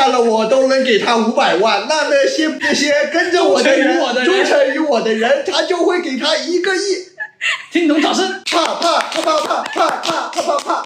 [0.00, 6.80] 看了我都能给他五百万，那那些那些跟着我的人，忠诚于我的人，他就会给他一个亿。
[7.70, 8.40] 听懂掌声。
[8.46, 10.84] 啪啪啪啪啪啪啪啪啪啪。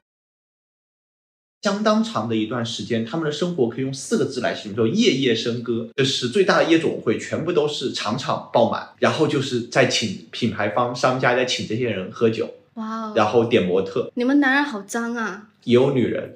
[1.62, 5.88] 相当长的一段时间，他们的生活可以用四个字来形容，叫夜夜笙歌。
[5.94, 15.50] 就是最大的夜总会，全部都是场场爆满，然后就是在请品牌方、商家在请这些人喝酒，哇哦，然后点模特，你们男人好脏啊！
[15.62, 16.34] 也有女人。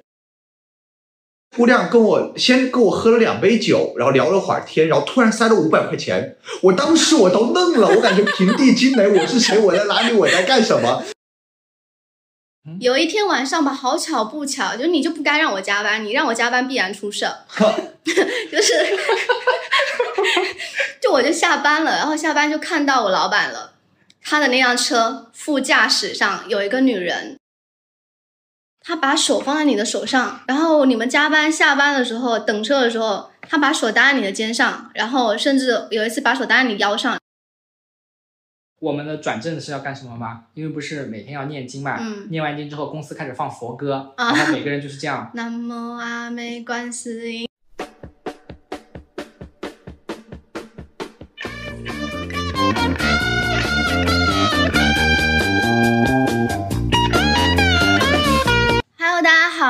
[1.59, 9.59] 姑娘跟我先跟我喝了两杯酒，然后聊了会儿天，然后突然塞了五百块钱，我当时我都愣了，我感觉平地惊雷，我是谁？
[9.59, 10.15] 我在哪里？
[10.15, 11.03] 我在干什么？
[12.79, 17.27] 有一天晚上吧，好巧不巧，就你就不该让我加班，你让我加班必然出事，
[18.05, 18.75] 就是，
[21.03, 23.73] 就我就下班了，然后下班就看到我老板了，
[24.23, 27.38] 他的那辆车副驾驶上有一个女人，
[28.89, 37.19] 他把手放在你的手上，然后你们加班下班的时候等车的时候，他把手搭在你的肩上，然后甚至有一次把手搭在你腰上。
[38.81, 40.45] 我们的转正是要干什么吗？
[40.55, 45.31] 因为不是每天要念经嘛，嗯念完经之后，公司开始放佛歌，啊然后每个人就是这样。
[45.37, 47.48] 南无阿弥观世音。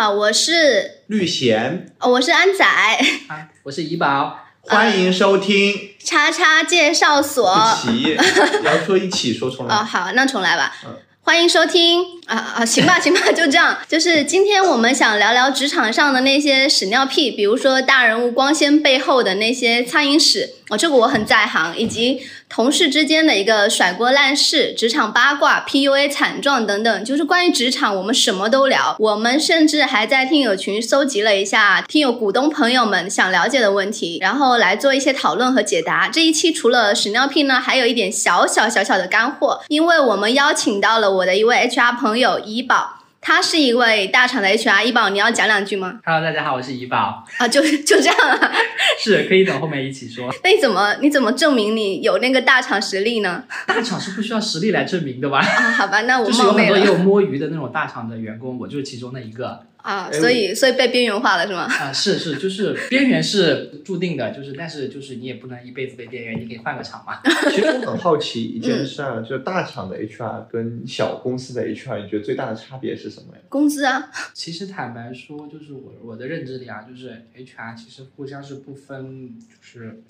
[0.09, 5.91] 好，我是绿贤，哦我是安仔，啊，我是怡宝，欢迎收听。
[6.03, 7.55] 叉叉介绍所。
[7.85, 8.17] 一起，
[8.65, 9.85] 要说一起说重来哦，来。
[9.85, 10.75] 好，那重来吧。
[10.87, 13.77] 嗯欢迎收听啊啊，行吧， 行吧，就这样。
[13.87, 28.97] 就是今天我们想聊聊职场上的那些屎尿屁，比如说大人物光鲜背后的那些苍蝇屎，哦，这个我很在行，以及同事之间的一个甩锅烂事、职场八卦、PUA 惨状等等，就是关于职场，我们什么都聊。
[28.99, 36.09] 我们甚至还在听友群搜集了一下听友股东朋友们想了解的问题，然后来做一些讨论和解答。
[36.09, 42.98] 这一期除了屎尿屁呢，还有一点小小小小的干货，因为我们邀请到了我的一位 HR 朋友怡宝。
[43.21, 48.53] 他是一位大厂的 HR，怡宝，你要讲两句吗？Hello，大家好，我是怡宝，啊，就 就这样啊？
[48.99, 50.33] 是可以等后面一起说。
[50.43, 53.45] 那你怎么你怎么证明你有那个大厂实力呢？
[53.67, 55.39] 大厂是不需要实力来证明的吧？
[55.41, 59.61] 啊，好吧，那我 就是有冒昧了很多也有摸鱼的那种大厂的员工，我就是其中的一个。
[59.79, 61.63] 啊，哎所以所以被边缘化了是吗？
[61.65, 67.21] 啊，是是，就是边缘是注定的，就是但是就是你也不能一辈子被边缘，你可以换个厂嘛。
[67.51, 73.43] 其实我很好奇一件事啊，就是大厂的 HR 跟小公司的 HR，你觉得最大的差别是什么呀？
[73.49, 80.03] 工资啊， 其实坦白说，就是我我的认知里啊，就是 HR 其实互相是不分，就是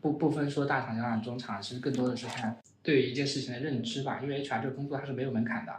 [0.00, 4.20] 不不分说大厂、小厂、中厂，其实更多的是看对于一件事情的认知吧。
[4.22, 5.72] 因为 HR 这个工作它是没有门槛的，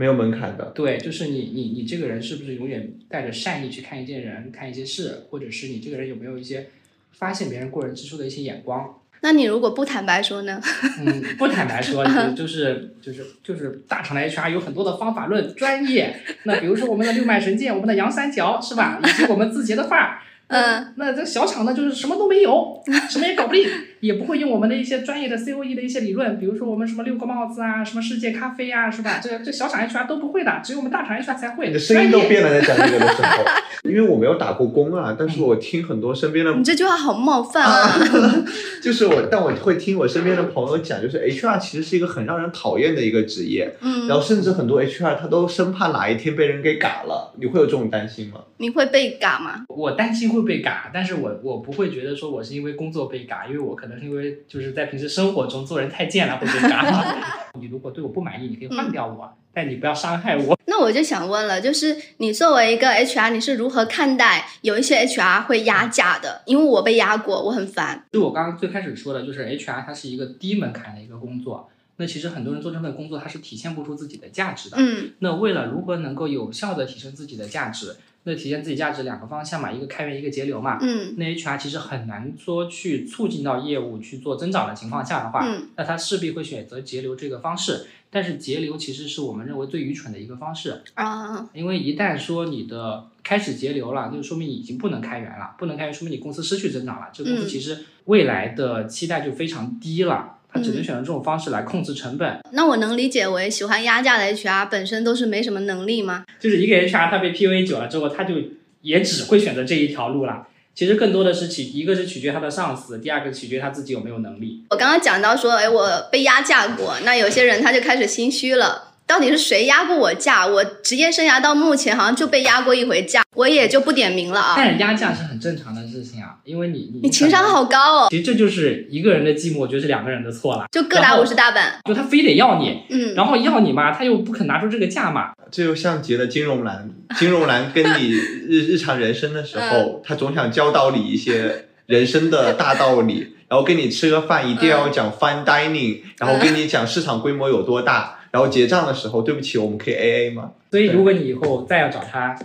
[0.00, 0.72] 没有门槛的。
[0.74, 6.68] 对，就是你你你这个人是不是永远带着善意去看一件人、看一些事，或者是你这个人有没有一些
[7.12, 8.98] 发现别人过人之处的一些眼光。
[9.20, 10.58] 那你如果不坦白说呢？
[11.04, 16.18] 嗯，不坦白说，就就是就是就是大厂的 HR 有很多的方法论专业。
[16.44, 18.98] 那比如说我们的六脉神剑，我们的杨三角是吧？
[19.04, 20.18] 以及我们字节的范儿。
[20.46, 23.68] 嗯，那这小厂呢，就是什么都没有，什么也搞不定，
[24.00, 29.20] 也不会用我们的一些专业的 COE 的一些理论，比如说我们什么六个帽子啊，什么世界咖啡啊，是吧？
[29.22, 31.68] 这这小厂 HR 都不会的，只有我们大厂 HR 才会。
[31.68, 33.44] 你的声音都变了，在讲这个的时候，
[33.90, 38.00] 因为我没有打过工啊，但是我听很多身边的你这句话好冒犯啊！
[38.82, 48.40] 就是我，但我会听我身边的朋友讲，就是 HR 其实是一个很让人讨厌的一个职业，嗯然，后甚至很多 HR 他都生怕哪一天被人给嘎了，你会有这种担心吗？
[48.56, 49.64] 你会被嘎吗？
[49.68, 57.50] 我担心会被嘎，但是我我不会觉得说我是因为工作被嘎，因为我可能是因为就是在平时生活中做人太贱了会被嘎。
[57.58, 60.56] 你如果对我不满意，你可以换掉我，但你不要伤害我。
[60.66, 66.42] 那我就想问了，就是你作为一个 HR，你是如何看待有一些 HR 会压价的？
[66.46, 68.06] 因为我被压过，我很烦。
[68.12, 71.68] 就我刚刚最开始说的，就是 HR 它是一个低门槛的一个工作。
[71.96, 74.76] 那其实很多人做这份工作，他是体现不出自己的价值的。
[74.80, 77.94] 嗯那为了如何能够有效的提升自己的价值，
[78.24, 80.78] 那体现自己价值两个方向嘛，一个开源，一个节流嘛。
[80.82, 87.86] 嗯那 HR 其实很难说去促进到业务去做增长的情况下的话，嗯那他势必会选择节流这个方式。
[88.12, 102.40] 但是节流其实是我们认为最愚蠢的一个方式，啊，因为一旦说你的开始节流了，那就说明你已经不能开源了，不能开源说明你公司失去增长了，这个公司嗯其实未来的期待就非常低了，它只能嗯选择这种方式来控制成本。
[102.52, 106.24] 那我能理解为喜欢压价的 HR 本身都是没什么能力吗？
[106.38, 108.34] 就是一个 HR 他被 PUA 久了之后，他就
[108.82, 110.46] 也只会选择这一条路了。
[110.72, 114.64] 其实更多的是取，一个是取决他的上司，第二个取决他自己有没有能力。
[114.70, 118.89] 我刚刚讲到说，哎，我被压价过，那有些人他就开始心虚了。
[119.10, 120.46] 到底是谁压过我价？
[120.46, 124.54] 我职业生涯到目前好像就被压过一回价，我也就不点名了啊。
[124.56, 130.66] 但是压价是很正常的事情啊，因为你你你情商好高哦，其实这就是一个人的寂寞，我觉得是两个人的错了。
[130.70, 131.80] 就各打五十大板。
[131.84, 135.32] 就他非得要你，嗯，然后要你嘛，他又不肯拿出这个价嘛。
[135.50, 150.52] 这就像极了金融男，金融男跟你日日常人生的时候，他总想教导你一些人生的大道理，然后跟你吃个饭一定要讲 fine dining，然后跟你讲市场规模有多大，然后结账的时候，对不起，我们可以 A A 吗？
[150.70, 152.38] 所以如果你以后再要找他，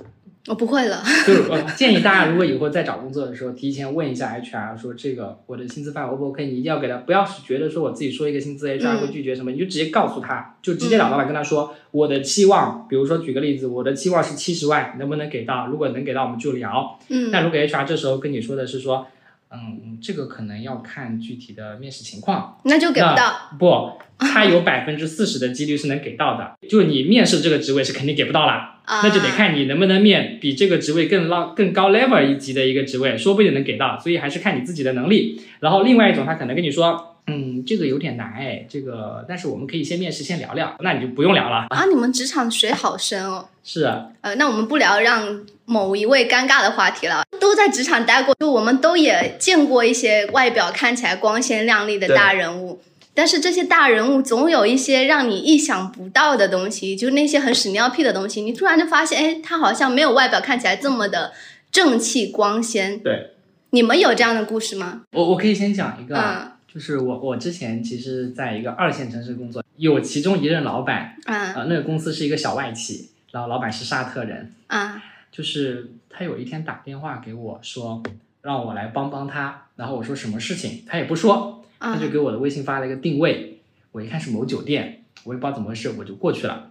[0.48, 1.04] 我不会了。
[1.26, 6.46] 就是呃建议大家，如果以后再找工作的时候，提前问一下 HR，说这个我的薪资范围 O 不 OK？
[6.46, 15.68] 你一定要给他，不要是觉得说我自己说一个薪资，HR 会拒绝什么，你就直接告诉他，就直接找老板跟他说，我的期望，比如说举个例子，我的期望是七十万，能不能给到？
[15.68, 17.00] 如果能给到，我们就聊。
[17.10, 19.08] 嗯但如果 HR 这时候跟你说的是说，
[19.56, 23.50] 嗯，这个可能要看具体的面试情况，那就给不到。
[23.57, 28.72] 不，他有百分之四十的几率是能给到的，就你面试这个职位是肯定给不到啦。
[28.86, 35.42] 啊，那就得看你能不能面比这个职位更浪更高 level 一级的一个职位，说不定能给到，所以还是看你自己的能力。
[35.60, 41.66] 然后另外一种，他可能跟你说，嗯，这个有点难哎，这个，但是我们可以先面试先聊聊，那你就不用聊了。
[41.69, 43.50] 啊，你们职场水好深哦。
[43.63, 47.24] 是啊，呃，那我们不聊让某一位尴尬的话题了。
[47.40, 52.82] 都在职场待过，就我们都也见过一些外表看起来光鲜亮丽的大人物，
[53.14, 61.34] 但是这些大人物总有一些让你意想不到的东西，就那些很屎尿屁的东西，你突然就发现，哎，他好像没有外表看起来这么的
[61.72, 63.00] 正气光鲜。
[63.00, 63.32] 对，
[63.70, 65.04] 你们有这样的故事吗？
[65.12, 66.52] 我我可以先讲一个啊，嗯。
[66.76, 75.02] 就是我我之前其实在一个二线城市工作，有其中一任老板，啊啊、那个公司是一个小外企，然后老板是沙特人，啊
[75.32, 78.01] 就是他有一天打电话给我说，
[78.41, 83.59] 让我来帮帮他，然后我说什么事情，他也不说，他啊就给我的微信发了一个定位，
[83.91, 86.69] 我一看是某酒店，我也不知道怎么回事，我就过去了。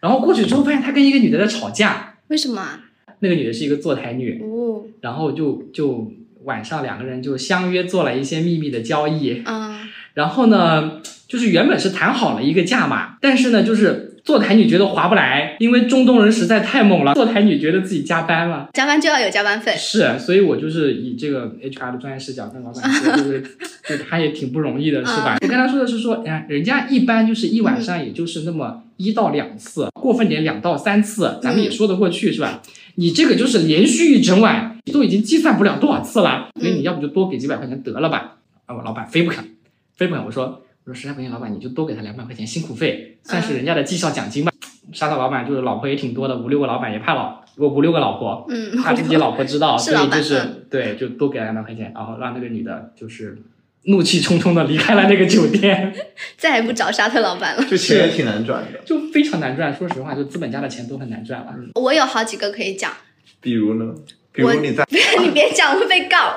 [0.00, 2.80] 然后过去之后发现他跟一个女的在吵架，为什么啊？
[3.20, 6.10] 那个女的是一个坐台女，哦，然后就就
[6.42, 18.68] 晚上两个人就相约做了一些秘密的交易，啊然后呢，就是原本是谈好了一个价码，但是呢，就是坐台女觉得划不来，因为中东人实在太猛了，坐台女觉得自己加班了。
[18.72, 19.72] 加班就要有加班费。
[19.78, 23.40] 是，所以我就是以这个 HR 的专业视角跟老板说，就是
[23.88, 25.38] 就是他也挺不容易的，是吧？
[25.40, 32.60] 我跟他说的是说，哎，人家一般就是一晚上也就是那么一到两次，过分点两到三次，咱们也说得过去，是吧？
[32.96, 38.38] 你这个就是连续一整晚，都已经计算不了多少次了，所以你要不就多给几百块钱得了吧？
[38.66, 39.44] 啊，我老板非不肯，
[39.94, 44.52] 非不肯，我说我说实在不行，老板你就多给他两百块钱辛苦费，算是人家的绩效奖金吧。
[44.92, 53.36] 沙特老板就是老婆也挺多的，五六个老板也怕老，我五六个老婆，嗯，怕自己老婆知道， 所以就是、嗯对，就多给了两百块钱，然后让那个女的就是
[53.82, 55.92] 怒气冲冲的离开了那个酒店，
[56.38, 57.64] 再也不找沙特老板了。
[57.64, 58.78] 就钱也挺难赚的。
[58.84, 59.74] 就非常难赚。
[59.74, 61.52] 说实话，就资本家的钱都很难赚了。
[61.74, 62.92] 我有好几个可以讲，
[63.40, 63.92] 比如呢？
[64.32, 64.84] 比如你在
[65.20, 66.36] 你别讲我会被告。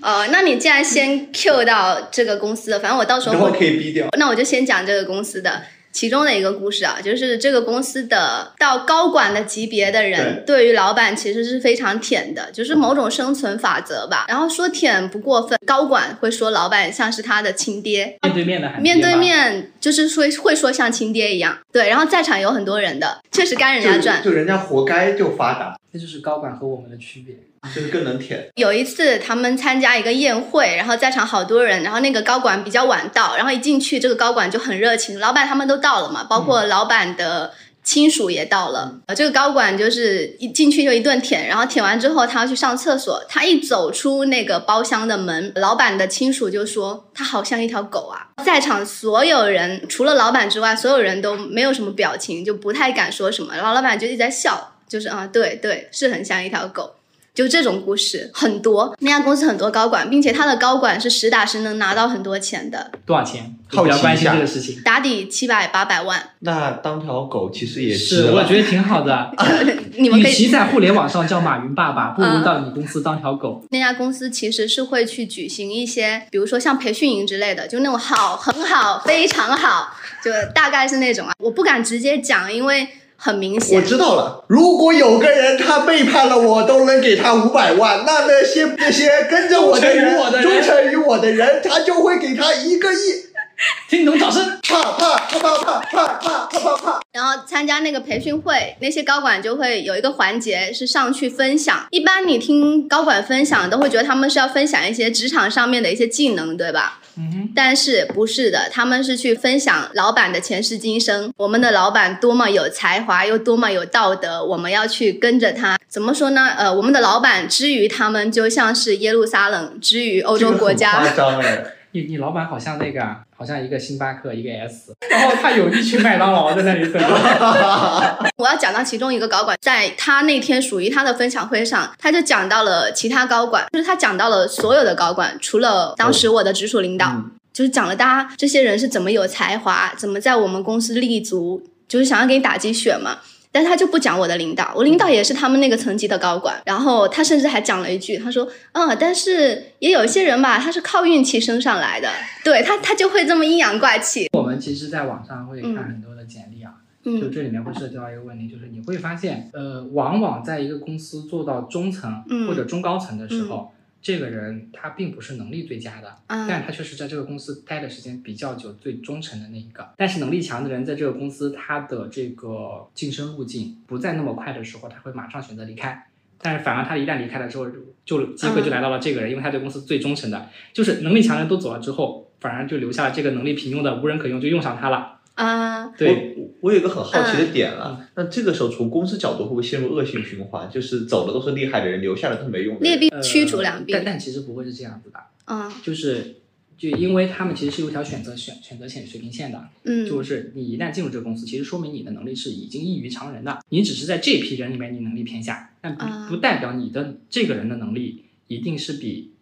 [0.00, 4.08] 呃，那你既然先 Q 到这个公司了，反正我到时候等会会可以逼掉。
[4.16, 5.62] 那我就先讲这个公司的
[5.94, 14.26] 其中的一个故事啊，就是这个公司的到高管的级别的人，对于老板其实是非常舔的，就是某种生存法则吧。
[14.28, 21.56] 然后说舔不过分，高管会说老板像是他的亲爹，面对面的面对，面就是说会说像亲爹一样。
[21.72, 24.20] 对，然后在场有很多人的，确实该人家赚。
[24.20, 27.36] 就就人家活该就发达，这就是高管和我们的区别。
[27.72, 28.48] 就是更能舔。
[28.56, 37.52] 有一次他们参加一个宴会，然后在场好多人，然后那个高管比较晚到，然后一进去这个高管就很热情，老板他们都到了嘛，包括老板的。
[37.86, 56.94] 亲属也到了，呃，这个高管就是一进去就一顿舔，然后舔完之后他要去上厕所，他一走出那个包厢的门，老板的亲属就说他好像一条狗啊，在场所有人除了老板之外，所有人都没有什么表情，就不太敢说什么，然后老板就一直在笑，就是啊，对对，是很像一条狗。
[57.34, 63.52] 就这种故事很多，那家公司很多高管，并且他的高管是实打实能拿到很多钱的，多少钱？
[63.68, 64.80] 比较关心下这个事情。
[64.84, 66.30] 打底七百八百万。
[66.40, 69.32] 那当条狗其实也是，我觉得挺好的。
[69.98, 73.64] 你们可以其在互联网上叫马云爸爸， 不如到你公司当条狗。
[73.70, 81.34] 那家公司其实是会去举行一些，比如说像培训营之类的，就那种好、很好、非常好，就大概是那种啊。
[81.38, 82.86] 我不敢直接讲，因为
[83.24, 83.82] 很明显我。
[83.82, 93.23] 知道了，如果有个人他背叛了我，都能给他五百万，那那些那些跟着我的人，忠诚于我的人忠诚于我的人，他就会给他一个亿。
[93.88, 94.58] 听懂掌声。
[94.62, 97.00] 啪啪啪啪啪啪啪啪啪啪。
[97.12, 101.86] 然后参加那个培训会，那些高管就会有一个环节是上去分享。
[101.90, 106.98] 一般你听高管分享，都会觉得他们是要分享一些职场上面的一些技能，对吧？
[107.16, 115.78] 嗯哼，但是不是的，他们是去分享老板的前世今生，我们的老板多么有才华，又多么有道德，我们要去跟着他。
[115.88, 116.48] 怎么说呢？
[116.58, 120.94] 呃，我们的老板之于他们，就像是耶路撒冷之于欧洲国家。
[120.94, 121.64] 这个很夸张哎。
[121.92, 127.02] 你你老板好像那个啊，好像一个星巴克，一个 S，然后他有一群麦当劳在那里等。
[128.38, 143.18] 我要讲到其中一个高管，在他那天属于他的分享会上，他就讲到了其他高管，就是他讲到了所有的高管，除了当时我的直属领导，嗯就是讲了大家这些人是怎么有才华，怎么在我们公司立足，就是想要给你打鸡血嘛。
[143.54, 146.60] 但是他就不讲我的领导，我领导也是他们那个层级的高管。
[146.66, 152.10] 然后他甚至还讲了一句，他说：“嗯，但是也有一些人吧，他是靠运气升上来的。
[152.42, 154.28] 对他，他就会这么阴阳怪气。
[154.32, 156.72] 我们其实在网上会看很多的简历啊，
[157.04, 163.72] 就嗯这里面会涉及到一个问题，就是你会发现，呃，往往在一个公司做到中层嗯或者中高层的时候，
[164.04, 169.94] 这个人他并不是能力最佳的，啊但他确实在这个公司待的时间比较久、最忠诚的那一个。
[169.96, 176.06] 但是能力强的人在这个公司，他的这个晋升路径不再那么快的时候，他会马上选择离开。
[176.42, 177.66] 但是反而他一旦离开了之后，
[178.04, 185.20] 就机会就来到了这个人，因为他对公司最忠诚的，就是能力强的人都走了之后，反而就留下了这个能力平庸的无人可用，就用上他了。
[185.34, 190.70] 啊，对，我我有一个很好奇的点嗯啊，那这个时候从公司角度会不会陷入恶性循环？
[190.70, 192.78] 就是走的都是厉害的人，留下的都是没用。
[192.80, 193.92] 劣币呃驱逐良币。
[193.92, 196.36] 但但其实不会是这样子的，啊，就是
[196.78, 209.32] 就因为他们其实是有一条选择选选择线水平线的，嗯，就是你一旦进入这个公司，其实说明你的能力是已经异于常人的，你只是在这批人里面你能力偏下，但不啊不代表你的这个人的能力一定是比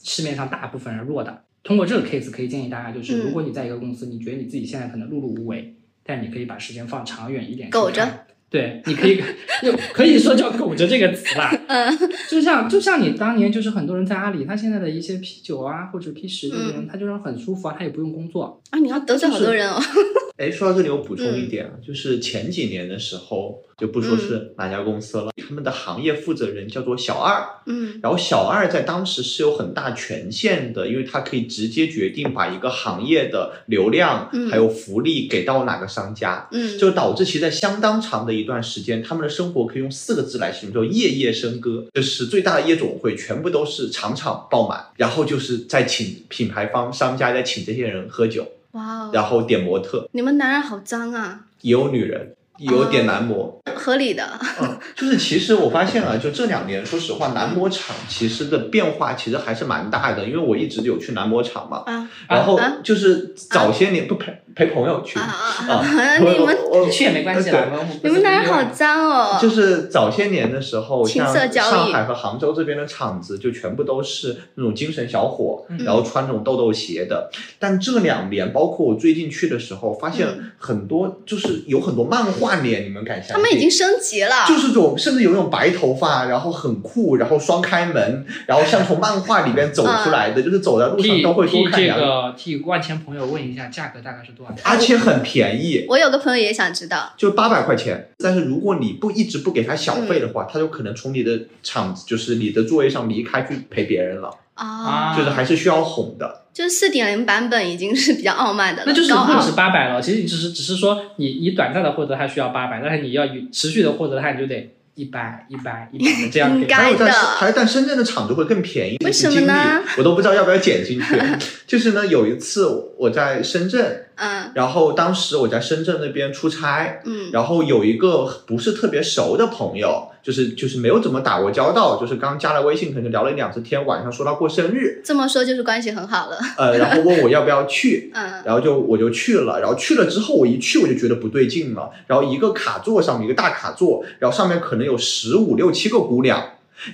[0.00, 1.42] 市面上大部分人弱的。
[1.62, 8.06] 通过这个 case 可以建议大家，就是嗯如果你在一个公司，你觉得你自己现在可能碌碌无为，但你可以把时间放长远一点苟着。
[8.48, 9.22] 对，你可以
[9.62, 11.52] 就可以说叫“苟着”这个词吧。
[11.68, 11.98] 嗯
[12.28, 18.60] 就像就像你当年就是很多人在阿里，他现在的一些 P 九啊或者 P 十这些人，他就是很舒服啊，他也不用工作。
[18.70, 19.80] 啊，你要得罪好多人哦。
[20.40, 28.00] 哎，说到这里，我补充一点啊，就是前几年的时候，就不说是哪家公司了，他们的行业负责人叫做小二，嗯。
[28.02, 34.48] 然后小二在当时是有很大权限的，因为他可以直接决定把一个行业的流量嗯。
[34.48, 41.84] 还有福利给到哪个商家，嗯，就导致其实在相当长的一段时间，他们的生活可以用四个字来形容，叫夜夜笙歌。
[41.92, 53.60] 就是最大的夜总会全部都是场场爆满，然后就是在请品牌方商家在请这些人喝酒，哇哦，然后点模特，你们男人好脏啊，也有女人，也有点男模。
[53.74, 54.22] 合理的。
[54.60, 69.38] 嗯，就是其实我发现啊，就这两年，说实话，男模厂其实的变化其实还是蛮大的，因为我一直有去男模厂嘛，啊然后啊就是早些年不陪陪朋友去啊啊啊啊！，你们你去也没关系啦，我们不是你们男人好脏哦。
[69.40, 77.30] 就是早些年的时候，像上海和杭州这边的厂子，就全部都是那种精神小伙，嗯然后穿那种豆豆鞋的。
[77.58, 83.34] 但这两年，包括我最近去的时候，发现嗯很多就是有很多漫画脸，你们敢相信？
[83.34, 84.44] 他们已经升级了。
[84.46, 94.62] 就是这种，甚至有那种白头发，然后很酷，然后双开门，然后像从漫画里边走出来的，就是走在路上替都会多替这看两眼，个替万千朋友问一下，价格大概是多少钱？
[94.64, 95.84] 而且很便宜。
[95.88, 104.30] 我有个朋友也想知道，就八百块钱，但是如果你不一直不给他小费的嗯话，他就可能从你的场子，就是你的座位上离开去陪别人了，
[104.66, 106.42] 啊，就是还是需要哄的。
[106.52, 116.62] 就是四点零版本已经是比较傲慢的了，那就是不止八百了，其实你只是只是说你你短暂的获得它需要八百，但是你要持续的获得它，你就得一百一百一百的这样给。
[116.62, 121.22] 应该还有在的还有但深圳的厂就会更便宜，为什么呢我都不知道要不要剪进去。
[121.66, 122.66] 就是呢，有一次
[122.98, 124.52] 我在深圳，嗯。
[124.54, 127.30] 然后当时我在深圳那边出差，嗯。
[127.32, 138.42] 然后有一个不是特别熟的朋友，就是就是没有怎么打过交道，就是刚加了微信，可能聊了一两次天，晚上说他过生日，这么说就是关系很好了，呃，然后问我要不要去，嗯。
[138.44, 146.42] 然后就我就去了，然后去了之后我一去我就觉得不对劲了，然后一个卡座上面一个大卡座，然后上面可能有十五六七个姑娘，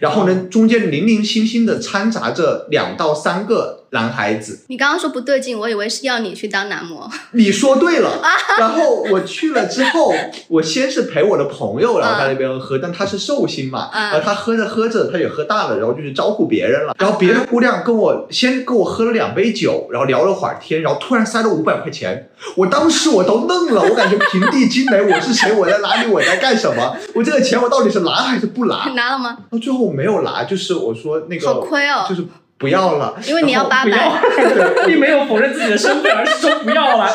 [0.00, 8.20] 然后呢中间零零星星的掺杂着两到三个男孩子，你刚刚说不对劲，我以为是要你去当男模，你说对了，
[8.58, 10.12] 然后我去了之后，
[10.48, 25.52] 我先是陪我的朋友，然后在那边喝，但他是寿星嘛，嗯然后他喝着喝着他也喝大了，然后就去招呼别人了，然后别的姑娘跟我先跟我喝了两杯酒，然后聊了会儿天，然后突然塞了五百块钱，我当时我都愣了，我感觉平地惊雷，我是谁？
[25.52, 26.10] 我在哪里？
[26.10, 26.96] 我在干什么？
[27.14, 28.90] 我这个钱我到底是拿还是不拿？
[28.94, 29.38] 拿了吗？
[29.50, 32.24] 到最后我没有拿，就是我说那个好亏哦就是
[32.58, 34.20] 不要了，因为你要八百，，
[34.86, 37.12] 并没有否认自己的身份，而是说不要 了。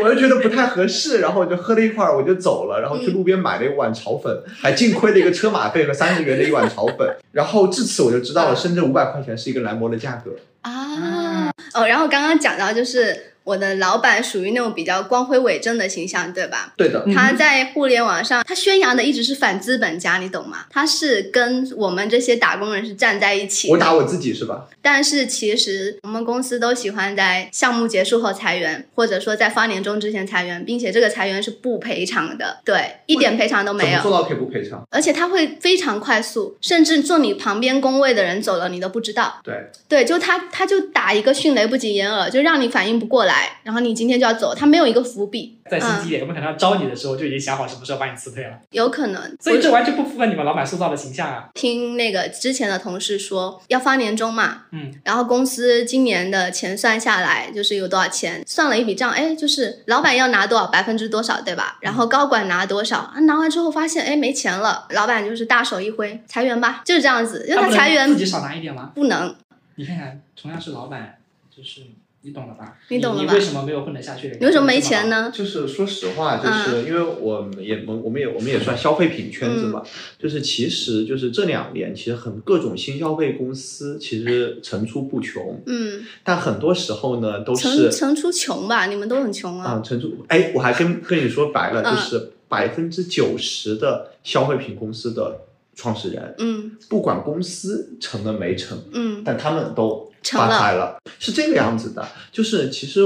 [0.00, 7.16] 我就觉得不太合适，然后我就喝了一会儿，我就走了，然后去路边买了一碗炒粉，还净亏了一个车马费和三十元的一碗炒粉。
[7.32, 10.30] 然后至此我就知道了，深圳五百块钱是一个蓝魔的价格。
[10.62, 16.72] 啊，哦，然后刚刚讲到就是我的老板属于那种比较光辉伟正的形象，对吧？
[16.76, 20.66] 对的，嗯他在互联网上，他宣扬的一直是反资本家，你懂吗？
[20.70, 23.72] 他是跟我们这些打工人是站在一起的。
[23.72, 24.66] 我打我自己是吧？
[24.82, 33.90] 但是其实我们公司都喜欢在项目结束后裁员，或者说在发年终之前裁员，并且这个裁员是不赔偿的，对，一点赔偿都没有。
[33.90, 34.82] 怎么做到赔不赔偿？
[34.90, 39.40] 而且他会非常快速，甚至坐你旁边工位的人走了你都不知道。
[39.42, 39.54] 对，
[39.88, 43.29] 对，就他他就打一个迅雷不及掩耳，就让你反应不过来，
[43.62, 49.36] 然后你今天就要走，他没有一个伏笔，在心机点，有没有可能要招你的时候就已经想好什么时候把你辞退了，有可能。
[49.40, 51.48] 所以这完全不符合你们老板塑造的形象啊。
[51.54, 61.78] 听那个之前的同事说要发年终嘛，嗯，然后公司今年的钱算下来就是有多少钱，算了一笔账，哎，就是老板要拿多少百分之多少，对吧？
[61.80, 68.92] 然后高管拿多少，啊拿完之后发现哎没钱了，老板就是大手一挥裁员吧，就是这样子，因为他裁员自己少拿一点吗？
[68.94, 69.34] 不能，
[69.76, 71.18] 你看看，同样是老板，
[71.54, 71.82] 就是
[72.22, 72.76] 你懂了吧？
[72.88, 73.32] 你懂了吧？
[73.32, 74.36] 你为什么没有混得下去？
[74.38, 75.08] 你为什么没钱？
[75.08, 75.30] 呢？
[75.34, 76.42] 就是说实话，嗯。
[76.44, 79.82] 就是因为我们也我我们也我们也算消费品圈子嘛，
[80.18, 91.94] 就是其实就是这两年其实很各种新消费公司其实层出不穷，嗯，但很多时候呢都层是层出穷吧，你们都很穷啊，啊层出哎，我还跟跟你说白了，嗯。
[91.94, 95.40] 就是百分之九十的消费品公司的
[95.74, 96.72] 创始人，嗯。
[96.88, 99.22] 不管公司成了没成，嗯。
[99.24, 102.06] 但他们都成了发财了，是这个样子的。
[102.30, 103.00] 就是其实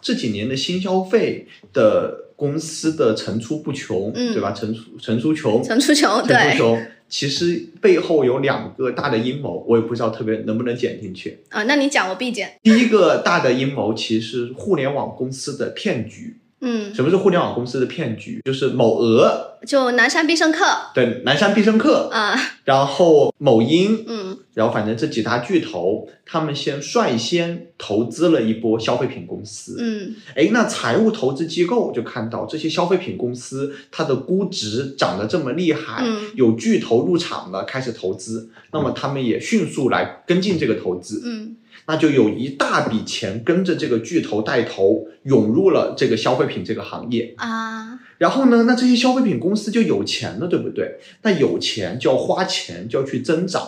[0.00, 4.52] 这几年的新消费的公司的层出不穷，嗯对吧？
[4.52, 6.86] 层出层出穷，层出穷，层对出，穷。
[7.06, 11.38] 其实背后有两个大的阴谋，我也不知道特别能不能剪进去。
[11.50, 16.38] 啊，那你讲我必剪，第一个大的阴谋其实是互联网公司的骗局。
[16.64, 18.40] 嗯，什么是互联网公司的骗局？
[18.44, 24.38] 就是某鹅就南山必胜客，对南山必胜客，啊，然后某音，嗯。
[24.54, 29.76] 然后反正这几大巨头，他们先率先投资了一波消费品公司。
[29.80, 30.14] 嗯。
[30.36, 36.30] 哎，那财务投资机构就看到这些消费品公司它的估值涨得这么厉害，嗯。
[36.36, 47.34] 有巨头入场了，开始投资，那么他们也迅速来跟进这个投资，嗯那就有一大笔钱跟着这个巨头带头涌入了这个消费品这个行业。
[47.36, 50.98] 啊，然后呢，那这些消费品公司就有钱了，对不对？
[51.22, 53.62] 那有钱就要花钱，就要去增长。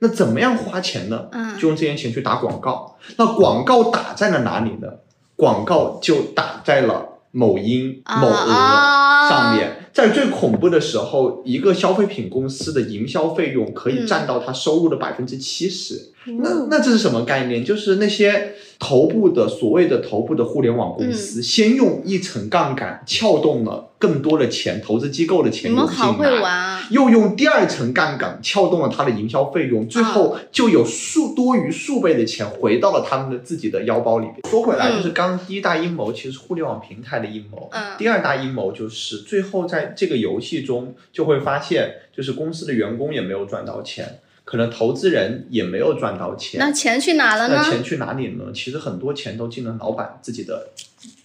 [0.00, 1.28] 那怎么样花钱呢？
[1.32, 2.98] 嗯就用这些钱去打广告。
[3.16, 4.88] 那广告打在了哪里呢？
[5.36, 9.85] 广告就打在了某音、啊某鹅啊上面。
[9.96, 16.12] 在最恐怖的时候，一个消费品公司的营销费用可以嗯占到它收入的百分之七十。
[16.42, 17.64] 那嗯那这是什么概念？
[17.64, 21.12] 就是那些头部的所谓的头部的互联网公嗯。
[21.12, 26.76] 司，先用一层杠杆撬动了更多的钱，投资机构的钱涌进来。
[26.90, 34.38] 又用第二层杠杆撬动了它的营销费用，最后就有数多余数倍的钱回到了他们的自己的腰包里边。
[34.48, 34.96] 说回来，嗯。
[34.96, 37.82] 就是刚刚第一大阴谋其实是互联网平台的阴谋，嗯。
[37.98, 46.60] 第二大阴谋就是最后在这个游戏中就会发现，就是公司的员工也没有赚到钱，可能投资人也没有赚到钱。
[46.60, 47.68] 那钱去哪了呢那？
[47.68, 48.52] 钱去哪里了呢？
[48.54, 50.68] 其实很多钱都进了老板自己的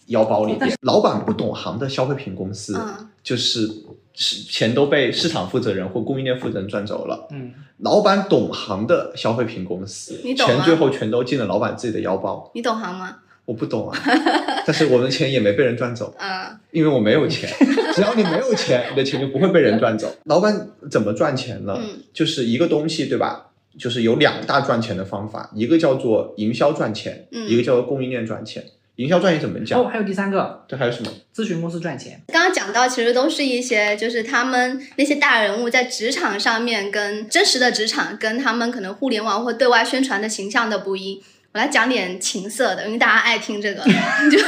[0.08, 0.76] 腰包里但边。
[0.82, 3.70] 老板不懂行的消费品公司，嗯就是
[4.16, 7.28] 是钱都被市场负责人或供应链负责人赚走了。
[7.30, 12.50] 嗯，老板懂行的消费品公司，你懂钱最后全都进了老板自己的腰包。
[12.56, 13.18] 你懂行吗？
[13.52, 14.00] 我不懂啊，
[14.66, 17.50] 但是我们的钱也没被人赚走， 嗯因为我没有钱。
[17.94, 20.10] 只要你没有钱，你的钱就不会被人赚走。
[20.24, 21.76] 老板怎么赚钱呢？
[21.78, 23.48] 嗯就是一个东西，对吧？
[23.78, 28.64] 就是有两大赚钱的方法，一个叫做营销赚钱，嗯一个叫做供应链赚钱。
[28.96, 29.78] 营销赚钱怎么讲？
[29.82, 31.12] 哦，还有第三个，这还有什么？
[31.36, 32.22] 咨询公司赚钱。
[32.28, 41.22] 刚刚讲到，其实都是一些就是他们那些大人物在职场上面跟真实的职场跟他们可能互联网或对外宣传的形象的不一。
[41.54, 43.84] 我来讲点情色的，因为大家爱听这个，
[44.32, 44.40] 就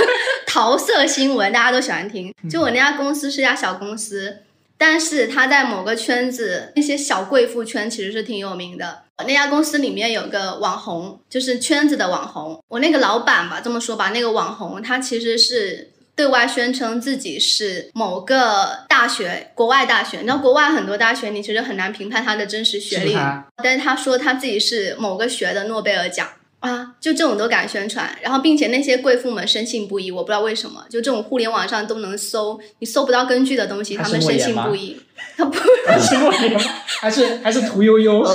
[0.47, 2.33] 桃色新闻，大家都喜欢听。
[2.49, 4.37] 就我那家公司是一家小公司，
[4.77, 9.03] 但是他在某个圈子，那些小贵妇圈其实是挺有名的。
[9.17, 12.63] 我那家公司里面有个网红，就是圈子的网红。
[12.69, 20.19] 我那个老板吧，这么说吧，那个网红他其实是对外宣称自己是某个大学，国外大学。
[20.19, 23.19] 你知道国外很多大学，你其实很难评判他的真实学历，是
[23.61, 26.25] 但是他说他自己是某个学的诺贝尔奖。
[26.63, 34.97] 啊，就这种都敢宣传，然后并且那些贵妇们深信不疑，我不知道为什么，就这种互联网上都能搜，你搜不到根据的东西，他他们深信不疑。
[35.35, 35.55] 他不
[35.99, 36.59] 是莫言吗？
[37.01, 38.21] 还是还是屠呦呦？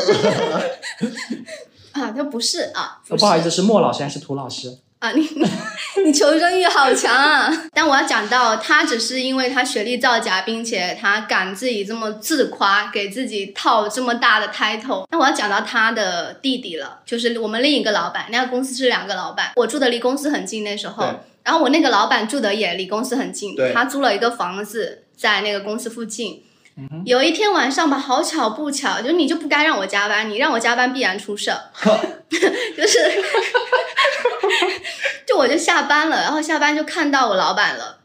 [1.93, 4.77] 啊，他不是啊，哦不好意思，是莫老师还是涂老师？
[4.99, 5.23] 啊，你
[6.05, 7.49] 你求生欲好强啊！
[7.73, 15.05] 但我要讲到，他只是因为他学历造假，并且他敢自己这么自夸，给自己套这么大的 title。
[15.13, 26.43] 那我要讲到他的弟弟了，就是我们另一个老板，那个公司是两个老板，我住的离公司很近，那时候，然后我那个老板住的也离公司很近，他租了一个房子在那个公司附近。
[26.79, 31.59] 嗯有一天晚上吧，好巧不巧，就你就不该让我加班，你让我加班必然出事儿。
[32.31, 32.99] 就是，
[35.27, 37.99] 就我就下班了，然后下班就看到我老板了，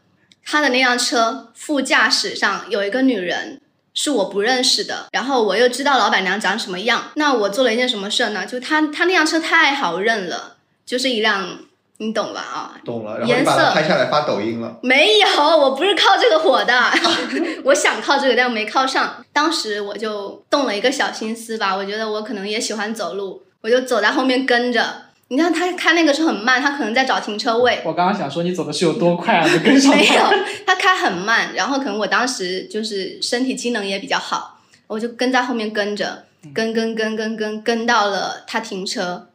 [0.44, 3.60] 他的那辆车副驾驶上有一个女人。
[3.96, 8.44] 是我不认识的，然后我又知道老板娘长什么样，那我做了一件什么事儿呢？
[8.44, 11.60] 就他他那辆车太好认了，就是一辆
[11.98, 12.74] 你懂吧啊？
[12.84, 14.78] 懂了，然后你把它颜色拍下来发抖音了。
[14.82, 15.26] 没有，
[15.58, 16.74] 我不是靠这个火的，
[17.64, 19.24] 我想靠这个，但我没靠上。
[19.32, 25.02] 当时我就动了一个小心思吧，我觉得我可能也喜欢走路，我就走在后面跟着。
[25.28, 27.80] 你看他开那个车很慢，他可能在找停车位。
[27.84, 30.22] 我刚刚想说你走的是有多快啊，就跟上 没有。，
[30.66, 39.28] 他开很慢，然后可能我当时就是身体机能也比较好，我就跟在后面跟着，跟跟跟跟跟跟到了他停车，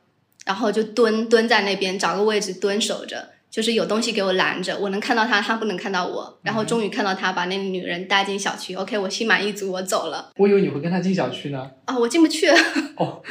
[0.50, 11.70] 然后就蹲蹲在那边找个位置蹲守着，就是有东西给我拦着，我能看到他，他不能看到我，然后终于看到他把那个女人带进小区，OK，我心满意足，我走了我以为你会跟他进小区呢。
[11.86, 12.48] 啊，我进不去，
[12.98, 13.22] 哦，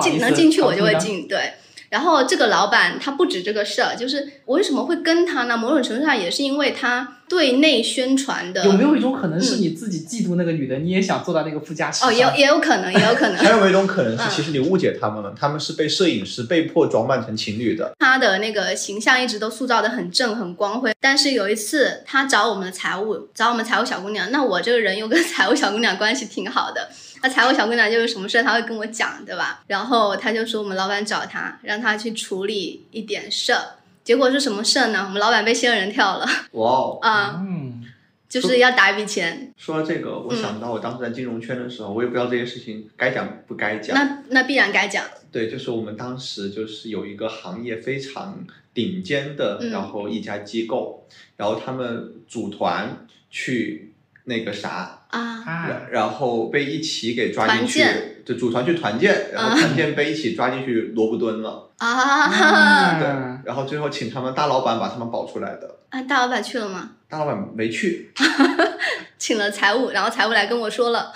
[0.00, 0.94] 进能进去我就会。
[0.94, 1.54] 进，对。
[1.90, 5.56] 然后这个老板他不止这个事儿，就是我为什么会跟他呢？
[5.56, 12.04] 某种程度上也是因为他对内宣传的有没有一种可能是你自己嫉妒那个女的，你也想坐到那个副驾驶？
[12.04, 13.36] 哦，也有也有可能，也有可能。
[13.42, 17.92] 还有一种可能是，嗯其实你误解他们了，他们是被摄影师被迫装扮成情侣的。
[17.98, 26.88] 他的那个形象一直都塑造的很正很光辉，但是有一次他找我们的财务，找我们财务小姑娘，那我这个人又跟财务小姑娘关系挺好的，
[27.22, 29.62] 那财务小姑娘就是什么事儿她会跟我讲，对吧？
[29.66, 33.62] 然后她就说我们老板找她，让她去处理一点事儿，
[34.04, 35.04] 结果是什么事儿呢？
[35.06, 36.98] 我们老板被仙人跳了哇哦！
[37.02, 37.82] 啊、嗯，
[38.28, 43.96] 就是要打一笔钱，说到这个，我想到我当时在金融圈的时候，我也不知道这些事情该讲不该讲。
[43.96, 53.92] 那那必然该讲，对，就是我们当时就是有一个行业非常顶尖的，嗯然后一家机构，然后他们组团去
[54.28, 66.90] 那个啥，啊，啊，然然后被一起给抓进去团建，就组团去团建，然后啊团建被一起抓进去罗布墩了，啊，对啊，然后最后请他们大老板把他们保出来的，啊，大老板去了吗？
[67.08, 68.10] 大老板没去，
[69.18, 71.12] 请了财务，然后财务来跟我说了。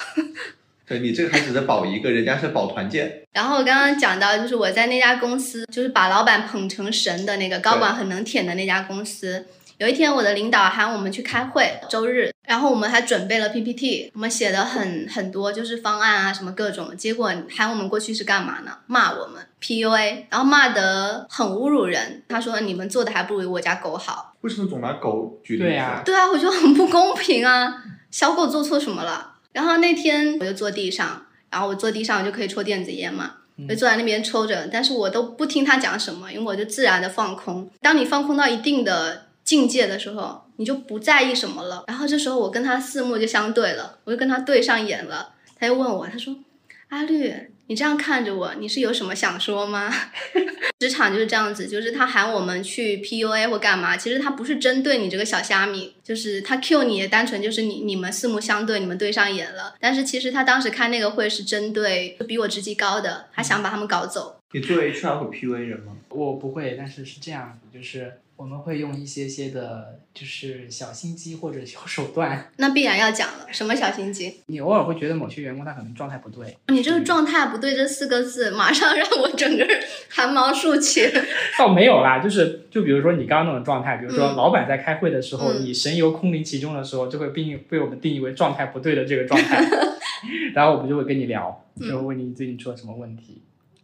[0.85, 9.47] 对你这个还只是保一个，人家是保团建，然后我刚刚讲到，就是我在那家公司，就是把老板捧成神的那个高管很能舔的那家公司。
[9.83, 16.97] 有一天，我的领导喊我们去开会，周日，然后我们还准备了 PPT，我们写的很很多，就是方案啊什么各种。
[16.97, 18.71] 结果喊我们过去是干嘛呢？
[18.87, 22.23] 骂我们 PUA，然后骂得很侮辱人。
[22.29, 24.37] 他说你们做的还不如我家狗好。
[24.43, 25.65] 为什么总拿狗举例子？
[25.65, 27.83] 对呀对啊，我觉得很不公平啊！
[28.13, 29.33] 小狗做错什么了？
[29.51, 37.69] 然后那天我就坐地上，然后我坐地上我就可以抽电子烟嘛，我就坐在那边抽着，但是我都不听他讲什么，因为我就自然的放空。
[37.81, 41.85] 当你放空到一定的境界的时候，你就不在意什么了。
[41.87, 46.35] 然后这时候我跟他四目就相对了，我就跟他对上眼了，他就问我，他说
[46.89, 47.35] ：“阿绿，
[47.67, 49.93] 你这样看着我，你是有什么想说吗？”
[50.81, 59.75] 职场就是这样子，就是他喊我们去 PUA 或干嘛，其实他不是针对你这个小虾米，就是他 Q 你，单纯就是你你们四目相对，你们对上眼了。
[59.79, 64.39] 但是其实他当时开那个会是针对比我职级高的，他想把他们搞走。
[64.55, 65.93] 你作为 HR 会 PUA 人吗？
[66.09, 68.13] 我不会，但是是这样子，就是
[68.43, 72.51] 我们会用一些些的，就是小心机或者小手段。
[72.57, 74.41] 那必然要讲了，什么小心机？
[74.47, 81.09] 你偶尔会觉得某些员工他可能状态不对，你这个状态不对这四个字，马上让我整个人汗毛竖起。
[81.57, 84.35] 倒没有啦，就是就比如说你刚刚那种状态，比如说嗯。
[84.35, 85.65] 老板在开会的时候，嗯。
[85.65, 89.65] 你神游空灵其中的时候，就会被被我们定义为状态不对的这个状态，
[90.53, 91.89] 然后我们就会跟你聊，嗯。
[91.89, 93.41] 就会问你最近出了什么问题，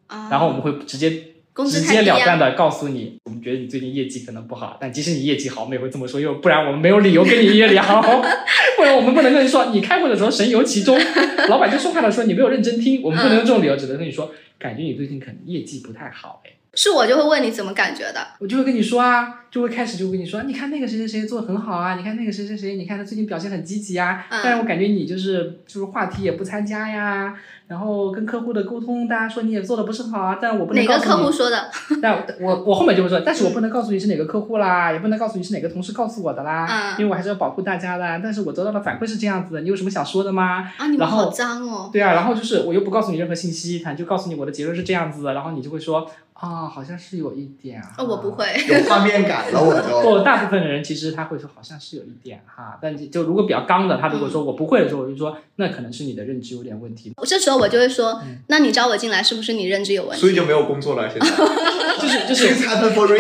[0.09, 0.29] 啊。
[0.29, 1.23] 然后我们会直接
[1.59, 7.83] 工资直截了当的告诉你，我们觉得你最近业绩可能不好，但即使你业绩好，我们也会这么说，因为不然我们没有理由跟你约聊，
[8.79, 10.97] 不然我们不能跟你说你开会的时候神游其中，
[11.51, 16.58] 老板就说话的时候你没有认真听，我们不能用这种理由，只能跟你说，感觉你最近可能业绩不太好，哎。
[16.75, 18.27] 是我就会问你怎么感觉的。
[18.39, 27.35] 我就会跟你说啊，就会开始就会跟你说，你看那个谁谁谁做的很好啊，你看那个谁谁谁，你看他最近表现很积极啊，嗯但是我感觉你就是就是话题也不参加呀，
[27.67, 31.71] 然后跟客户的沟通，大家说你也做的不是很好啊，但是我不能哪个告诉你，客户说的？
[32.03, 40.71] 但我我后面就会说，但是我不能告诉你是哪个客户啦，也不能告诉你是哪个同事告诉我的啦，嗯因为我还是要保护大家的，但是我得到的反馈是这样子的，你有什么想说的吗？
[40.77, 41.91] 啊，你们然后好脏哦。
[41.93, 46.09] 对啊，然后就是我又不告诉你任何信息，他就告诉你我的结论是这样子的，然后你就会说
[46.41, 47.91] 啊，好像是有一点啊。
[47.99, 48.31] 哦，我不。
[48.31, 48.47] 会。
[48.69, 50.01] 有画面感了，我就。
[50.01, 57.13] 不，大部分的人其实他会说好像是有一点哈，但就就如果比较刚的，他如果说我不会的时候，我就说那可能是你的认知有点问题。
[57.17, 60.21] 我这时候我就会说嗯，那你招我进来是不是你认知有问题？
[60.21, 61.29] 所以就没有工作了，现在。
[62.01, 62.55] 就是就是。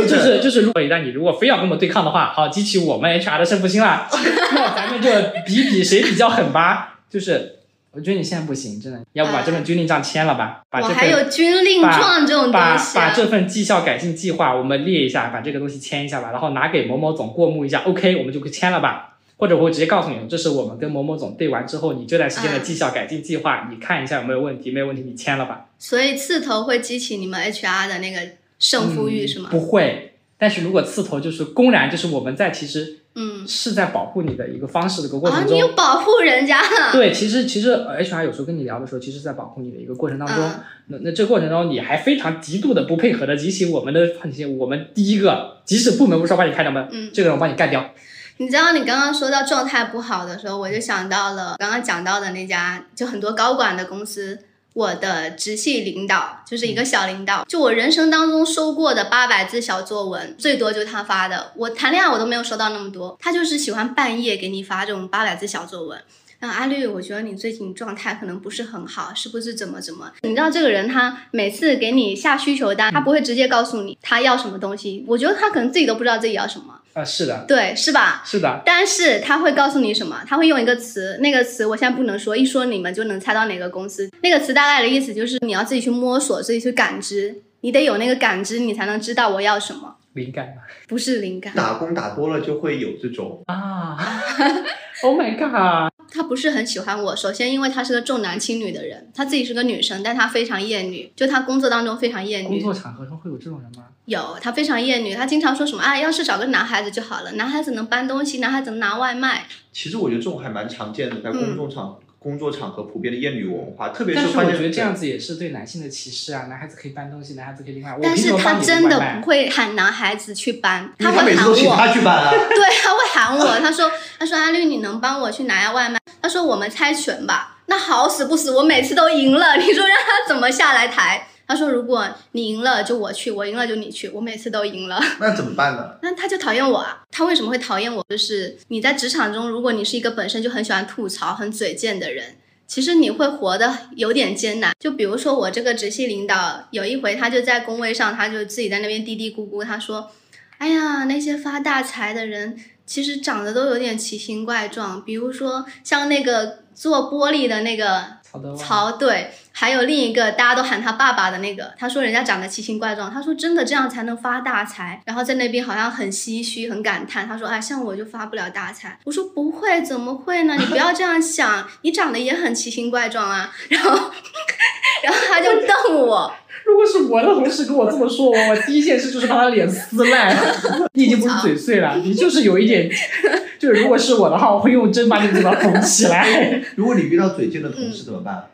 [0.06, 0.16] 就。
[0.16, 4.06] 是就是，如果一旦你如果非要跟我们对抗的话，好，激起我们 HR 的胜负心了，
[4.54, 5.10] 那咱们就
[5.44, 7.00] 比比谁比较狠吧。
[7.10, 7.57] 就是，
[7.98, 13.08] 我觉得你现在不行，真的，要不把这份军令状签了吧，把这我还有份军令状这种把东西、啊。
[13.08, 19.16] 把这份绩效改进计划我们列一下，把这个东西签一下吧，然后拿给某某总过目一下，OK，我们就可以签了吧。
[19.36, 25.66] 或者我会直接告诉你，这是我们跟某某总对完之后，你这段时间的嗯绩效改进计划，你看一下有没有问题，没有问题你签了吧。
[25.78, 28.20] 所以刺头会激起你们 HR 的那个
[28.58, 29.48] 胜负欲、嗯是吗？
[29.50, 33.46] 不会，但是如果刺头就是公然就是我们在其实嗯。
[33.46, 35.56] 是在保护你的一个方式的一个过啊，程中。
[35.56, 36.60] 你有保护人家。
[36.92, 40.36] 对，其实其实呃 HR 有时候跟你聊的时候，其实在保护你的一个过程当中。
[40.44, 40.54] 嗯
[40.90, 47.90] 那那这过程中，你还非常极度的不配合的激起我们的判刑，我们第一个，即使部门不说把你开掉门，嗯这个人我帮你干掉。
[48.38, 54.38] 你知道你刚刚说到状态不好的时候，我就想到了刚刚讲到的那家就很多高管的公司。
[54.74, 61.52] 我的直系领导就是一个小领导，就我人生当中收过的八百字小作文，最多就是他发的。
[61.56, 66.00] 我谈恋爱我都没有收到那么多，他就是喜欢半夜给你发这种八百字小作文。
[66.38, 70.12] 然后阿绿，我觉得你最近状态可能不是很好，是不是怎么怎么？
[70.22, 78.22] 你知道这个人他每次给你下需求单，他不会直接告诉你他要什么东西，我觉得他可能自己都不知道自己要什么，啊、是的，对，是吧？
[78.24, 80.20] 是的，但是他会告诉你什么？
[80.26, 84.10] 他会用一个词，那个词我现在不能说，一说你们就能猜到哪个公司。
[84.22, 91.52] 那个词大概的意思就是你要自己去摸索，自己去感知，你得有那个感知，你才能知道我要什么，灵感吗不是灵感。
[91.54, 93.96] 打工打多了就会有这种，啊
[95.02, 95.92] ，Oh my god！
[96.10, 102.60] 他不是很喜欢我，首先因为他是个重男轻女的人，他自己是个女生，但他非常厌女，就他工作当中非常厌女。
[102.60, 103.84] 工作场合中会有这种人吗？
[104.06, 109.46] 有，他非常厌女，他经常说什么啊，要是找个男孩子就好了，男孩子能搬东西，男孩子能拿外卖。
[109.70, 111.98] 其实我觉得这种还蛮常见的，在公众场、
[112.28, 116.44] 工作场合普遍的厌女文化，特别但是我觉得这样子也是对男性的歧视啊！
[116.50, 121.74] 男孩子可以搬东西，男孩子可以另外，我但是他真的不会喊男孩子去搬，他会喊每次都请我。
[121.74, 122.28] 他去搬啊。
[122.36, 125.98] 对，他会喊我，他说，他说阿绿，你能帮我去拿下外卖？
[126.20, 127.56] 他说我们猜拳吧。
[127.64, 131.28] 那好死不死，我每次都赢了，你说让他怎么下来台？
[131.48, 135.02] 他说如果你赢了就我去，我赢了就你去，我每次都赢了。
[135.18, 135.96] 那怎么办呢？
[136.02, 137.02] 那他就讨厌我啊！
[137.10, 138.04] 他为什么会讨厌我？
[138.10, 144.74] 就是你在职场中，如果你是一个本身就很喜欢吐槽、很嘴贱的人，其实你会活得有点艰难。
[144.78, 150.10] 就比如说我这个直系领导，有一回他就在工位上，他就自己在那边嘀嘀咕咕，他说
[150.58, 168.98] ：“哎呀，那些发大财的人，其实长得都有点奇形怪状，比如说像那个做玻璃的那个曹德旺曹对，还有另一个大家都喊他爸爸的那个，他说人家长得奇形怪状，他说真的这样才能发大财，然后在那边好像很唏嘘、很感叹，他说哎，像我就发不了大财。
[169.04, 170.56] 我说不会，怎么会呢？
[170.60, 173.50] 你不要这样想，你长得也很奇形怪状啊。
[173.70, 173.90] 然后，
[175.02, 176.34] 然后他就瞪我，
[176.68, 180.36] 如果是我的同事跟我这么说，我 我第一件事就是把他脸撕烂。
[180.94, 182.88] 你已经不是嘴碎了，你就是有一点，
[183.58, 186.62] 就是如果是我的话，我会用针把你的嘴巴缝起来。
[186.76, 188.44] 如果你遇到嘴贱的同事怎么办？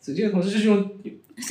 [0.00, 0.90] 嘴贱的同事就是用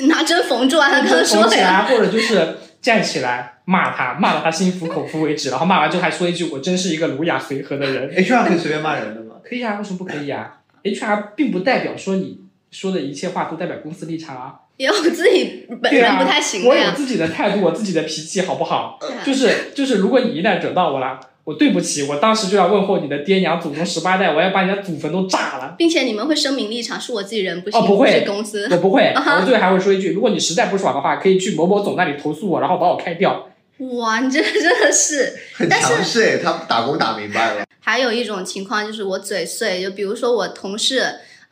[0.08, 1.60] 拿针缝住啊，他刚刚说缝起。
[1.60, 8.10] 来，或者就是站起来骂他，骂到他心服口服为止，然后骂完之后还说一句：“我真是一个儒雅随和的人。
[8.16, 14.56] HR 可以随便骂人的吗？”可以啊，为什么不可以啊？HR 并不代表说你说的一切话都代表公司立场啊。
[14.78, 16.86] 也有自己本人不太行的呀。
[16.86, 19.00] 我有自己的态度，我自己的脾气，好不好？
[19.26, 25.76] 就是就是，如果你一旦惹到我了，我对不起，我当时就要问候你的爹娘、祖宗十八代，我要把你的祖坟都炸了。
[25.78, 28.68] 并且你们会声明立场，是我自己人不行，哦不会是公司。
[28.72, 33.50] 我不会，我最后还会说一句：如果你实在不爽的话，可以去某某总那里投诉我，然后把我开掉。
[33.78, 35.34] 哇，你这个真的是。
[35.54, 37.66] 很但是强势哎，他打工打明白了。
[37.80, 41.04] 还有一种情况就是我嘴碎，就比如说我同事，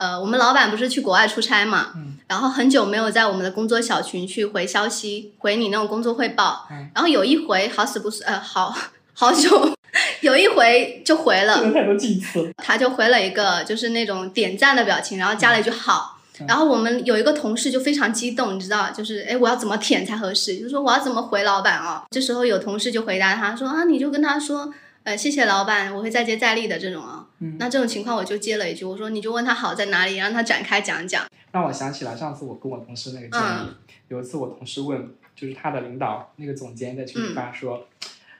[0.01, 8.75] 呃，我们老板不是去国外出差嘛，嗯然后很久没有在我们的工作小群去回消息，回你那种工作汇报，嗯然后有一回好死不死，呃，好
[9.13, 9.75] 好久，
[10.21, 11.61] 有一回就回了。
[12.57, 16.17] 他就回了一个就是那种点赞的表情，然后加了一句好。
[16.39, 20.55] 嗯然后我们有一个同事就非常激动，你知道，就是哎，我要怎么舔才合适？
[20.57, 22.01] 就是说我要怎么回老板哦？
[22.09, 27.25] 这时候有同事就回答他说啊，你就跟他说，呃，谢谢老板，我会再接再厉的这种啊。
[27.41, 31.25] 嗯那这种情况我就接了一句，我说你就问他好在哪里，让他展开讲讲。
[31.51, 33.69] 让我想起来上次我跟我同事那个建议，
[34.07, 37.87] 有一次我同事问，就是他的领导那个总监在群里发说，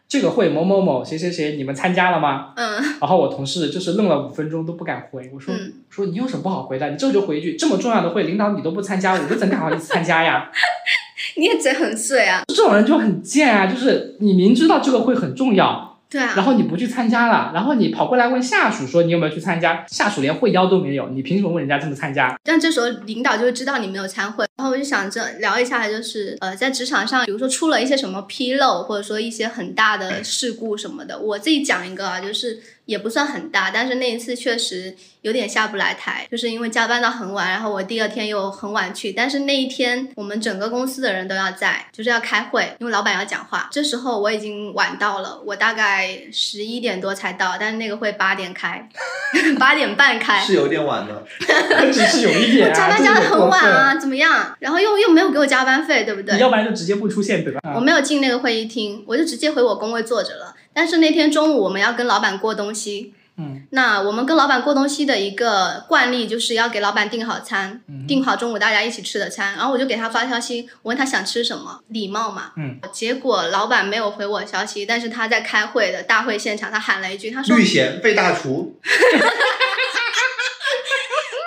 [0.08, 2.54] 这个会某某某谁谁谁你们参加了吗？
[2.56, 6.90] 嗯，然后我同事就是愣了五分钟都不敢回，我说、嗯说你有什么不好回的？
[6.90, 10.50] 你这就回一句这么重要的会，领导你都不参加，我们怎么好意思参加呀？
[11.36, 12.44] 你也嘴很碎啊。
[12.48, 22.38] 这种人就很贱啊，就是你明知道这个会很重要，对啊，然后你不去参加了，然后你跑过来问下属说你有没有去参加，下属连会邀都没有，你凭什么问人家这么参加？
[22.44, 32.60] 但这时候领导就会知道你没有参会，然后我就想着聊一下，就是呃，在职场上，比如说出了一些什么纰漏，或者说一些很大的事故什么的，我自己讲一个啊，就是
[32.92, 43.70] 也不算很大，但是那一次确实有点下不来台，就是因为加班到很晚，然后我第二天又很晚去，但是那一天我们整个公司的人都要在，就是要开会，因为老板要讲话。
[43.72, 48.90] 这时候我已经晚到了，我大概十一点多才到，但是那个会八点开，
[49.58, 50.42] 八点半开。
[50.42, 51.24] 是有点晚的。
[51.94, 54.54] 只是有一点、加班加的很晚啊，怎么样？
[54.60, 56.42] 然后又又没有给我加班费，对不对你？
[56.42, 57.62] 要不然就直接不出现，对吧？
[57.74, 60.51] 我没有进那个会议厅，我就直接回我工位坐着了。
[60.74, 69.56] 但是那天中午我们要跟老板过东西，嗯，那我们跟老板过东西的一个惯例就是要给老板订好餐，嗯订好中午大家一起吃的餐。
[69.56, 72.52] 然后我就给他发消息，我问他想吃什么，礼貌嘛。
[72.58, 72.80] 嗯。
[72.92, 78.78] 结果老板没有回我消息，但是他在开会的大会现场，他喊了一句，他说绿贤费大厨，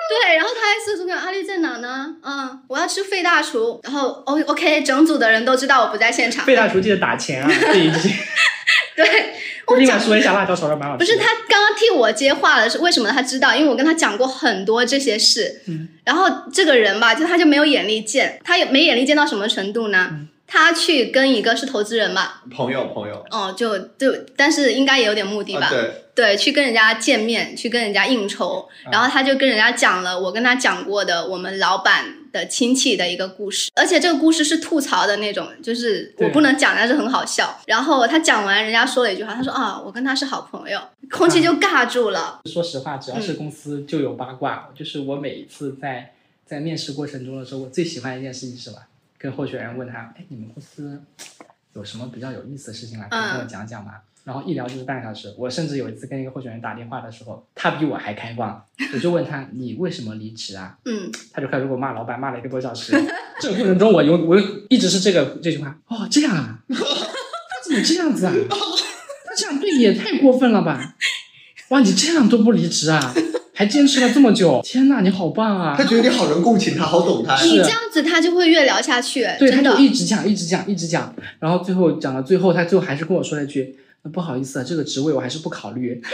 [0.08, 2.16] 对，然后他还四处看阿丽在哪呢？
[2.22, 3.80] 嗯，我要吃费大厨。
[3.82, 6.44] 然后 O OK，整组的人都知道我不在现场。
[6.44, 8.10] 费大厨记得打钱啊，这一句。
[8.96, 9.07] 对，
[9.66, 10.98] 我另讲外说一下，辣椒炒肉蛮好吃。
[10.98, 13.11] 不是他刚刚替我接话了，是为什么？
[13.11, 15.62] 他知道，因为我跟他讲过很多这些事。
[15.66, 15.88] 嗯。
[16.04, 20.09] 然后这个人吧，就他就没有眼力见，他也没眼力见到什么程度呢？
[20.12, 25.66] 嗯他去跟一个是投资人吧，朋友朋友哦，就就，但是应该也有点目的吧？
[25.66, 32.04] 啊，对，对，去跟人家见面，去跟人家应酬，啊然后他就跟人家讲了我跟他讲过的我们老板
[32.35, 37.59] 的亲戚的一个故事，而且这个故事是吐槽的那种，就是我不能讲，但是很好笑。
[37.66, 42.40] 然后他讲完，人家说了一句话，他说啊，我跟他是好朋友，空气就尬住了。
[42.47, 44.68] 说实话，只要嗯是公司就有八卦。
[44.75, 46.12] 就是我每一次在
[46.44, 48.79] 在面试过程中的时候，我最喜欢一件事情是什么？
[49.16, 51.01] 跟候选人问他，哎，你们公司
[51.75, 53.09] 有什么比较有意思的事情来？
[53.09, 53.92] 可以跟我讲讲吗？
[54.24, 55.34] 然后一聊就是半个小时。
[55.38, 60.76] 我甚至有一次跟一个候选人打电话的时候，他比我还开放，我就问他，你为什么离职啊？
[60.84, 62.92] 嗯，他就开始给我骂老板，骂了一个多小时。
[63.40, 66.76] 这个过程中我有我有一直是这个这句话，哦，这样啊，他
[67.64, 68.32] 怎么这样子啊？
[68.48, 70.96] 他这样对你也太过分了吧？
[71.68, 73.14] 哇，你这样都不离职啊？
[73.56, 75.84] 还坚持了这么久，天呐，你好棒啊他！
[75.84, 77.37] 觉得你好能共情他，好懂他。
[77.44, 79.76] 你这样子他就会越聊下去，对，他就。
[79.76, 83.76] 一直讲，一直讲，一直讲，然后最后讲到最后，他最后还是跟我说了一句。
[84.04, 86.00] 呃不好意思啊，这个职位我还是不考虑。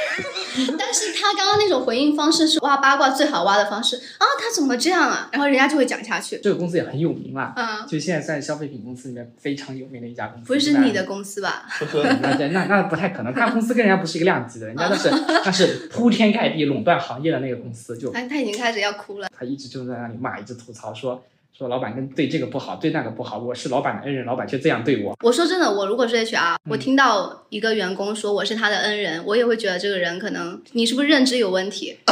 [0.79, 5.29] 但是他刚刚那种回应方式是挖八卦最好挖的方式啊，他怎么这样啊？
[5.33, 6.39] 然后人家就会讲下去。
[6.41, 10.47] 这个公司也很有名啦，嗯，就现在在消费品公司里面非常有名的一家公司。
[10.47, 11.67] 不是你的公司吧？
[11.69, 15.11] 呵呵，那，那那不太可能，他公司跟人家不是一个量级的，人家那是
[15.45, 19.29] 那是铺天盖地垄断行业的那个公司，就他他已经开始要哭了。
[19.37, 21.21] 他一直就在那里骂，一直吐槽说
[21.57, 25.15] 说老板跟对这个不好，对那个不好，我是老板的恩人，老板却这样对我。
[25.23, 31.99] 我说真的，我如果是 HR，我嗯听到一个员工说我是他的恩人，我也会觉得这个人可能你是不是认知有问题？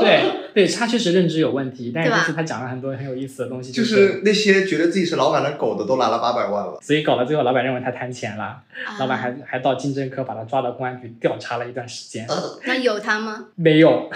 [0.00, 0.22] 对
[0.54, 6.78] 对，他确实认知有问题，但是是他讲了很多很有意思的东西，就是是那些觉得自己是老板的狗的都拿了八百万了。
[6.82, 8.62] 所以搞到最后，老板认为他贪钱了，啊
[8.98, 12.26] 老板还还到经侦科把他抓到公安局调查了一段时间，
[12.66, 13.46] 那有他吗？
[13.54, 14.10] 没有，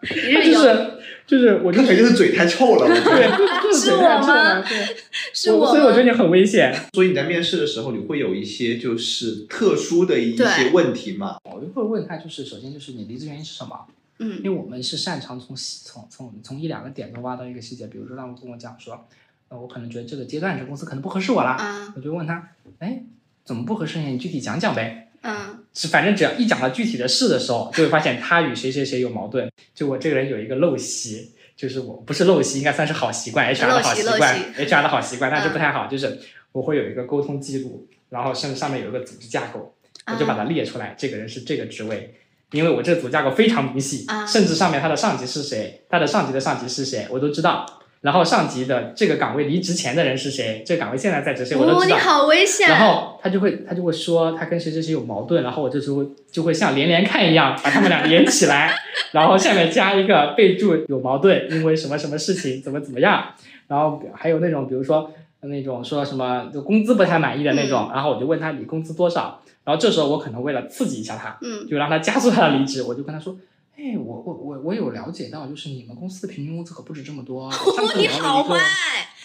[0.08, 0.97] 就是
[1.28, 4.96] 就是我就他肯定是嘴太臭了，我觉对得。，就是是嘴太臭我吗了对，
[5.34, 6.04] 是我我所以我觉得？
[6.04, 6.74] 你很危险。
[6.94, 11.36] 所以你在面试的时候，你会有一些就是特殊的一些问题嘛？
[11.44, 13.86] 我就会问他，就是首先就是你离职原因是什么？
[14.20, 19.06] 嗯因为我们是擅长从细从从从一两个点都挖到一个细节，比如说他们跟我讲说，
[19.48, 23.02] 呃，我可能觉得这个阶段这个公司可能不合适我啦，啊我就问他，哎，
[23.44, 24.08] 怎么不合适呀？
[24.08, 25.07] 你具体讲讲呗。
[25.22, 29.50] 嗯是反正只要一讲到具体的事的时候，就会发现他与谁谁谁有矛盾。
[29.74, 36.18] 就我这个人有一个陋习，就是我不是陋习，应该算是好习惯，HR 的好习惯，HR 的好习惯，但是嗯不太好，就是
[36.52, 39.74] 我会有一个沟通记录，然后甚至上面有一个组织架构，
[40.06, 42.14] 我就把它列出来，这个人是这个职位。
[42.52, 47.82] 因为我这个组架构非常明细，啊甚至上面他的上级是谁，他的上级的上级是谁，我都知道。
[48.00, 51.98] 然后上级的这个岗位离职前的人是谁，这个岗位现在在职谁，我都哦，你知道。
[51.98, 52.68] 好危险！
[52.68, 58.72] 然后他就会他就会说他跟谁谁谁有矛盾，然后我这时候就会像连连看一样把他们俩连起来，
[59.12, 63.24] 然后下面加一个备注有矛盾，因为什么什么事情怎么怎么样，
[63.66, 73.36] 然后还有那种比如说那种说什么就工资不太满意的那种，然后我就问他你工资多少，然后这时候我可能为了刺激一下他，嗯就让他加速他的离职，我就跟他说。
[73.78, 77.46] 哎，我我我我有了解到，就是你们公司的平均工资可不止这么多。
[77.46, 78.58] 我上次你聊了一个好坏，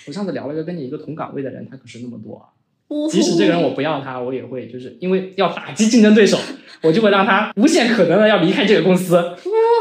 [0.06, 2.48] 我上次聊了一个跟你一个同岗位的人，他可是那么多。
[3.10, 6.38] 即使这个人我不要他，我也会就是因为要打击竞争对手，
[6.84, 9.16] 我就会让他无限可能的要离开这个公司，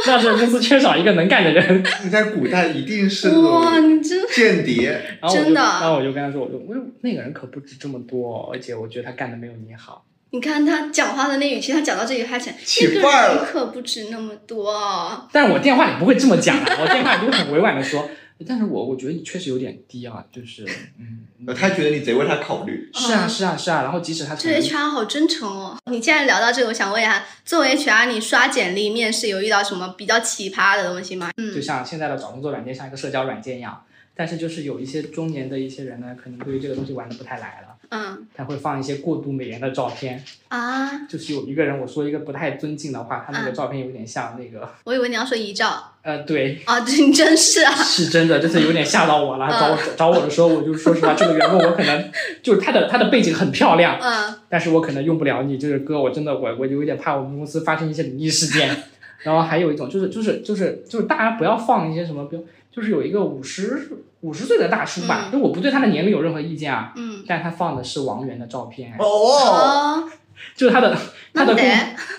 [0.07, 1.85] 让这个公司缺少一个能干的人。
[2.05, 10.07] 你在古代一定是那哇，你真间谍，然后我就真的然后我就跟他说，我就我说那个人可不止这么多，而且我觉得他干的没有你好。
[10.33, 15.29] 你看他讲话的那语气，他讲到这里还想，起这个范儿了人可不止那么多。
[15.31, 18.09] 但是我电话里不会这么讲啊，我电话里就会很委婉的说，
[18.49, 20.67] 但是我我觉得你确实有点低啊，就是
[20.99, 22.91] 嗯，他觉得你贼为他考虑。
[22.95, 25.77] 是啊是啊是啊，然后即使他这 HR 好真诚哦！
[25.91, 31.31] 你既然聊到这个，我想问一下，作为 HR，你刷简历、面试有遇到什么比较奇葩的东西吗？
[31.37, 33.85] 嗯就嗯像现在的找工作软件像一个社交软件一样，
[34.17, 40.25] 但是就是有一些中年的一些人呢，可能对于这个东西玩的不太来了，嗯他会放一些过度美颜的照片。
[40.49, 47.73] 啊，就是有一个人，我说一个不太尊敬的话，他那个嗯照片有点像那个，我以为你要说遗照呃，对，啊，这你真是啊！
[47.77, 49.47] 是真的，就是有点吓到我了。
[49.47, 52.11] 嗯找我找我的时候，我就说实话，这个员工我可能
[52.43, 55.59] 就是他的他的背景很漂亮，嗯但是我可能用不了你。
[55.59, 58.75] 就是哥，我真的我我有点怕我们公司发生一些灵异事件。
[59.23, 62.41] 然后还有一种就是就是就是就是大家不要放一些什么标，
[62.73, 63.89] 就是有一个五十
[64.23, 65.33] 五十岁的大叔吧，嗯。
[65.33, 67.23] 就我不对他的年龄有任何意见啊，嗯。
[67.29, 70.11] 但他放的是王源的照片，哦，哦，
[70.57, 70.97] 就是他的
[71.33, 71.55] 他的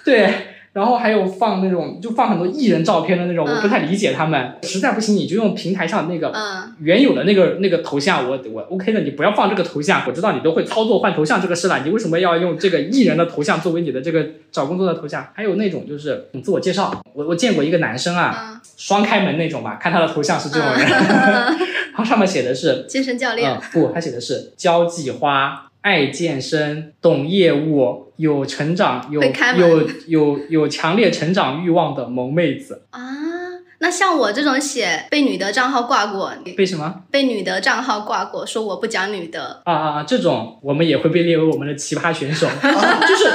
[0.06, 4.55] 对，然后还有放那种就放很多艺人照片的那种，嗯我不太理解他们。
[4.63, 10.03] 实在不行，你就用平台上那个嗯原有的那个那个头像，我我 OK 的，你不要放这个头像。
[10.07, 15.28] 我知道你都会操作换头像这个事了，你为什么要用这个艺人的头像作为你的这个找工作的头像？
[15.34, 21.57] 还有那种就是自我介绍，我我见过一个男生啊，嗯双开门那种吧，看他的头像是这种人，嗯，
[21.93, 32.84] 然后上面写的是健身教练嗯，不，他写的是交际花，爱健身，懂业务，有成长，有有有有强烈成长欲望的萌妹子。
[32.89, 33.01] 啊。
[33.79, 40.03] 那像我这种写被女的账号挂过，被什么被女的账号挂过，说我不讲女的，啊啊啊？
[40.03, 42.47] 这种我们也会被列为我们的奇葩选手，
[43.05, 43.25] 就是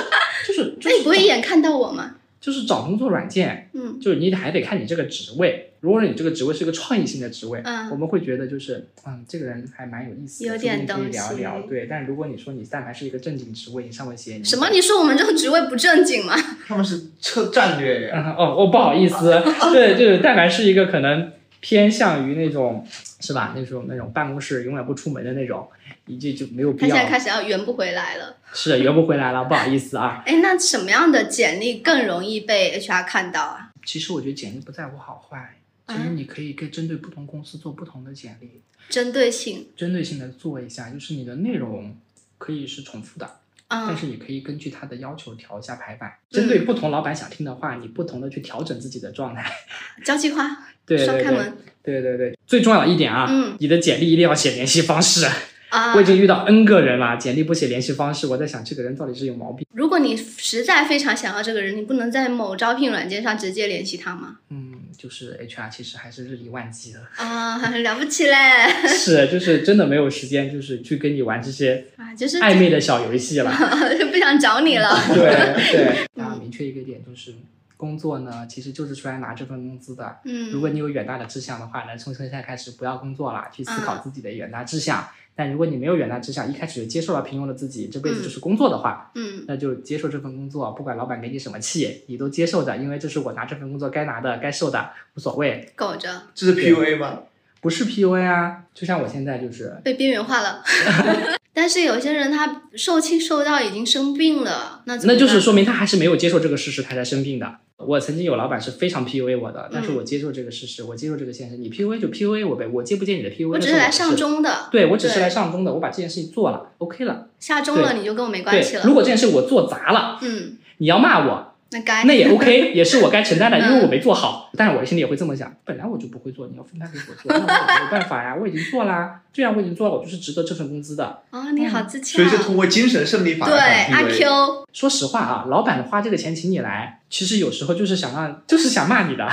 [0.47, 2.15] 就是就那你不会一眼看到我吗？
[2.41, 5.68] 就是找工作软件，嗯就是你还得看你这个职位。
[5.81, 11.67] 如果你这个职位是一个创意性的职位，嗯我们会觉得就是嗯，这个人还蛮有意思的，有点说不定可以东西聊一聊。
[11.69, 14.69] 对，但如果你说你但凡是一个正经职位，你上面写你什么？
[14.71, 16.35] 你说我们这个职位不正经吗？
[16.67, 18.15] 他们是策战略呀。
[18.17, 19.31] 嗯 哦哦，不好意思，
[19.73, 22.87] 对，就是但凡是一个可能偏向于那种
[23.21, 23.53] 是吧？
[23.57, 25.69] 那种那种办公室永远不出门的那种，
[26.07, 28.37] 你这就没有他必要他现在开始要圆不回来了。
[28.53, 30.23] 是圆不回来了，不好意思啊。
[30.27, 33.71] 哎，那什么样的简历更容易被 HR 看到啊？
[33.85, 35.57] 其实我觉得简历不在乎好坏，
[35.89, 41.97] 其实你可以跟针对不同公司做不同的简历，针对性，针对性的做一下，就是你的内容
[42.37, 49.51] 可以是重复的，但嗯是你可以根据他的要求调一下排版，嗯针对不同老板想听的话，你不同的去调整自己的状态。
[50.05, 50.47] 交际花，
[50.85, 55.25] 对对对双开门对对对，最重要的一点啊，嗯你的简历一定要写联系方式。
[55.71, 56.05] 啊我已。
[56.05, 59.67] 经遇到 N 个人了，简历不写联系方式，我在想这个人到底是有毛病。
[59.73, 64.39] 如果你实在非常想要这个人，你不能在某招聘软件上直接联系他吗？
[64.49, 68.35] 嗯，就是 HR 其实还是日理万机的，啊，了不起嘞！
[68.89, 73.51] 是就是真的没有时间，就是去跟你玩这些啊，就是暧昧的小游戏了。
[73.99, 74.91] 就不想找你了。
[75.15, 75.25] 对
[75.73, 77.35] 对， 嗯大家明确一个点就是。
[77.79, 80.19] 工作呢，其实就是出来拿这份工资的。
[80.25, 85.09] 嗯，如果你有远大的志向的话呢，从现在开始不要工作了，去思嗯考自己的远大志向。
[85.35, 97.21] 但如果你没有远大志向，一开始就接受了平庸的自己，这辈子嗯就是工作的话，嗯那就接受这份工作，不管老板给你什么气，你都接受的，因为这是我拿这份工作该拿的、该受的，无所谓，苟着这是 PUA 吗？
[97.61, 98.65] 不是 PUA 啊。
[98.75, 100.63] 就像我现在就是，被边缘化了。
[101.55, 107.59] 但是有些人他受气受到已经生病了，那那就是说明他还是没有接受这个事实，他才生病的。
[107.79, 111.57] 我曾经有老板是非常 PUA 我的，但是嗯我接受这个事实，我接受这个现实。
[111.57, 113.51] 你 PUA 就 PUA 我呗，我接不接你的 PUA？
[113.51, 117.29] 我只是来上钟的，对我只是来上钟的，我把这件事情做了，OK 了。
[117.39, 118.83] 下钟了你就跟我没关对系，了。
[118.85, 124.51] 如果这件事我做砸了，嗯，你要骂我，那该那也 OK，也是我该承担的， 因为嗯我没做好。
[124.57, 129.21] 但是我心里也会这么想，本来我就不会做，你要分摊给我做，那我也没有办法呀，我已经做啦。
[129.33, 131.23] 既然我已经做了，我就是值得这份工资的。
[131.31, 132.29] 啊，你好自洽所以。
[132.29, 139.29] 是通过精神胜利法对，阿 Q，说实话啊，老板花这个钱请你来，其实有时候就是想让，就是想骂你的。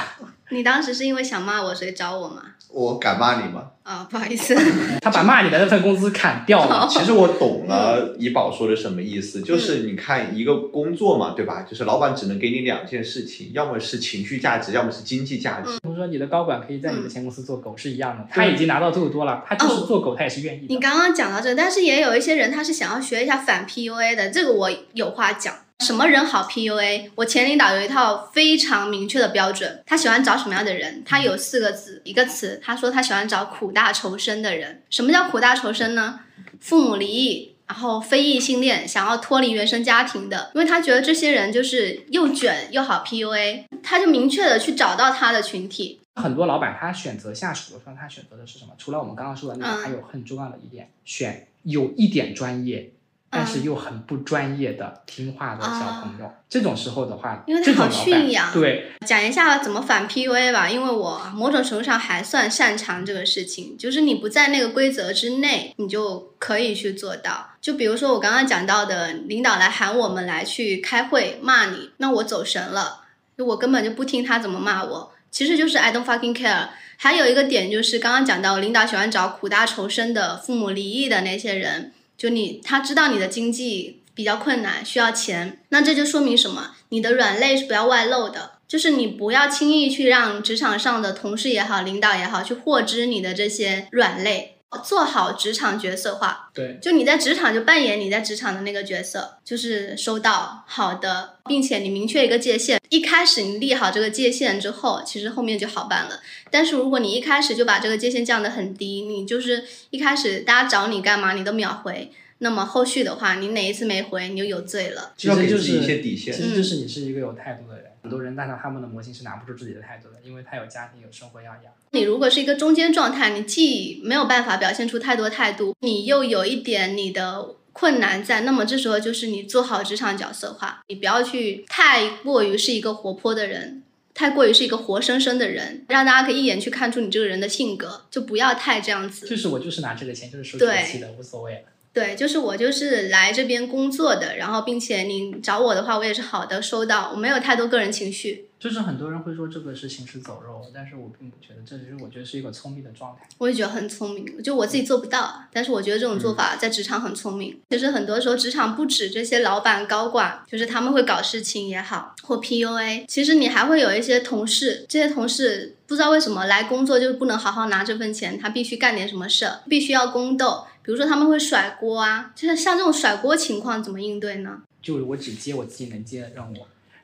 [0.49, 2.41] 你当时是因为想骂我，所以找我吗？
[2.69, 3.71] 我敢骂你吗？
[3.83, 4.53] 啊，不好意思。
[5.01, 6.87] 他把骂你的那份工资砍掉了。
[6.89, 11.61] 其实我懂了怡宝说的什么意思，就是你看一个工作嘛，对吧？
[11.61, 15.71] 就是老板只能给你两件事情，要么是情绪价值，要么是经济价值。
[15.79, 20.73] 比如说你的高管可以在你的前公司做狗是一样的，他已经拿到这么多了，他就是做狗，他也是愿意的。
[20.73, 25.55] 你刚刚讲到这，但是也有一些人他是想要学一下反 PUA 的，这个我有话讲。
[25.79, 27.11] 什么人好 PUA？
[27.15, 31.03] 我前领导有一套非常明确的标准，他喜欢找什么样的人？
[31.05, 34.83] 他有四个字，一个词，他说他喜欢找苦大仇深的人。
[34.89, 36.21] 什么叫苦大仇深呢？
[36.59, 45.99] 父母离异，然后非异性恋，想要脱离原生家庭的，因为他觉得这些人就是又卷又好 PUA，他就明确的去找到他的群体。
[46.15, 48.71] 很多老板他选择下属的时候，他选择的是什么？
[48.77, 52.91] 除了我们刚刚说的那还有很重要的一点，选有一点专业，
[53.35, 56.31] 但是又很不专业的听话的小朋友。
[56.47, 67.49] 这种时候的话，啊因为他好驯养对讲一下怎么反 PUA 吧，因为我某种程度上还算擅长这个事情，就是你不在那个规则之内，你就可以去做到。
[67.59, 73.01] 就比如说我刚刚讲到的，领导来喊我们来去开会骂你，那我走神了，
[73.37, 76.69] 就我根本就不听他怎么骂我，其实就是 I don't fucking care。
[76.97, 86.75] 还有一个点就是刚刚讲到，领导喜欢找苦大仇深的、父母离异的那些人，就你他知道你的经济比较困难，需要钱，那这就说明什么？
[86.89, 96.49] 你的软肋是不要外露的，就是你不要轻易去让职场上的同事也好、领导也好去获知你的这些软肋，做好职场角色化。
[96.53, 102.79] 对，就你在职场就扮演你在职场的那个角色，就是收到好的，并且你明确一个界限。
[102.89, 106.19] 一开始你立好这个界限之后，其实后面就好办了。
[106.49, 115.13] 但是如果你一开始就把这个界限降得很低，你就是一开始大家找你干嘛你都秒回，那么后续的话，你哪一次没回你就有罪了。
[115.17, 117.84] 其实就是一些底线其实就是你是一个有态度的人。
[118.05, 121.73] 很多人但是他们的模型是拿不出自己的态度的，因为他有家庭有生活要养。
[121.89, 133.81] 你如果是一个中间状态，你既没有办法表现出太多态度，你又有一点你的困难在，那么这时候就是你做好职场角色化，你不要去太过于是一个活泼的人，
[134.13, 139.27] 太过于是一个活生生的人，让大家可以一眼去看出你这个人的性格，就不要太这样子。
[139.27, 141.61] 就是我就是拿这个钱就是收这个气的，无所谓了。
[141.95, 148.49] 对，就是我就是来这边工作的，然后并且你找我的话，我也是好的收到，我没有太多个人情绪。
[148.59, 153.25] 就是很多人会说这个是行尸走肉，但是我并不觉得，这只是我觉得是一个聪明的状态。
[153.37, 157.57] 我也觉得很聪明，就我自己做不到，但是我觉得这种做法在职场很聪明。
[157.69, 170.65] 其实很多时候，职场不止这些老板高管，就是他们会搞事情也好，或 PUA，其实你还会有一些同事，这些同事不知道为什么来工作就是不能好好拿这份钱，他必须干点什么事儿，必须要宫斗。
[170.85, 174.61] 比如说他们会甩锅啊，就是像这种甩锅情况怎么应对呢？
[174.83, 176.57] 就我只接我自己能接的任务，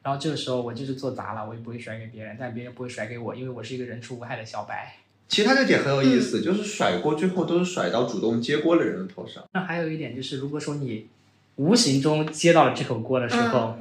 [0.04, 4.98] 然后这个时候我就是做砸了，我也不会甩给别人，但别人不会甩给我，因为我是一个人畜无害的小白。
[5.28, 9.44] 其实他这点很有意思，就是甩锅最后都是甩到主动接锅的人的头上。
[9.54, 11.08] 那还有一点就是，如果说你
[11.56, 13.78] 无形中接到了这口锅的时候，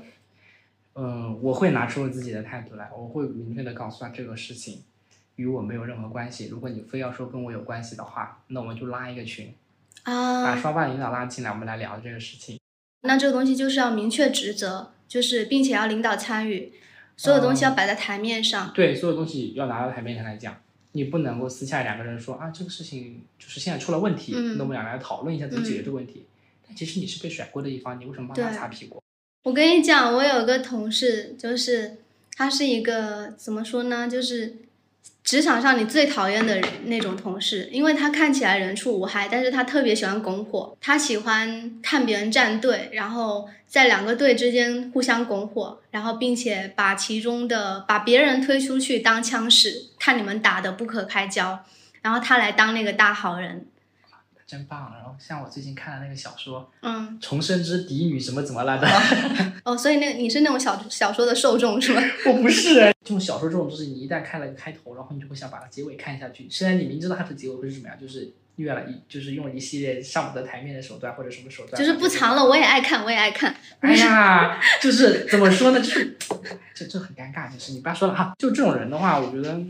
[0.95, 4.83] 嗯、我会拿出自己的态度来，我会明确的告诉他这个事情
[5.37, 6.49] 与我没有任何关系。
[6.49, 9.53] 如果你非要说跟我有关系的话，那我们就拉一个群，
[10.05, 12.59] 把啊，双方领导拉进来，我们来聊这个事情。
[13.03, 16.73] 那这个东西就是要明确职责，就是并且要领导参与，
[17.17, 18.73] 所有东西要摆在台面上。
[18.75, 20.61] 对，所有东西要拿到台面上来讲，
[20.93, 26.27] 你不能够私下两个人说啊，这个事情就是现在出了问题，嗯那我们俩来讨论一下怎么解决这个问题。
[26.67, 29.03] 但其实你是被甩锅的一方，你为什么帮他擦屁股？
[29.45, 31.97] 我跟你讲，我有个同事，就是
[32.37, 34.57] 他是一个怎么说呢，就是
[35.23, 51.65] 职场上你最讨厌的人那种同事，因为他看起来人畜无害，但是他特别喜欢拱火，他喜欢看别人站队，然后在两个队之间互相拱火，然后并且把其中的把别人推出去当枪使，看你们打得不可开交，
[52.03, 53.67] 然后他来当那个大好人，
[54.47, 54.93] 真棒！
[54.97, 58.89] 然后像我最近看的那个小说嗯，《重生之嫡女》什么怎么来的？
[59.63, 62.03] 哦，所以那个你是那种小小说的受众是吗？
[62.27, 66.49] 我不是这种小说，这种东西你一旦看了个开头，然后你就会想把它结尾看下去。
[66.49, 73.53] 虽然你明知道它的结尾会是什么样，就是越来一就是用了一系列上不得台面的手段或者什么手段，就是不藏了，我也爱看，我也爱看。
[73.81, 75.81] 哎呀，就是怎么说呢？
[75.81, 76.17] 就是
[76.73, 78.33] 这这很尴尬，就是你不要说了哈。
[78.39, 79.61] 就这种人的话，我觉得，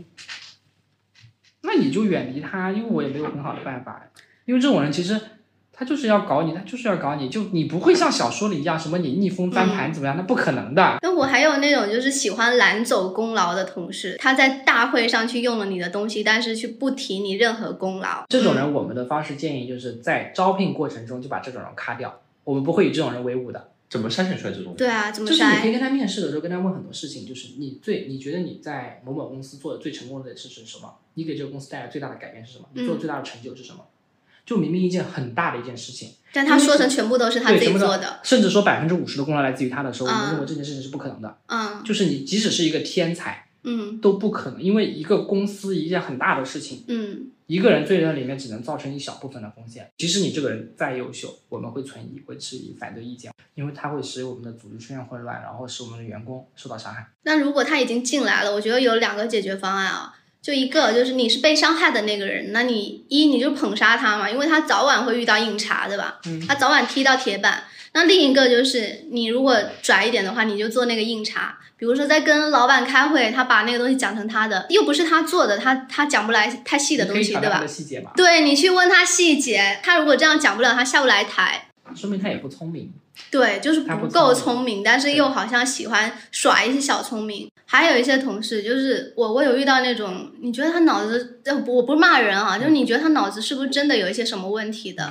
[1.61, 4.07] 那你就远离他，因为我也没有很好的办法。
[4.45, 5.19] 因为这种人其实
[5.81, 10.99] 他就是要搞你，他就是要搞你，就你不会像小说里一样什么你逆风翻盘怎么样，那不可能的。
[11.01, 18.23] 那我还有那种就是喜欢揽走功劳的同事，他在大会上去用了你的东西，但是去不提你任何功劳。
[18.29, 23.71] 这种人，我们的方式建议就是在招聘过程中就把这种人咔掉，我们不会与这种人为伍的。
[23.89, 24.75] 怎么筛选出来这种人？
[24.75, 25.71] 对啊，怎么就是你可以？
[25.71, 30.93] 跟他面试的时候，跟他问很多事情，就是你最你觉得你在某某公司做的最成功的事是什么？
[31.15, 32.65] 你给这个公司带来最大的改变是什么？
[32.73, 33.79] 你做的最大的成就是什么？
[34.45, 38.19] 就明明一件很大的一件事情，但他说成全部都是他，自己做的。
[38.23, 41.37] 甚至说百分之五十的功劳来自于他的时候，我们嗯认为这件事情是不可能的。
[41.47, 49.89] 嗯就是你即使是一个天才，嗯都不可能，因为一个公司一件很大的事情，嗯，一个人最在里面只能造成一小部分的贡献。
[49.97, 57.07] 即使你这个人再优秀，我们会存疑、会质疑、反对意见，因为它会使我们的组织出现混乱，然后使我们的员工受到伤害。
[57.23, 60.15] 那如果他已经进来了，我觉得有两个解决方案啊。
[60.41, 66.19] 就一个就是你是被伤害的那个人，那你一你就捧杀他嘛，因为他早晚会遇到硬茬，对吧？
[66.25, 67.63] 嗯他早晚踢到铁板。
[67.93, 77.59] 那另一个就是你如果拽一点的话，你就做那个硬茬，比如说在跟老板开会，他把那个东西讲成他的，又不是他做的，他他讲不来太细的东西，对吧
[78.15, 81.67] 对你去问他细节，他如果这样讲不了，他下不来台。
[81.93, 82.91] 说明他也不聪明。
[83.29, 87.49] 对，就是不不够聪聪明，但是又好像喜欢耍一些小聪明。
[87.65, 95.09] 还有一些同事，就是我，我有遇到那种，你觉得他脑子，呃，不我不是骂人啊，就是你觉得他脑子是不是真的有一些什么问题的？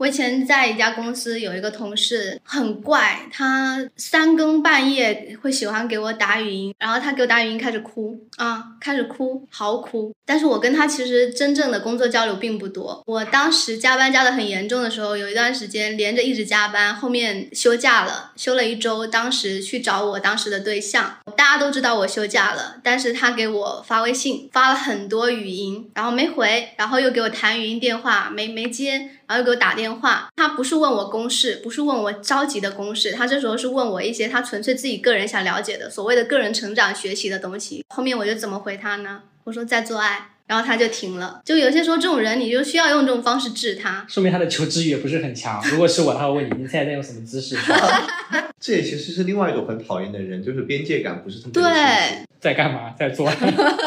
[0.00, 10.10] 我以前在一家公司有一个同事很怪，他三更半夜会喜欢给我打语音，然后他给我打语音开始哭啊，开始哭，嚎哭。
[10.24, 13.02] 但是我跟他其实真正的工作交流并不多。
[13.04, 19.06] 我当时加班加的很严重的时候，有一段时间连着一直加班，后面休假了，休了一周。
[19.06, 29.10] 当时去找我当时的对象，大家都知道我休假了，但是他给我发微信，发了很多语音，然后没回，然后又给我谈语音电话，没没接。
[29.30, 37.84] 然后又给我打电话，他不是问我公式，不是问我着急的公式，他这时候是问我一些他纯粹自己个人想了解的所谓的个人成长学习的东西。
[37.90, 39.22] 后面我就怎么回他呢？
[39.44, 41.40] 我说在做爱，然后他就停了。
[41.44, 44.04] 就有些时候这种人，你就需要用这种方式治他。
[44.08, 45.62] 说明他的求知欲也不是很强。
[45.70, 47.56] 如果是我，他会问你你现在在用什么姿势，
[48.58, 53.30] 这也其实是另外一种很讨厌的人，就是边界感不是特别的清楚对在干嘛，在做，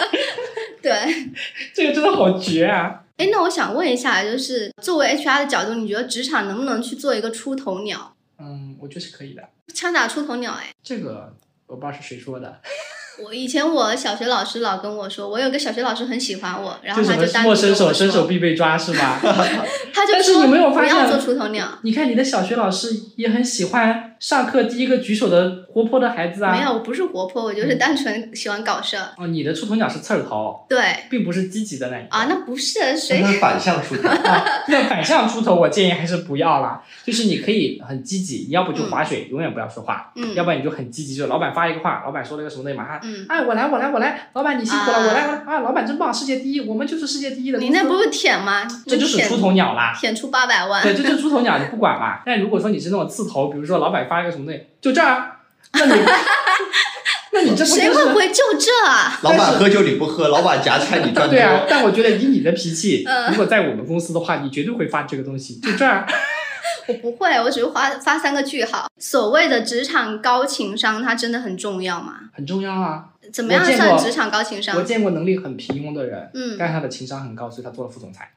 [0.82, 0.92] 对，
[1.76, 3.03] 这个真的好绝啊！
[3.18, 8.16] 哎，那我想问一下，就是作为 HR 的角度，你觉得职场能不能去做一个出头鸟？
[8.40, 9.44] 嗯，我觉得是可以的。
[9.74, 10.72] 枪打出头鸟，哎。
[10.84, 11.36] 这个
[11.68, 12.60] 我不知道是谁说的，
[13.24, 19.20] 我以前我小学老师老跟我说，我有个小学老师很喜欢我，然后他就单独莫伸手，伸手必被抓是吧？
[19.94, 21.80] 他就但是说你没有发现不要做出头鸟。
[21.84, 26.52] 你看你的小学老师也很喜欢上课第一个举手的活泼的孩子啊。
[26.52, 29.10] 没有，我不是活泼，我就是单纯喜欢搞事儿。
[29.18, 34.08] 哦，你的出头鸟是刺儿头，对并不是积极的那一个啊，那不是但谁它是反向出头。
[34.30, 36.84] 啊， 那反向出头，我建议还是不要啦。
[37.04, 47.58] 就是你可以很积极，你要不就划水，永远不要说话；嗯要不然你就很积极，就老板发一个话，老板说了一个什么东西，马上，嗯，哎，我来，我来，我来，老板你辛苦了，啊我来，我来，啊，老板真棒，世界第一，我们就是世界第一的。
[47.60, 48.68] 你那不是舔吗？
[48.86, 49.94] 这就是出头鸟啦。
[50.00, 50.84] 舔出八百万。
[50.84, 52.20] 对，这就是出头鸟，你不管嘛。
[52.26, 55.33] 但如果说你是那种刺头，比如说老板发一个什么东西，就这儿，
[55.74, 56.02] 那你，
[57.34, 58.10] 那你这不谁会不？
[58.10, 59.20] 会回就这啊？
[59.24, 61.36] 老板喝酒你不喝，老板夹菜你赚多。
[61.36, 66.08] 对啊，但我觉得以你的脾气，嗯如果在我们公司的话，你绝对会发这个东西，就这儿。
[66.88, 68.88] 我不会，我只是发发三个句号。
[69.00, 72.16] 所谓的职场高情商，它真的很重要吗？
[72.36, 73.06] 很重要啊。
[73.32, 74.84] 怎么样算职场高情商我？
[74.84, 78.32] 见过能力很平庸的人，嗯，但是他的情商很高，所以他做了副总裁。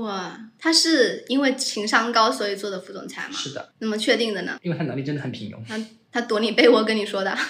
[0.00, 3.34] 哇，他是因为情商高所以做的副总裁吗？
[3.36, 4.58] 是的，那么确定的呢？
[4.62, 5.56] 因为他能力真的很平庸。
[5.68, 5.78] 他
[6.12, 7.36] 他躲你被窝跟你说的。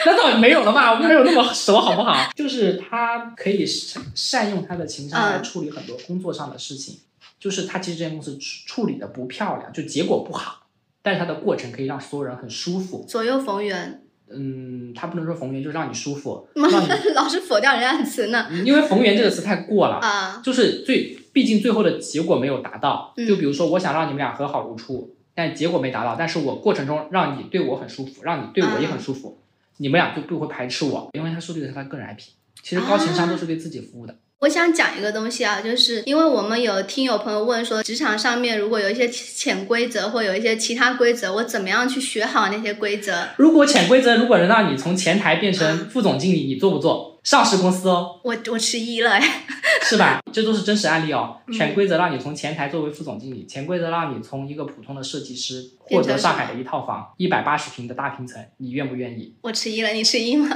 [0.06, 0.92] 那倒没有了吧？
[0.92, 2.30] 我们没有那么熟，好不好？
[2.34, 7.00] 就是他可以善善用他的情商来嗯处理很多工作上的事情。
[7.38, 10.66] 就是他其实这间公司处处理的不漂亮，就结果不好，
[11.02, 13.04] 但是他的过程可以让所有人很舒服。
[13.08, 14.02] 左右逢源，
[14.32, 18.46] 嗯，他不能说逢源，就让你舒服， 让你， 老是否掉人家的词呢？
[18.64, 19.96] 因为逢源这个词太过了。
[19.96, 23.12] 啊，就是最，毕竟最后的结果没有达到。
[23.16, 29.38] 嗯就比如说，我想让你们俩和好如初，但结果没达到，但是我过程中让你对我很舒服，让你对我也很舒服，
[29.78, 32.22] 你们俩就不会排斥我，因为他树立的是他个人 IP。
[32.62, 34.14] 其实高情商都是对自己服务的。
[34.40, 43.28] 我想讲一个东西啊，就是因为我们有听友朋友问说，职场上面如果有一些潜规则或有一些其他规则，我怎么样去学好那些规则？
[43.36, 47.20] 如果潜规则如果能让你从前台变成副总经理，你做不做？
[47.22, 49.20] 上市公司哦，我我迟疑了哎，
[49.84, 50.22] 是吧？
[50.32, 51.36] 这都是真实案例哦。
[51.46, 59.34] 嗯潜规则让你从前台作为副总经理，潜规则让你从一个普通的设计师获得上海的一套房，一百八十平的大平层，你愿不愿意？
[59.42, 60.48] 我迟疑了，你迟疑吗？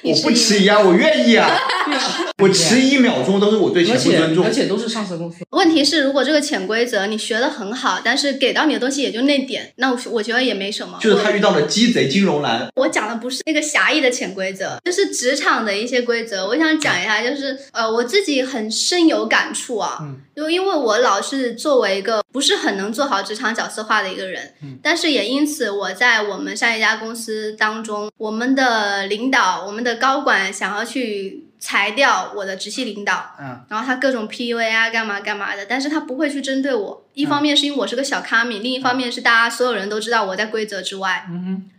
[0.02, 0.30] 你我不？
[0.30, 1.50] 迟疑啊，我愿意啊，
[2.42, 4.50] 我迟疑一秒钟都是我对钱而且不尊重而。
[4.50, 5.44] 且都是上市公司。
[5.50, 10.98] 问题是，如果这个潜规则你学的很好，但是给到你的东西也就那点，那我我觉得也没什么。
[11.00, 16.46] 就是他遇到了鸡贼金融男，我讲的不是那个狭义的潜规则，就是职场的一些规则。
[16.46, 41.26] 我想讲一下，就是呃，我自己很深有感触啊，嗯就因为我老是作为一个不是很能做好职场角色化的一个人，嗯但是也因此我在我们上一家公司当中，我们的领导、我们的高管想要去裁掉我的直系领导，嗯，然后他各种 PUA 啊，干嘛干嘛的，但是他不会去针对我，一方面是因为我是个小咖米，另一方面是大家所有人都知道我在规则之外。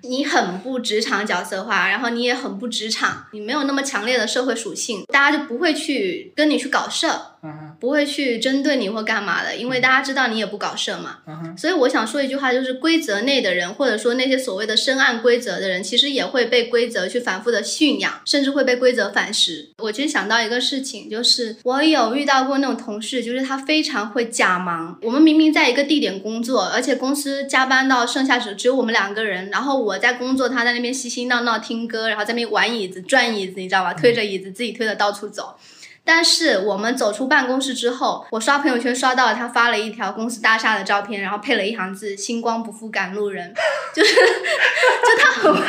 [0.04, 7.08] 你很不职场角色化，然后你也很不职场，你没有那么强烈的社会属性，大家就不会去跟你去搞事。
[7.44, 11.18] 嗯，不会去针对你或干嘛的，因为大家知道你也不搞事嘛。
[11.26, 19.71] 嗯哼，所以我想说一句话，就是规则内的人，或者说那些所谓的深谙规则的人，其实也会被规则去反复的驯养，甚至会被规则反噬。
[19.82, 24.98] 我其实想到一个事情，就是我有遇到过那种同事，就是他非常会假忙。
[25.02, 33.94] 我们明明在一个地点工作，而且公司加班到剩下只只有我们两个人，然后我在工作，他在那边嬉嬉闹闹听歌，然后在那边玩椅子、转椅子，你知道吧？
[33.94, 35.56] 推着椅子自己推着到处走。
[36.04, 43.54] 但是我们走出办公室之后，我刷朋友圈刷到了他发了一条公司大厦的照片，然后配了一行字“星光不负赶路人”，
[43.94, 45.54] 就是就他很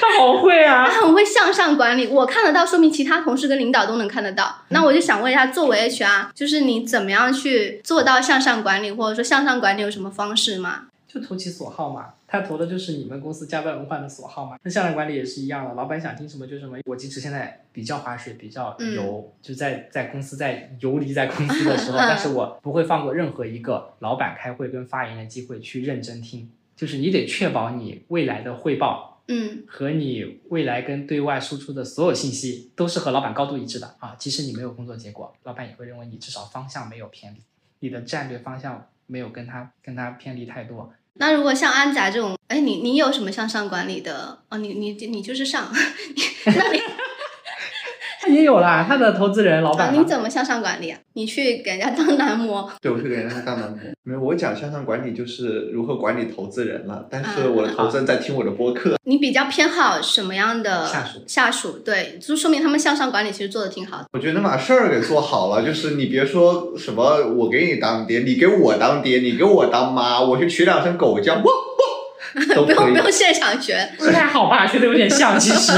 [0.00, 1.02] 他好会啊他！
[1.02, 4.62] 很会向上管理，我看得到，说明其他同事跟领导都能看得到。
[4.68, 10.82] 那我就想问一下，作为 HR，就是你怎么样去做到向上管理，或者说向上管理有什么方式吗？
[11.12, 14.58] 就投其所好嘛，他投的就是你们公司加班文化的所好嘛。
[14.62, 16.78] 那向上管理也是一样的，老板想听什么就什么。
[16.84, 26.50] 我即使现在比较划水，比较油，就在在公司在游离在公司的时候， 但是我不会放过任何一个老板开会跟发言的机会去认真听。
[26.74, 34.16] 就是你得确保你未来的汇报嗯和你未来跟对外输出的所有信息都是和老板高度一致的啊。
[34.18, 37.38] 即使你没有工作结果，老板也会认为你至少方向没有偏离，
[37.78, 40.92] 你的战略方向没有跟他跟他偏离太多。
[41.16, 44.38] 那如果像安仔这种，哎，你你有什么向上管理的？
[44.48, 45.72] 哦，你你你就是上，
[46.46, 46.82] 那 你
[48.28, 50.98] 也有啦，他的投资人老啊板嘛你怎么向上管理啊？
[51.14, 53.78] 你去给人家当男模，对，我去给人家当男模。
[54.02, 57.06] 没有，我讲向上管理就是如何管理投资人了。
[57.10, 64.06] 但是嗯我的投资人在听我的播客，你比较偏好什么样的下属下属对，就说明他们向上管理其实做的挺好的。
[64.12, 65.64] 我觉得能把事儿给做好了。
[65.64, 71.73] 就是你别说什么我给你当爹，你给我当爹，你给我当妈，我去取两声狗叫，哇哇，都
[72.34, 72.92] 不用。
[72.92, 74.66] 不用现场学，不太好吧？
[74.66, 75.72] 学的有点像，其实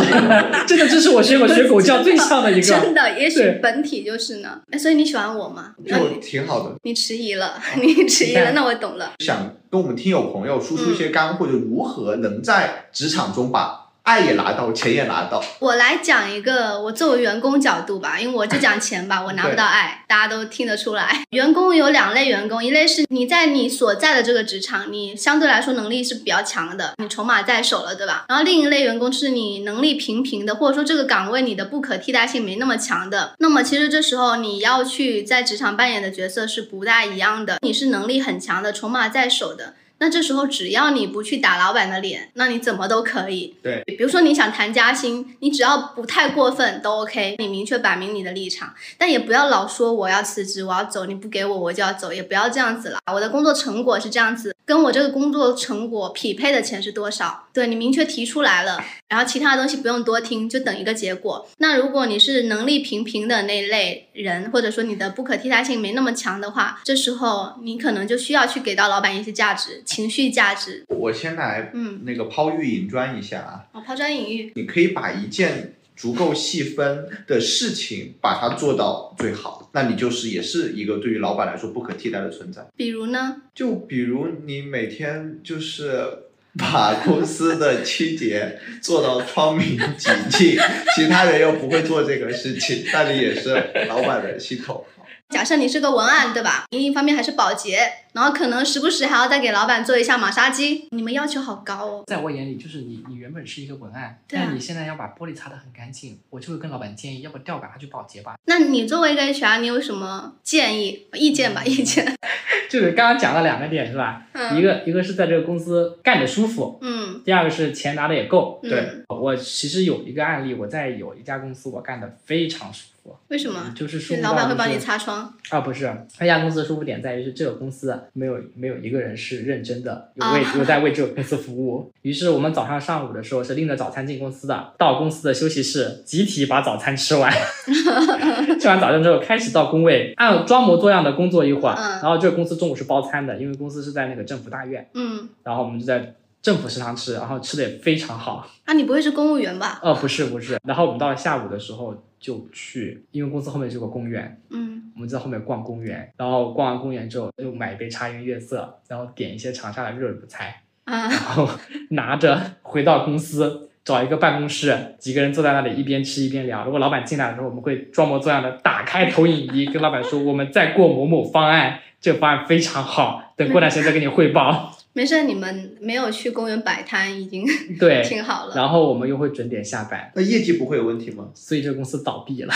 [0.67, 2.63] 真的 这是我学过学狗叫最像的一个。
[2.63, 4.61] 真的，也许本体就是呢。
[4.71, 5.75] 哎，所以你喜欢我吗？
[5.85, 9.13] 那就挺好的， 你迟疑了，你迟疑了，那我懂了。
[9.21, 15.43] 想跟我们听友朋友输出一些干货，就如何能在职场中把爱也拿到，钱也拿到。
[15.59, 21.25] 我来讲一个我作为员工角度吧，因为我就讲钱吧， 我拿不到爱，大家都听得出来。
[21.31, 28.27] 员工有两类员工，一类是你在你所在的这个职场，你相对来说能力是比较强的，你筹码在手了，对吧？
[28.29, 33.35] 然后另一类员工是你能力平平的，或者说这个岗位你的不可替代性没那么强的。
[33.41, 39.75] 那么其实这时候你要去在职场扮演的角色是不大一样的，你是能力很强的，筹码在手的。
[39.99, 43.55] 那这时候只要你不去打老板的脸，那你怎么都可以。
[43.63, 52.99] 对，比如说你想谈加薪，你只要不太过分都 OK，你明确摆明你的立场，但也不要老说我要辞职，我要走，你不给我我就要走，也不要这样子了。
[53.13, 57.45] 我的工作成果是这样子，跟我这个工作成果匹配的钱是多少？
[57.55, 61.49] 对你明确提出来了，然后其他的东西不用多听，就等一个结果。
[61.57, 70.85] 那如果你是能力平平的那类人，或者说你的不可替代性没那么强的话，这时候你可能就需要去给到老板一些价值，情绪价值。
[70.89, 74.53] 我先来嗯，那个抛玉引砖一下啊，哦，抛砖引玉。
[74.55, 82.67] 你可以把一件足够细分的事情把它做到最好，那你就是也是一个对于老板来说不可替代的存在。
[82.77, 83.43] 比如呢？
[83.55, 86.25] 就比如你每天就是
[86.59, 90.59] 把公司的清洁做到窗明几净，
[90.95, 93.55] 其他人又不会做这个事情，那你也是
[93.89, 95.06] 老板的心头好。
[95.29, 96.67] 假设你是个文案，对吧？
[96.71, 97.79] 另一方面还是保洁，
[98.13, 102.05] 然后可能时不时还要再给老板做一下马杀鸡，你们要求好高哦。
[102.07, 108.37] 在我眼里，就是你，你原本是一个文案，对啊但你现在要把玻璃擦得很干净，我就会跟老板建议，要不调岗他去保洁吧。
[108.45, 111.65] 那你作为一个 HR，你有什么建议、意见吧？
[111.65, 112.15] 意见？
[112.71, 114.23] 就是刚刚讲了两个点是吧？
[114.33, 118.61] 嗯一个一个是在这个公司干得舒服，嗯，第二个是钱拿的也够。
[118.63, 122.96] 嗯对我其实有一个案例，我在有一家公司我干的非常舒服，
[123.29, 123.73] 为什么？
[123.75, 125.33] 就是舒服老板会帮你擦窗？
[125.51, 125.85] 啊，不是，
[126.21, 131.93] 那家公司的舒服点在于是这个公司没有没有一个人是认真的，有为、啊有在为这个公司服务。
[132.03, 137.33] 于是我们早上上午的时候是拎着早餐进公司的，到公司的休息室集体把早餐吃完，
[138.61, 148.49] 吃完早餐之后开始到工位按装模作样的工作一会儿，嗯然后这个公司中午是包餐的，因为公司是在那个政府大院，嗯，然后我们就在政府食堂吃，然后吃的也非常好。
[148.65, 149.81] 啊，你不会是公务员吧？
[149.83, 161.49] 呃，不是不是，然后我们到了下午的时候就去，因为公司后面是有个公园，嗯，我们在后面逛公园，然后逛完公园之后又买一杯茶颜悦色，然后点一些长沙的热卤菜，啊然后
[161.91, 166.65] 拿着回到公司找一个办公室，几个人坐在那里一边吃一边聊。
[166.65, 174.76] 如果老板进来的时候，我们会装模作样的打开投影仪，跟老板说我们在过某某方案，这个方案非常好，等过段时间再给你汇报。
[174.97, 177.45] 没事，你们没有去公园摆摊，已经
[177.79, 178.55] 对，挺好了。
[178.57, 181.29] 然后我们又会准点下班，那业绩不会有问题吗？
[181.35, 182.55] 所以这个公司倒闭了。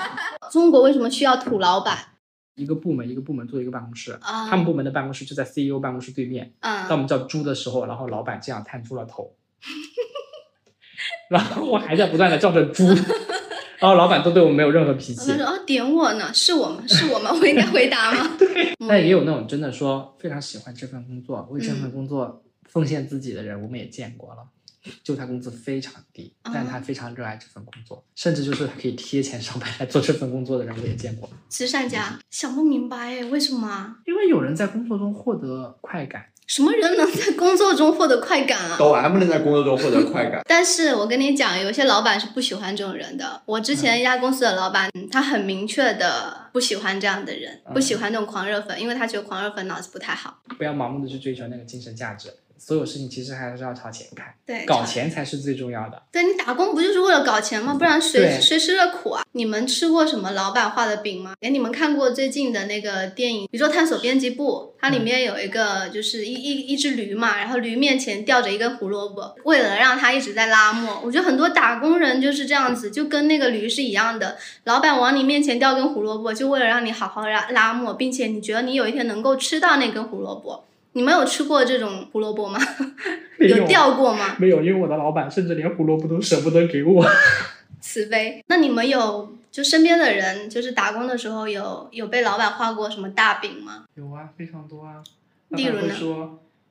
[0.50, 1.98] 中国为什么需要土老板
[2.56, 4.48] 一个部门一个部门做一个办公室，啊？
[4.48, 6.50] 他们部门的办公室就在 CEO 办公室对面。
[6.62, 9.34] 当我嗯，们叫猪的时候，然后老板这样探出了头，
[11.28, 12.84] 然后我还在不断的叫着猪，
[13.82, 15.36] 然后老板都对我没有任何脾气他。
[15.36, 16.82] 说哦，点我呢，是我吗？
[16.86, 17.30] 是我吗？
[17.38, 18.34] 我应该回答吗？
[18.38, 24.42] 对但也有那种真的说非常喜欢这份工作，为这份嗯工作奉献自己的人，我们也见过了。
[25.04, 31.30] 就他工资非常低，哦但他非常热爱这份工作，甚至就是他可以贴钱上班来做这份工作的人，我也见过。
[31.48, 33.98] 慈善家想不明白哎，为什么啊？
[34.06, 38.76] 因为有人在工作中获得快感，什么人能在工作中获得快感啊？
[38.78, 43.40] 抖 M 能在工作中获得快感， 但是我跟你讲，有些老板是不喜欢这种人的。
[43.46, 50.38] 我之前一家公司的老板，嗯他很明确的不喜欢这样的人，嗯不喜欢那种狂热粉，因为他觉得狂热粉脑子不太好。
[50.58, 52.28] 不要盲目的去追求那个精神价值，
[52.64, 56.00] 所有事情其实还是要朝前看，对，搞钱才是最重要的。
[56.12, 57.74] 对你打工不就是为了搞钱吗？
[57.74, 59.24] 不然谁谁吃的苦啊？
[59.32, 61.34] 你们吃过什么老板画的饼吗？
[61.40, 64.74] 哎，你们看过最近的那个电影《宇宙探索编辑部》？
[64.80, 71.00] 它里面有一个就是一一一只驴嘛，然后驴面前吊着一根胡萝卜，为了让它一直在拉磨。
[71.04, 74.36] 我觉得很多打工人就是这样子，就跟那个驴是一样的。
[74.64, 80.64] 老板往你面前吊根胡萝卜，就为了让你好好拉拉磨，并且你觉得你有一天能够吃到那根胡萝卜。
[80.94, 82.58] 你们有吃过这种胡萝卜吗？
[83.38, 84.36] 没有掉过吗？
[84.38, 87.04] 没有，因为我的老板甚至连胡萝卜都舍不得给我。
[87.80, 88.42] 慈悲。
[88.46, 93.84] 那你们有就身边的人，就是打工的时候有有被老板画过什么大饼吗？
[93.94, 95.02] 有啊，非常多啊。
[95.48, 95.94] 例如呢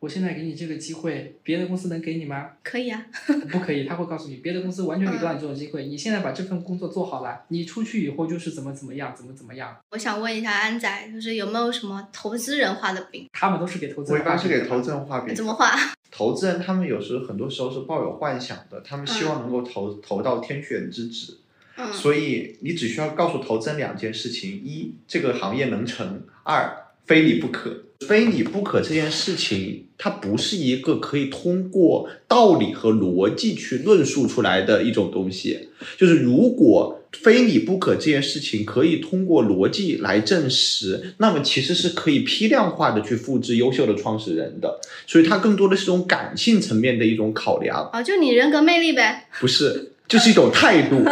[0.01, 2.49] 我现在给你这个机会，别的公司能给你吗？
[2.63, 3.05] 可以啊，
[3.51, 5.85] 不可以，他会告诉你，别的公司完全给不到你这种机会。
[5.85, 9.77] 你现在把这份工作做好了，你出去以后就是怎么怎么样，怎么怎么样。
[9.91, 13.29] 我想问一下安仔，就是有没有什么投资人画的饼？
[13.31, 14.89] 他们都是给投资人我人一般是给投资。
[14.89, 15.45] 人画饼怎。
[15.45, 15.75] 么画？
[16.09, 21.37] 投资人他们有时候很多时候是抱有幻想的，他们希望能够投、投到天选之子，
[21.77, 26.75] 嗯，所以你只需要告诉投资人两件事情：一，这个行业能成；二，
[27.05, 27.83] 非你不可。
[28.07, 35.69] 非你不可这件事情，它不是一个可以通过道理和逻辑去论述出来的一种东西。
[35.97, 44.79] 就是如果非你不可这件事情可以通过逻辑来证实，那么其实是可以批量化的去复制优秀的创始人的。
[45.05, 49.27] 所以它更多的是一种感性层面的一种考量，啊，就你人格魅力呗。
[49.39, 51.03] 不是，就是一种态度。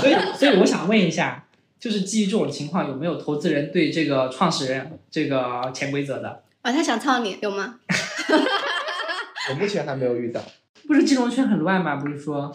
[0.00, 1.45] 所以，所以我想问一下，
[1.78, 6.42] 就是基于这种情况，有没有投资人对这个创始人这个潜规则的？
[6.62, 7.78] 啊，他想操你，有吗？
[9.50, 10.42] 我目前还没有遇到。
[10.86, 11.96] 不是金融圈很乱吗？
[11.96, 12.52] 不是说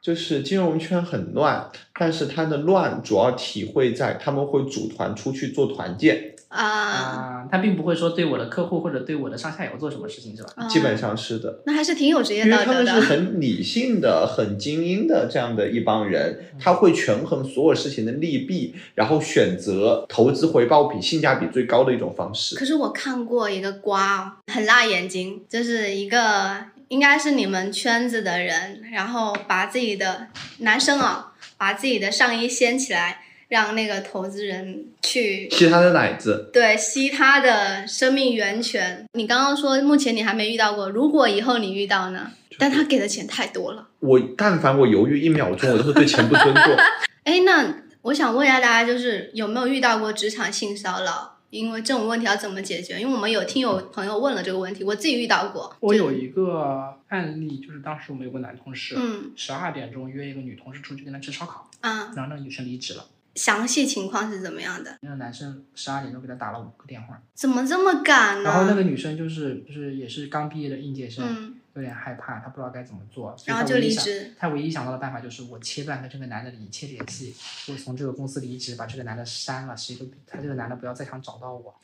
[0.00, 10.50] 就是金融圈很乱，但是它的乱主要体会在他们会组团出去做团建，啊，啊，他并不会说对我的客户或者对我的上下游做什么事情，是吧？
[10.56, 11.60] 啊基本上是的。
[11.66, 12.92] 那还是挺有职业因为他道德的。
[12.92, 22.54] 们是很理性的、很精英的这样的一帮人，他会权衡所有事情的利弊，然后选择投资回报比性价比最高的一种方式。
[22.54, 26.56] 可是我看过一个瓜哦，很辣眼睛，就是一个
[26.88, 30.28] 应该是你们圈子的人，然后把自己的
[30.58, 39.06] 男生啊，把自己的上衣掀起来，让那个投资人去吸他的奶子，对吸他的生命源泉。
[39.12, 42.30] 你刚刚说目前你还没遇到过，如果以后你遇到呢？
[42.58, 43.86] 但他给的钱太多了。
[44.00, 46.76] 我但凡我犹豫一秒钟，我都会对钱不尊重。
[47.24, 51.34] 哎，那我想问一下大家，就是有没有遇到过职场性骚扰？
[51.50, 52.98] 因为这种问题要怎么解决？
[52.98, 55.74] 因为我们有听友朋友问了这个问题，我自己遇到过。
[55.80, 63.04] 我有一个案例，就是当时我们有个男同事，嗯十二点钟约一个女同事出去跟他吃烧烤，啊，然后那个女生离职了，
[63.36, 64.98] 详细情况是怎么样的？
[65.02, 68.50] 那个男生十二点钟给他打了五个电话，怎么这么赶呢？
[68.50, 74.32] 然后那个女生就是就是也是刚毕业的应届生，嗯，有点害怕，她不知道该怎么做，然后就离职。
[74.38, 77.34] 她唯一想到的办法就是我切断和这个男的的一切联系，
[77.68, 81.74] 我从这个公司离职，把这个男的删了，谁都他这个男的不要再想找到我。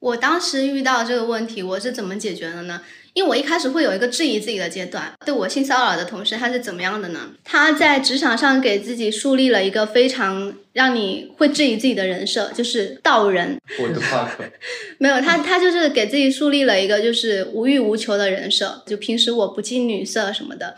[0.00, 2.80] 我当时遇到这个问题，我是怎么解决的呢？
[3.12, 5.12] 因为我一开始会有一个质疑自己的阶段。
[5.26, 7.32] 对我性骚扰的同事，他是怎么样的呢？
[7.44, 13.58] 他在职场上给自己树立了一个非常让你会质疑自己的人设，就是道人。
[13.78, 14.30] 我的 fuck，
[14.96, 20.76] 没有他，他就是给自己树立了一个就是无欲无求的人设，就平时我不近女色什么的。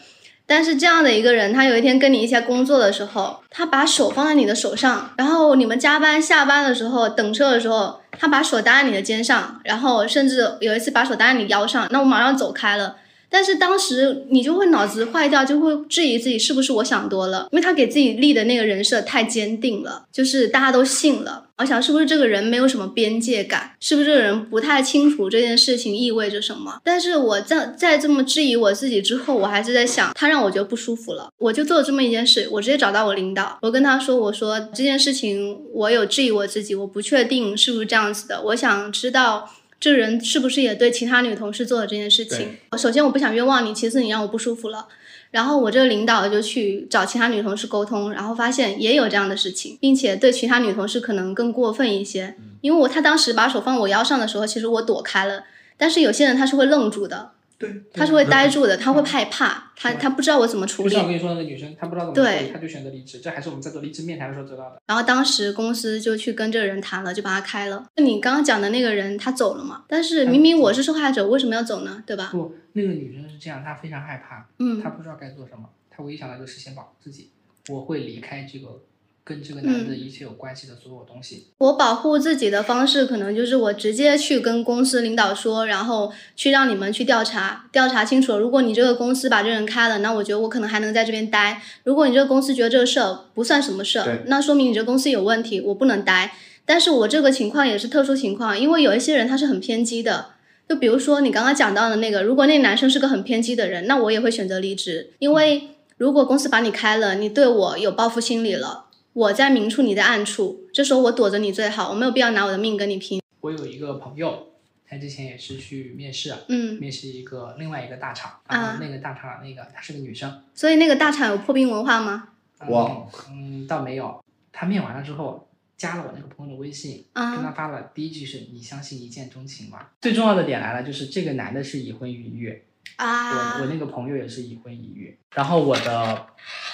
[0.54, 12.96] 但是这样的一个人，他有一天跟你一起工作的时候，他把手放在你的手上，然后你们加班下班的时候等车的时候，他把手搭在你的肩上，然后甚至有一次把手搭在你腰上，那我马上走开了。
[13.32, 21.46] 但是当时你就会脑子坏掉，就会质疑自己是不是我想多了，因为他给自己立的那个人设太坚定了，就是大家都信了。
[21.58, 26.80] 我想是不是这个人没有什么边界感，是不是这个人不太清楚这件事情意味着什么？
[26.82, 39.48] 但是我在在这么质疑我自己之后，我还是在想，他让我觉得不舒服了，我就做了这么一件事，我直接找到我领导，我跟他说，我说这件事情我有质疑我自己，我不确定是不是这样子的，我想知道。
[39.82, 42.50] 这个人是不是也对其他女同事做了这件事情？
[42.78, 44.86] 首先我不想冤枉你，其次你让我不舒服了。
[45.32, 52.36] 然后我这个领导就去找其他女同事沟通，然后发现也有这样的事情，并且对其他女同事可能更过分一些。
[52.60, 55.42] 因为我他当时把手放我腰上的时候，其实我躲开了，
[55.76, 57.32] 但是有些人他是会愣住的。
[57.62, 60.88] 对，他是会呆住的，他会害怕，他他不知道我怎么处理。
[60.88, 63.20] 就像我跟你说那个女生，她不知道怎么处理，她就选择离职。
[63.20, 64.82] 这还是我们在做离职面谈的时候知道的。
[64.86, 67.86] 然后当时公司就去跟这个人谈了，就把他开了。
[67.94, 69.84] 那你刚刚讲的那个人他走了嘛？
[69.86, 72.02] 但是明明我是受害者，为什么要走呢？
[72.04, 72.30] 对吧？
[72.32, 77.30] 不，那个女生是这样，她非常害怕，嗯，她不知道该做什么，她唯一想到就是先保护自己，
[77.68, 78.82] 我会离开这个。
[79.24, 88.36] 跟这个男的一切有关系的所有东西，我保护自己的方式可能就是我直接去跟公司领导说，然后去让你们去调查，调查清楚。
[88.36, 91.62] 如果你这个公司把这人开了，那我觉得我可能还能在这边待。
[91.84, 96.34] 如果你这个公司觉得这个事儿不算什么事儿，那说明你这个公司有问题，我不能待。
[96.64, 100.30] 但是我这个情况也是特殊情况，因为有一些人他是很偏激的，
[100.68, 108.86] 就比如说你刚刚讲到的那个，如果那男生是个很偏激的人，那我也会选择离职，因为如果公司把你开了，你对我有报复心理了。
[109.14, 113.20] 我在明处，你在暗处，这时候我躲着你最好，我没有必要拿我的命跟你拼。
[113.40, 114.54] 我有一个朋友，
[114.88, 122.28] 他之前也是去面试，嗯，面试一个另外一个大厂，啊，那个大厂那个她是个女生，所以那个大厂有破冰文化吗？
[122.68, 124.24] 哇，嗯，倒没有。
[124.50, 125.46] 他面完了之后，
[125.76, 129.88] 加了我那个朋友的微信，跟他发了第一句是你相信一见钟情吗？
[130.00, 132.62] 最重要的点来了，就是这个男的是已婚已育。
[132.96, 136.26] 啊，我我那个朋友也是已婚已育，然后我的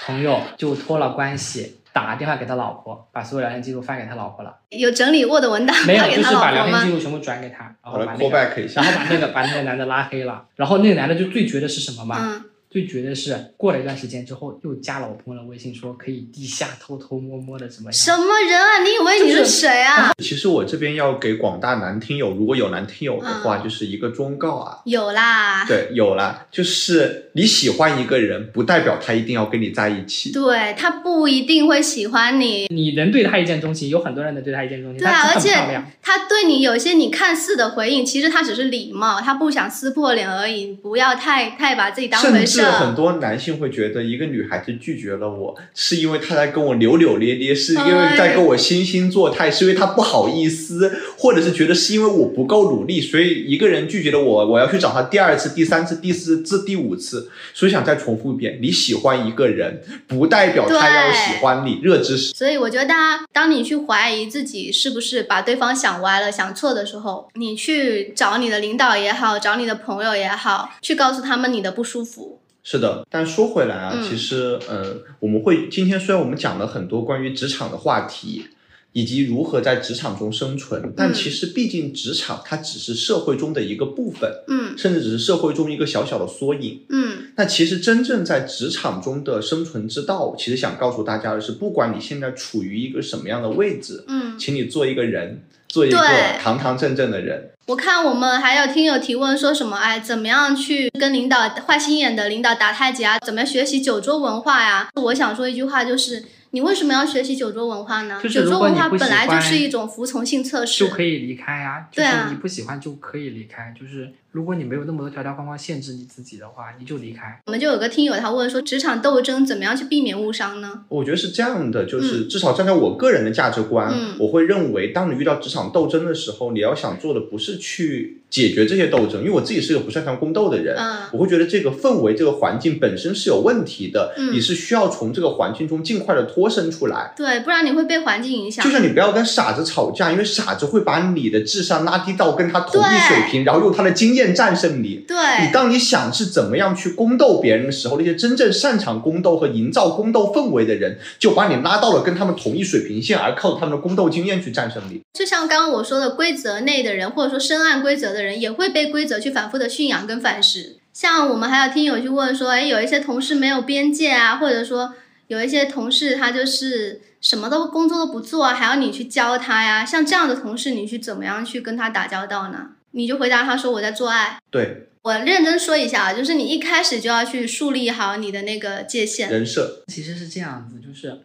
[0.05, 1.81] 朋友就托了关系。
[1.99, 4.55] 打了电话给他老婆，把所有聊天记录发给他老婆了。
[4.71, 10.45] 有整理 Word 文档没有，就是把聊天记录全部转给他，然后把那个，然后把那个把那个男的拉黑了。
[10.57, 12.45] 然后那个男的就最绝的是什么吗？
[12.71, 17.93] 最绝的是，过了一段时间之后，又加了我朋友的微信，说可以地下偷偷摸摸的怎么样？
[17.93, 18.83] 什么人啊？
[18.83, 20.13] 你以为你是谁啊？
[20.23, 24.83] 其实我这边要给广大男听友，如果有男听友的话，就是一个忠告啊。
[24.85, 25.65] 有啦。
[25.67, 30.31] 对，有啦，就是你喜欢一个人，不代表他一定要跟你在一起。
[30.31, 32.67] 对他不一定会喜欢你。
[32.69, 34.99] 你能对他一见钟情，有很多人能对他一见钟情。
[34.99, 35.55] 对啊，而且
[36.03, 40.75] 他对你有些你看似的回应，其实他只是礼貌，他不想撕破脸而已。
[40.75, 42.58] 不要太太把自己当回事。
[42.65, 57.31] 是很多男性会觉得一个女孩子拒绝了我，是因为她在跟我扭扭捏捏，是因为在跟我惺惺作态，是因为她不好意思，或者是觉得是因为我不够努力，所以一个人拒绝了我，我要去找他第二次、第三次、第四次、第五次。
[57.55, 62.33] 所以想再重复一遍，你喜欢一个人，不代表他要喜欢你，热知识。
[62.35, 72.41] 所以我觉得，大家当你去怀疑自己是不是把对方想歪了、想错的时候，你去找你的领导也好，找你的朋友也好，去告诉他们你的不舒服。
[72.71, 78.45] 是的，但说回来啊，其实，呃，我们会今天虽然我们讲了很多关于职场的话题，
[78.93, 87.33] 以及如何在职场中生存，但其实毕竟职场它只是社会中的一个部分，嗯，甚至只是社会中一个小小的缩影，嗯。
[87.37, 95.99] 那其实真正在职场中的生存之道，其实想告诉大家的是，不管你现在处于一个什么样的位置，嗯，请你做一个人，做一个
[96.39, 97.49] 堂堂正正的人。
[97.69, 99.77] 我看我们还有听友提问说什么？
[99.77, 103.19] 哎，怎么样去跟领导坏心眼的领导打太极啊？
[103.19, 104.89] 怎么学习酒桌文化呀？
[104.95, 108.19] 我想说一句话，就是你为什么要学习酒桌文化呢？
[108.23, 111.85] 酒桌文化本来就是一种服从性测试，就可以离开啊。
[111.93, 114.11] 对啊，你不喜欢就可以离开，就是。
[114.31, 117.41] 如果你没有那么多条条框框限制你自己的话，你就离开。
[117.47, 120.83] 我们就有个听友他问说，职场斗争怎么样去避免误伤呢？
[120.89, 130.77] 我觉得是这样的，就是 至少站在我个人的价值观，我会认为，当你遇到职场斗争的时候，你要想做的不是去解决这些斗争，因为我自己是个不擅长宫斗的人，
[131.13, 137.15] 我会觉得这个氛围、这个环境本身是有问题的，你是需要从这个环境中尽快的脱身出来。
[137.17, 138.63] 对，不然你会被环境影响。
[138.63, 144.18] 就像你不要跟傻子吵架，因为傻子会把你的智商拉低到跟他同一水平，然后用他的经验。
[144.35, 155.01] 战胜你，对你当你想是怎么样去宫斗别人的时候，那些真正擅长宫斗和营造宫斗氛围的人，就把你拉到了跟他们同一水平线，而靠他们的宫斗经验去战胜你。
[155.13, 160.77] 就像刚刚我说的，规则内的人，或者说深谙规则的人，也会被规则去反复的驯养跟反噬。
[160.93, 164.95] 像我们还有听友去问说，哎，有一些同事没有边界啊，或者说
[165.29, 169.85] 有一些同事他就是什么都工作都不做，还要你去教他呀？
[169.85, 172.71] 像这样的同事，你去怎么样去跟他打交道呢？
[172.93, 174.39] 你就回答他说我在做爱。
[174.51, 179.31] 对，我认真说一下啊，就是你一开始就要去树立好你的那个界限。
[179.31, 181.25] 人设，其实是这样子，就是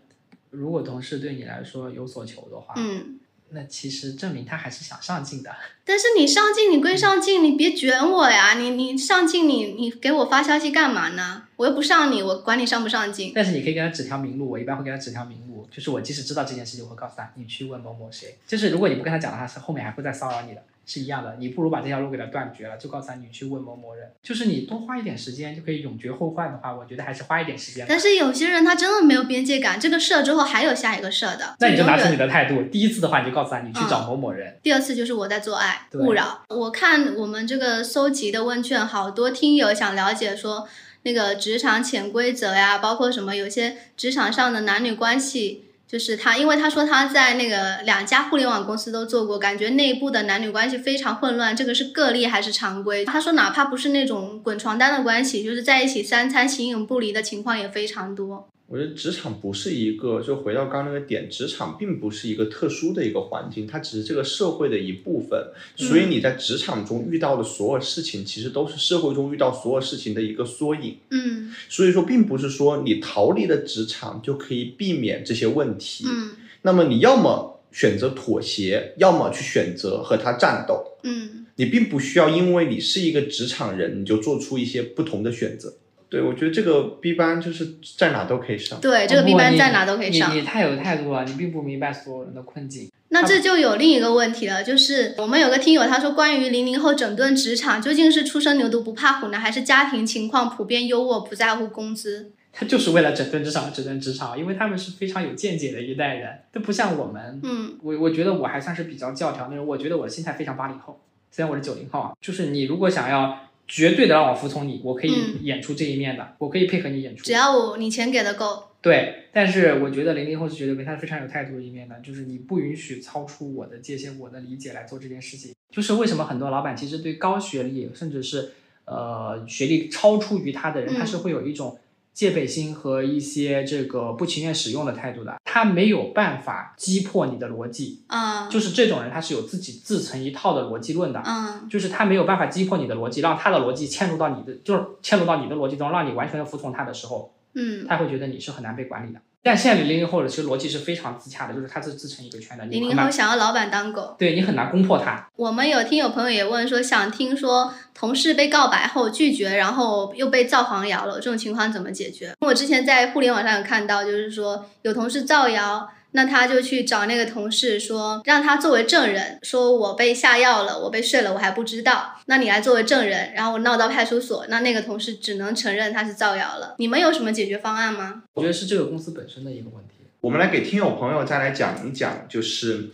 [0.50, 5.50] 如果同事对你来说有所求的话，嗯，那其实证明他还是想上进的。
[5.86, 8.54] 但是你上进，你归上进，你别卷我呀！
[8.54, 11.44] 你你上进，你你给我发消息干嘛呢？
[11.58, 13.32] 我又不上你，我管你上不上进。
[13.36, 18.38] 但是你可以给他指条明路，我一般会给他指条明路，就是我即使知道这件事情，我会告诉他，你去问某某谁。
[18.48, 21.36] 就是如果你不跟他讲的话，是后面还会再骚扰你的，是一样的。
[21.40, 24.12] 你不如把这条路给他断绝了，就告诉他你去问某某人。
[24.22, 27.86] 就是你多花一点时间就可以永绝后患的话，我觉得还是花一点时间。
[27.88, 34.58] 但是有些人他真的没有边界感，这个设之后还有下一个设的，那你就拿出你的态度，第一次的话你就告诉他，你去找某某人。
[34.62, 36.44] 第二次就是我在做爱勿扰。
[36.50, 40.68] 我看我们这个搜集的问卷，好多听友想了解说
[41.04, 45.66] 那个职场潜规则呀，包括什么有些职场上的男女关系。
[45.94, 51.56] 就是他，因为他说他在那个两家互联网公司都做过，感觉内部的男女关系非常混乱。
[51.56, 53.06] 这个是个例还是常规？
[53.06, 58.50] 他说哪怕不是那种滚床单的关系，就是在一起三餐形影不离的情况也非常多。
[58.68, 65.48] 我觉得职场不是一个，就回到刚刚那个点，职场并不是一个特殊的一个环境，它只是这个社会的一部分。
[65.76, 70.98] 所以你在职场中遇到的所有事情，其实都是社会中遇到所有事情的一个缩影。
[71.12, 76.06] 嗯所以说，并不是说你逃离了职场就可以避免这些问题。
[76.08, 76.32] 嗯
[76.64, 80.84] 那么你要么选择妥协，要么去选择和他战斗。
[81.04, 85.72] 嗯你并不需要因为你是一个职场人，你就做出一些不同的选择。
[86.14, 88.80] 对，我觉得这个 B 班就是在哪都可以上。
[88.80, 90.42] 对，这个 B 班在哪都可以上你。
[90.42, 92.92] 你太有态度了，你并不明白所有人的困境。
[93.10, 102.32] 那这就有另一个问题了，就是我们有个听友他说，关于零零后整顿职场，究竟是初生牛犊不怕虎呢，还是家庭情况普遍优渥，不在乎工资？
[102.54, 107.40] 他就是为了整顿职场，整顿职场，因为他们是非常有见解的一代人，都不像我们。
[107.42, 111.02] 嗯我我觉得我还算是比较教条那种，我觉得我的心态非常八零后，
[111.32, 113.40] 虽然我是九零后啊，就是你如果想要
[113.74, 117.32] 绝对的让我服从你，我可以嗯演出这一面的，我可以配合你演出只。
[117.32, 125.56] 要我你钱给的够，对，但是我觉得零零后是绝对没他非常有态度的一面的，就是你不允许超出我的界限、我的理解来做这件事情。
[125.72, 128.52] 就是为什么很多老板其实对高学历甚至是
[128.86, 131.80] 呃学历超出于他的人，嗯他是会有一种
[132.14, 138.04] 戒备心和一些这个不情愿使用的态度的，他没有办法击破你的逻辑。
[138.08, 141.22] 嗯就是这种人，他是有自己自成一套的逻辑论的。
[141.26, 149.20] 嗯就是他没有办法击破你的逻辑，让他的逻辑嵌入到你的，就是嵌入到你的逻辑中，让你完全的服从他的时候，嗯，他会觉得你是很难被管理的。
[149.46, 154.16] 但现在零零后的其实逻辑是非常自洽的，就是他是自成一个圈的，你零零后，想要老板当狗。
[154.18, 155.28] 对你很难攻破他。
[155.36, 162.34] 我们有听有朋友也问说，想听说同事被告白后拒绝，然后又被造黄谣了，这种情况怎么解决？
[162.40, 176.76] 我之前在互联网上有看到，就是说有同事造谣，那他就去找那个同事说，让他作为证人，说我被下药了，我被睡了，我还不知道，那你来作为证人，然后我闹到派出所，那那个同事只能承认他是造谣了。
[176.78, 178.24] 你们有什么解决方案吗？
[178.34, 180.06] 我觉得是这个公司本身的一个问题。
[180.22, 182.90] 我们来给听友朋友再来讲一讲，就是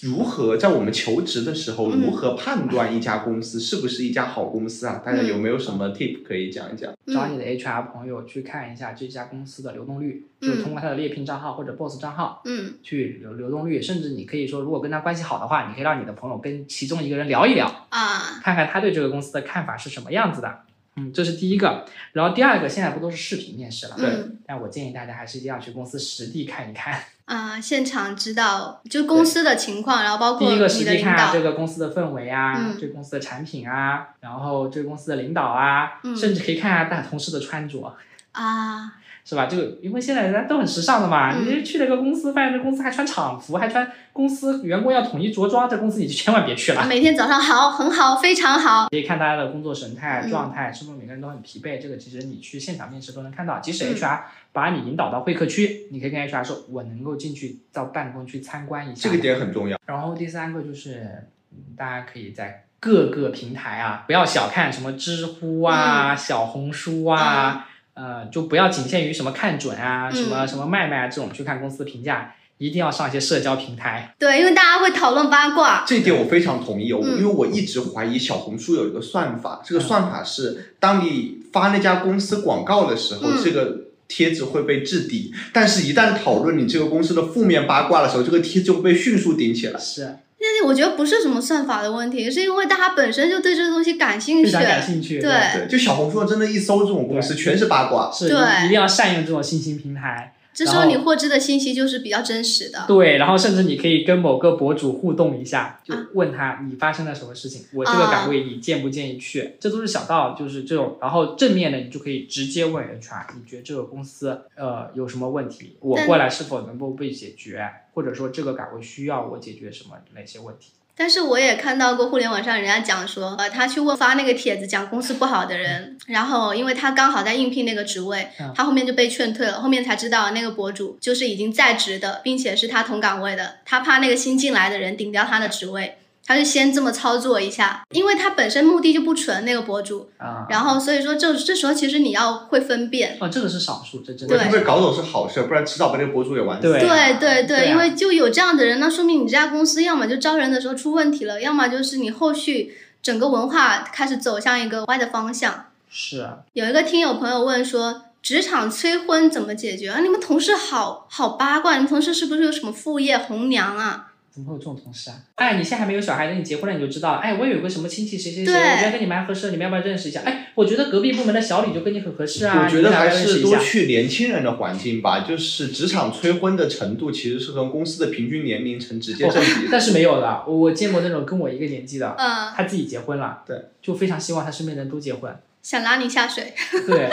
[0.00, 5.02] 如何在我们求职的时候，嗯如何判断一家公司是不是一家好公司啊？
[5.04, 6.90] 大家有没有什么 tip 可以讲一讲？
[7.06, 20.60] 嗯找你的 HR 朋友去看一下这家公司的流动率，嗯就是通过他的猎聘账号或者 Boss 账号嗯去流流动率，甚至你可以说，如果跟他关系好的话，你可以让你的朋友跟其中一个人聊一聊，啊看看他对这个公司的看法是什么样子的。
[20.96, 21.84] 嗯，这是第一个。
[22.12, 23.96] 然后第二个，现在不都是视频面试了？
[23.98, 27.00] 嗯但我建议大家还是一定要去公司实地看一看。
[27.24, 31.40] 啊，现场知道就公司的情况，然后包括第一个实地看下这。
[31.40, 37.96] 个公司的氛围啊，嗯这个公司的产品啊，然后这个公司的领导啊，嗯甚至可以看一下大同事的穿着。
[38.32, 38.94] 啊，
[39.24, 39.46] 是吧？
[39.46, 46.84] 这个因为现在人家都很时尚的嘛，嗯你去了个公司，发现这公司还穿厂服，还穿公司员工要统一着装，这公司你就千万别去了。
[46.86, 48.88] 每天早上好，很好，非常好。
[48.90, 51.80] 可以看大家的工作神态、嗯状态，是不是每个人都很疲惫？
[51.80, 53.60] 这个其实你去现场面试都能看到。
[53.60, 54.20] 即使嗯 HR
[54.52, 59.08] 把你引导到会客区，你可以跟 HR 说，我能够进去到办公区参观一下。
[59.08, 59.78] 这个点很重要。
[59.86, 67.68] 然后第三个就是，嗯大家可以在各个平台啊，不要小看什么知乎嗯啊、小红书啊，
[68.02, 74.12] 呃，就不要仅限于什么看准啊、嗯什么什么卖卖啊这种去看公司评价，一定要上一些社交平台。
[74.18, 75.84] 对，因为大家会讨论八卦。
[75.86, 83.78] 这点我非常同意哦，嗯因为我一直怀疑小红书有一个算法，这个算法是当你发那家公司广告的时候，嗯这个
[84.08, 89.80] 帖子会被置顶，但是一旦讨论你这个公司的负面八卦的时候，这个贴就会被迅速顶起来。
[89.80, 90.16] 是
[90.64, 94.62] 我觉得不是什么算法的问题，是因为大家本身就对这个东西感兴趣非常。
[94.62, 95.20] 感兴趣。
[95.20, 98.10] 对对，就小红书上真的，一搜这种公司全是八卦。
[98.12, 100.34] 是对一定要善用这种新兴平台。
[100.54, 102.84] 这时候你获知的信息就是比较真实的。
[102.86, 109.54] 对，然后甚至你可以跟某个博主互动一下，就啊问他你发生了什么事情，我这个岗位你建不建议去？
[109.58, 110.98] 这都是小道，就是这种。
[111.00, 120.72] 然后正面的你就可以直接问 HR，你觉得这个公司呃有什么问题，我过来是否能够被解决，或者说这个岗位需要我解决什么哪些问题？
[120.96, 135.96] 但是我也看到过互联网上人家讲说，呃，他去问发那个帖子讲公司不好的人，然后因为他刚好在应聘那个职位嗯，他后面就被劝退了，后面才知道那个博主就是已经在职的，并且是他同岗位的，他怕那个新进来的人顶掉他的职位。
[136.24, 146.62] 他就先这么操作一下，因为他本身目的就不纯那个博主，啊、然后所以说这这时候其实你要会分辨，哦，这个是少数，这真对的对被搞走是好事，不然迟早被那个博主给玩死。
[146.62, 155.66] 对对对对啊因为就有这样的人，那说明你这家公司要么就招人的时候出问题了，要么就是你后续整个文化开始走向一个歪的方向。
[155.90, 160.00] 是啊有一个听友朋友问说，职场催婚怎么解决啊？
[160.00, 164.11] 你们同事好好八卦，你们同事是不是有什么副业红娘啊？
[164.32, 165.16] 怎么会有这种同事啊？
[165.34, 167.18] 哎，你现在还没有小孩，等你结婚了你就知道了。
[167.18, 170.22] 哎，我有个什么亲戚谁谁谁，我觉得跟你蛮合适，你们要不要认识一下？
[170.24, 173.58] 哎，我觉得隔壁部门的小李就跟你很合适啊，我觉得还是多。
[173.58, 179.68] 去年轻人的环境吧，就是职场催婚的程度其实是和公司的平均年龄成直接正比的。
[179.70, 185.30] 但是没有的，我我见过那种跟我一个年纪的，嗯，他自己结婚了，对，就非常希望他身边人都结婚，
[185.62, 186.52] 想拉你下水，
[186.86, 187.08] 对，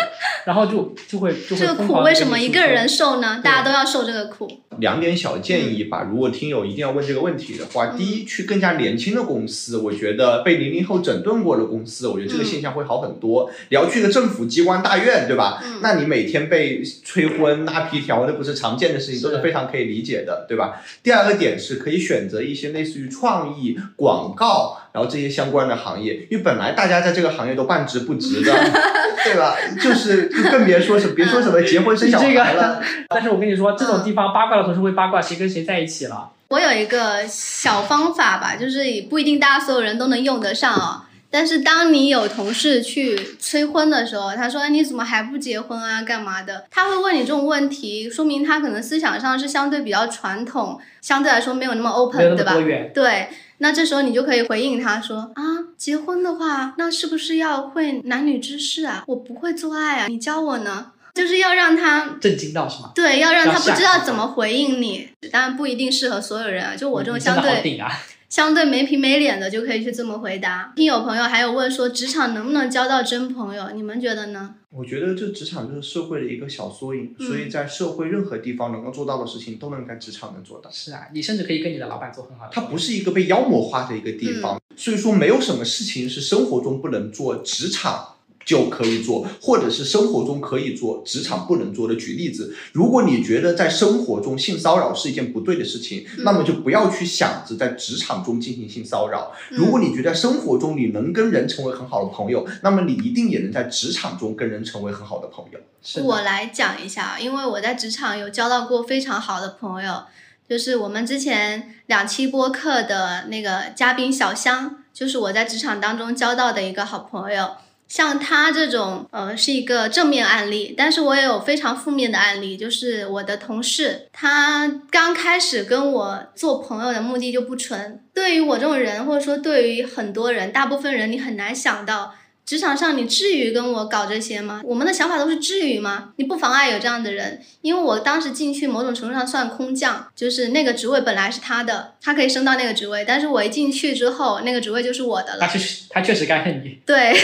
[0.46, 3.40] 然后就就会就会这个苦为什么一个人受呢？
[3.44, 4.50] 大家都要受这个苦。
[4.80, 13.52] 两点小建议吧，如果听友一定要问这个问题的话，第一，去更加年轻的公司，我觉得被零零后整顿过的公司，我觉得这个现象会好很多。
[13.70, 15.62] 你要去个政府机关大院，对吧？
[15.64, 20.82] 嗯那你每天被催婚、拉皮条，那不是常见的事情，都是是非常可以理解的，对吧？
[21.04, 28.54] 第二个点是可以选择一些类似于创意、广告，然后这些相关的行业，因为本来大家在这个行业都半职不职的，
[29.24, 29.56] 对吧？
[29.82, 32.82] 就是就更别说什别说什么结婚生小你这个孩了。
[33.10, 36.32] 但是我跟你说，这嗯种地方八卦的同事会八卦谁跟谁在一起了。
[36.50, 41.04] 我有一个小方法吧，就是也不一定大家所有人都能用得上哦。
[41.32, 46.02] 但是当你有同事去催婚的时候，他说：“哎，你怎么还不结婚啊？
[46.02, 52.56] 干嘛的？”他会问你这种问题，说明他可能思想上是相对比较传统，相对来说没有那么 open，对吧？
[52.96, 53.30] 对，
[53.60, 55.44] 那这时候你就可以回应他说：“啊，
[55.78, 59.04] 结婚的话，那是不是要会男女之事啊？
[59.08, 62.92] 我不会做爱啊，你教我呢。”就是要让他震惊到是吗？
[62.96, 66.76] 对，要让他不知道怎么回应你，当然不一定适合所有人啊。
[66.76, 67.82] 就我这种相对！
[68.30, 70.72] 相对没皮没脸的，就可以去这么回答。
[70.76, 73.72] 听友朋友还有问说，职场能不能交到真朋友？
[73.74, 74.54] 你们觉得呢？
[74.70, 80.70] 我觉得这职场就是社会的一个小缩影，嗯所以在社会任何地方能够做到的事情，都能在职场能做到。
[80.70, 82.52] 是啊，你甚至可以跟你的老板做很好的。
[82.54, 88.18] 它不是一个被妖魔化的一个地方，所以说没有什么事情是生活中不能做，职场
[88.50, 91.94] 就可以做，或者是生活中可以做，职场不能做的。
[91.94, 99.32] 举例子，如果你觉得在生活中性骚扰是一件不对的事情，嗯那么就不要去想着在职场中进行性骚扰。
[99.52, 105.60] 嗯如果你觉得生活中你能跟人成为很好的朋友，那么你一定也能在职场中跟人成为很好的朋友。
[105.84, 110.06] 是我来讲一下，因为我在职场有交到过非常好的朋友，
[110.50, 117.52] 就是我们之前两期播客的那个嘉宾小香，就是我在职场当中交到的一个好朋友。
[117.90, 128.02] 像他这种，呃，是一个正面案例，但是我也有非常负面的案例，就是我的同事，他刚开始跟我做朋友的目的就不纯。
[128.14, 132.14] 对于我这种人，或者说对于很多人，大部分人，你很难想到
[132.50, 134.60] 职场上你至于跟我搞这些吗？
[134.64, 136.10] 我们的想法都是至于吗？
[136.16, 145.42] 你不妨碍有这样的人，因为我当时进去某种程度上算空降，就是那个职位本来是他的，他可以升到那个职位，但是我一进去之后，那个职位就是我的了。
[145.42, 147.16] 他确实他确实该恨你，对，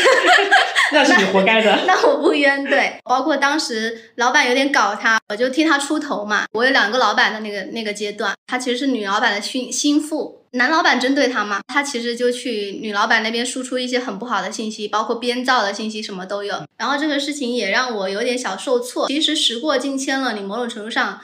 [0.94, 1.76] 那是你活该的。
[1.88, 2.94] 那我不冤对。
[3.04, 6.46] 包括当时老板有点搞他，我就替他出头嘛。
[6.52, 10.45] 我有两个老板的那个那个阶段，他其实是女老板的心心腹。
[10.56, 16.66] 男老板针对他嘛，他其实就去女老板那边输出一些很不好的信息，包括编造的信息，什么都有。
[16.78, 19.08] 然后这个事情也让我有点小受挫。
[19.08, 21.20] 其实时过境迁了，你某种程度上，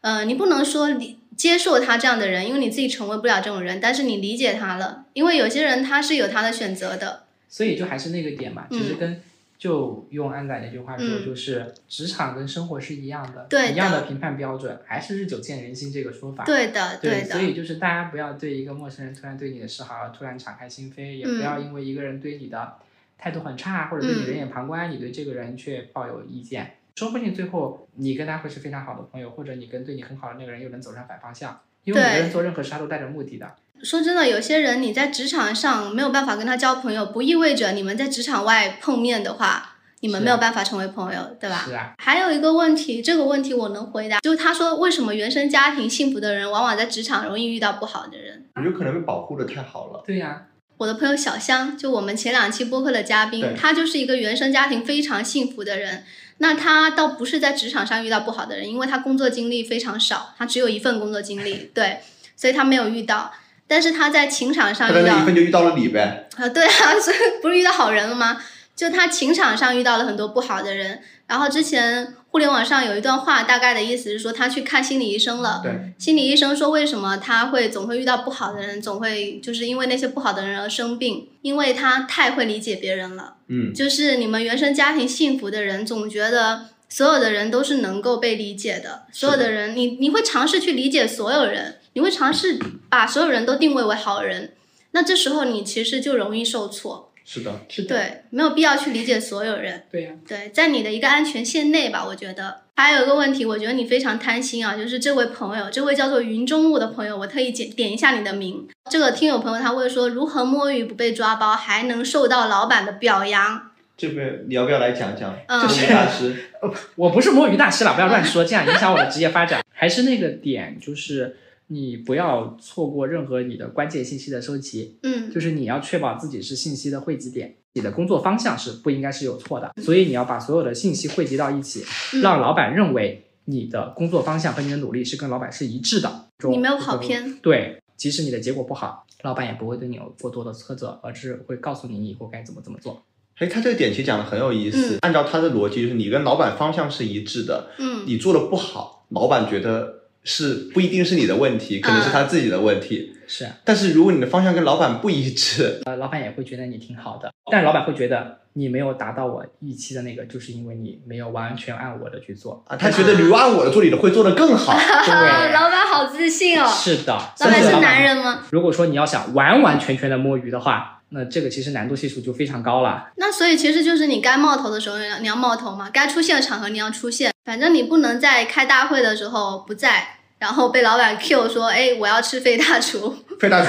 [0.00, 7.24] 呃，你不能说你接受他这样的人，因为你自己成为不了这种人，但是你理解他了，因为有些人他是有他的选择的。
[7.48, 9.22] 所以就还是那个点嘛，其实嗯跟
[9.58, 16.44] 就用安仔那句话说，嗯就是职场跟生活是一样的，对的一样的评判标准，还是日久见人心这个说法。
[16.44, 17.40] 对的，对，的所。
[17.40, 22.74] 以就是大家不要对一个陌生人突然对你的示好突然敞开心扉，也不嗯要因为一个人对你的
[23.16, 31.60] 态度很差，或者对你嗯冷眼旁观，你对这个人却抱有意见，说不定最后你跟他会是非常好的朋友，或者你跟对你很好的那个人又能走上反方向。
[31.84, 41.64] 因为每个人做任何事他都带着目的的，说真的，有些人你在职场上没有办法跟他交朋友，不意味着你们在职场外碰面的话，你们没有办法成为朋友，对吧？
[41.66, 48.44] 是啊，还有一个问题，这个问题我能回答，就是他说为什么原生家庭幸福的人，往往在职场容易遇到不好的人？
[48.64, 50.02] 有可能被保护的太好了。
[50.06, 50.46] 对呀、
[50.78, 56.04] 我的朋友小香，就我们前两期播客的嘉宾对，他就是一个原生家庭非常幸福的人。
[56.38, 62.00] 那他倒不是在职场上遇到不好的人，因为他工作经历非常少，他只有一份工作经历，对，
[62.36, 63.32] 所以他没有遇到。
[63.66, 66.28] 但是他在情场上遇到他的那一，份就遇到了你呗。
[66.36, 68.40] 啊，对啊， 所以不是遇到好人了吗？
[68.74, 75.62] 就他情场上遇到了很多不好的人，然后之前互联网上有一段话，大概的意思是说他去看心理医生了。
[75.62, 83.36] 对，心理医生说，为什么他会总会遇到不好的人，总会就是因为那些不好的人而生病，因为他太会理解别人了。
[83.48, 92.58] 嗯，就是你们原生家庭幸福的人，总觉得所有的人都是能够被理解的，所有的人，你你会尝试去理解所有人，你会尝试
[92.90, 94.52] 把所有人都定位为好人，
[94.90, 97.10] 那这时候你其实就容易受挫。
[97.24, 99.84] 是的，是的，对，没有必要去理解所有人。
[99.90, 102.60] 对呀、对，在你的一个安全线内吧，我觉得。
[102.76, 108.68] 还有一个问题，我觉得你非常贪心啊，就是这位朋友，这位叫做云中雾的朋友，我特意点点一下你的名。
[108.90, 113.70] 这个听友朋友他会说，如何摸鱼不被抓包，还能受到老板的表扬？
[113.96, 115.34] 这个你要不要来讲讲？
[115.46, 116.36] 嗯这是大师，
[116.96, 119.64] 我不是摸鱼大师了，不要乱 说，这样影响我的职业发展。
[119.72, 121.36] 还是那个点，就是
[121.68, 127.56] 你不要错过任何你的关键信息的收集，嗯就是你要确保自己是信息的汇集点。
[127.74, 131.84] 你的工作方向是不应该是有错的，所以你要把所有的信息汇集到一起，
[132.14, 136.28] 嗯让老板认为你的工作方向和你的努力是跟老板是一致的。
[136.48, 137.38] 你没有跑偏。
[137.38, 143.02] 对，即使你的结果不好，老板也不会对你有过多的苛责，而是会告诉你你以后该怎么怎么做。
[143.36, 144.96] 哎，他这个点其实讲的很有意思。
[145.02, 153.12] 按照他的逻辑，就是你跟老板方向是一致的，嗯你做的不好，老板觉得是不一定是你的问题，可能是他自己的问题。
[153.28, 162.64] 是啊，但是如果你的方向跟老板不一致，呃，老板也会觉得你挺好的，但老板会觉得你没有达到我预期的那个，就是因为你没有完全按我的去做。
[162.66, 164.72] 啊，他觉得你按我的做，你的会做得更好。
[164.72, 166.66] 啊，对，老板好自信哦。
[166.68, 168.42] 是的，老板是男人吗？
[168.50, 173.10] 如果说你要想完完全全的摸鱼的话，那这个其实难度系数就非常高了。
[173.16, 183.14] 那所以其实就是你该冒头的时候你要你要冒头嘛，该出现的场合你要出现，反正你不能在开大会的时候不在，然后被老板 Q 说，哎，我要吃费大厨。
[183.38, 183.68] 费大厨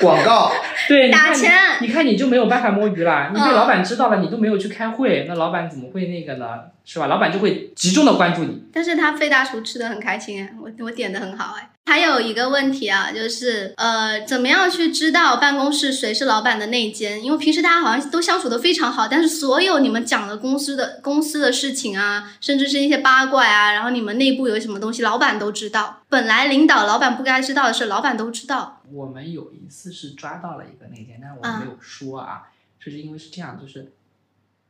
[0.00, 0.52] 广告，
[0.86, 1.50] 对，你看打钱
[1.80, 3.30] 你，你看你就没有办法摸鱼了。
[3.32, 6.46] 你被嗯老板知道了，你都没有去开会，那老板怎么会那个呢？
[6.84, 7.06] 是吧？
[7.06, 8.64] 老板就会集中的关注你。
[8.72, 11.68] 但是他费大厨吃的很开心哎，我我点的很好哎。
[11.84, 17.22] 还有一个问题啊，就是呃，怎么样去知道办公室谁是老板的内奸？
[17.22, 26.02] 因为平时大家好像都相处的非常好，但是所有你们讲的公司的公司的事情啊，甚至是一些八卦啊，然后你们内部有什么东西，老板都知道。
[26.08, 28.80] 本来领导老板不该知道的事，老板都知道。
[28.92, 32.42] 我们有一次是抓到了一个内奸，但是我嗯没有说啊，
[32.82, 33.92] 就是因为是这样，就是，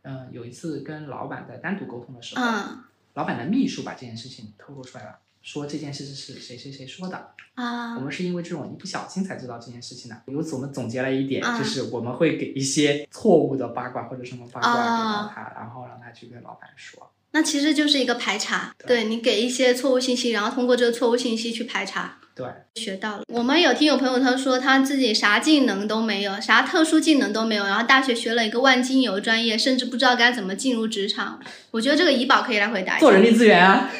[0.03, 2.85] 嗯、有一次跟老板在单独沟通的时候，嗯
[3.15, 7.35] 老板的秘书把这件事情透露出来了，说这件事是谁谁谁说的。
[7.55, 10.23] 啊我们是因为这种一不小心才知道这件事情的。
[10.27, 17.11] 由此我们总结了一点，嗯就是我们会给一些错误的八卦或者什么八卦给啊到他，然后让他去跟老板说。
[17.33, 22.19] 那其实就是一个排查，对你给一些错误信息，然后通过这个错误信息去排查。
[22.35, 22.47] 对，
[22.77, 23.23] 学到了。
[23.29, 31.39] 我们有听有朋友他说他自己啥技能都没有，啥特殊技能都没有，然后大学学了一个万金油专业，甚至不知道该怎么进入职场。
[31.71, 33.91] 我觉得这个怡宝可以来回答一下，做人力资源啊，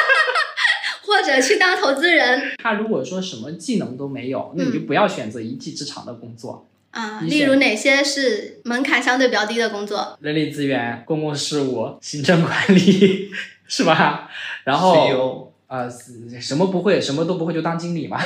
[1.02, 6.68] 或者去当投资人他如果说什么技能都没有，那你就不要选择一技之长的工作。
[6.90, 10.16] 啊，例如哪些是门槛相对比较低的工作？
[10.20, 13.30] 人力资源、公共事务、行政管理，
[13.68, 14.30] 是吧？
[14.64, 15.90] 然后呃，
[16.40, 18.18] 什么不会，什么都不会就当经理嘛，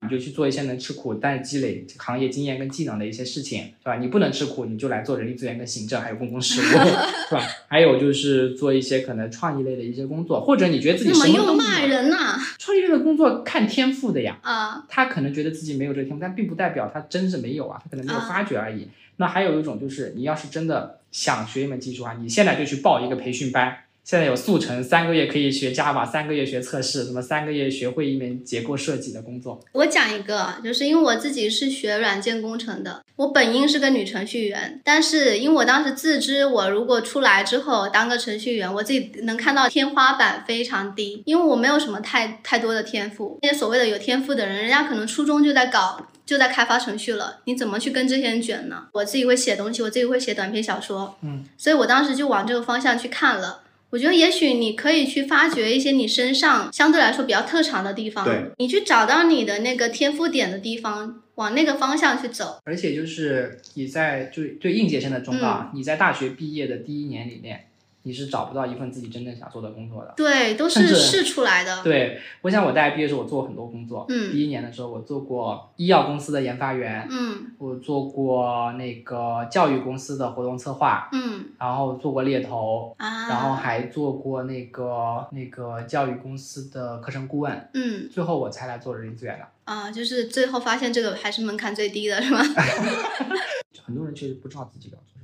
[0.00, 3.96] 你就去做一些能吃苦，但是积累行业经验跟技能的一些事情，是吧？
[3.96, 7.42] 你不能吃苦，你就来做人力资源跟行政，还有公共事务，是吧？
[7.66, 14.38] 还有就是做一些可能创意类的一些工作，或者你觉得自己什么都又骂人呐、 创意类的工作看天赋的呀。
[14.42, 14.84] 啊？
[14.88, 18.86] 他可能觉得自己没有这个天赋，但并不代表他真是没有啊，他可能没有啊发掘而已。
[19.16, 23.76] 那还有一种就是，你要是真的想学一门技术啊，你现在就去报一个培训班。
[24.08, 29.62] 现在有速成，三个月可以学 Java，三个月学测试，什么三个月学会一门结构设计的工作。
[29.72, 43.38] 我讲一个，就是因为我自己是学软件工程的，我本应是个女程序员，但是因为我当时自知，我如果出来之后当个程序员，我自己能看到天花板非常低，因为我没有什么太太多的天赋。
[43.42, 46.06] 那些所谓的有天赋的人，人家可能初中就在搞。
[46.24, 48.84] 就在开发程序了，你怎么去跟这些人卷呢？
[48.92, 53.62] 我自己会写东西，我自己会写短篇小说，嗯，所以我当时就往这个方向去看了。
[53.90, 61.22] 我觉得也许你可以去发掘一些你身上相对来说比较特长的地方，对你去找到你的那个天赋点的地方。
[61.38, 62.58] 往那个方向去走。
[62.64, 67.67] 而且就是你在就对应届生的忠告，啊你在大学毕业的第一年里面，
[68.08, 70.14] 你是找不到一份自己真正想做的工作的。
[70.16, 71.82] 对，都是试出来的。
[71.84, 74.06] 对，我想我大学毕业的时候，我做过很多工作。
[74.08, 89.44] 嗯第一年的时候，我做过医药公司的研发员，嗯我做过那个教育公司的活动策划，嗯然后做过猎头，啊，然后还做过那个那个教育公司的课程顾问，嗯最后我才来做人力资源的。
[89.64, 92.40] 啊，就是最后发现这个还是门槛最低的，是吗？
[93.84, 95.17] 很多人确实不知道自己要做。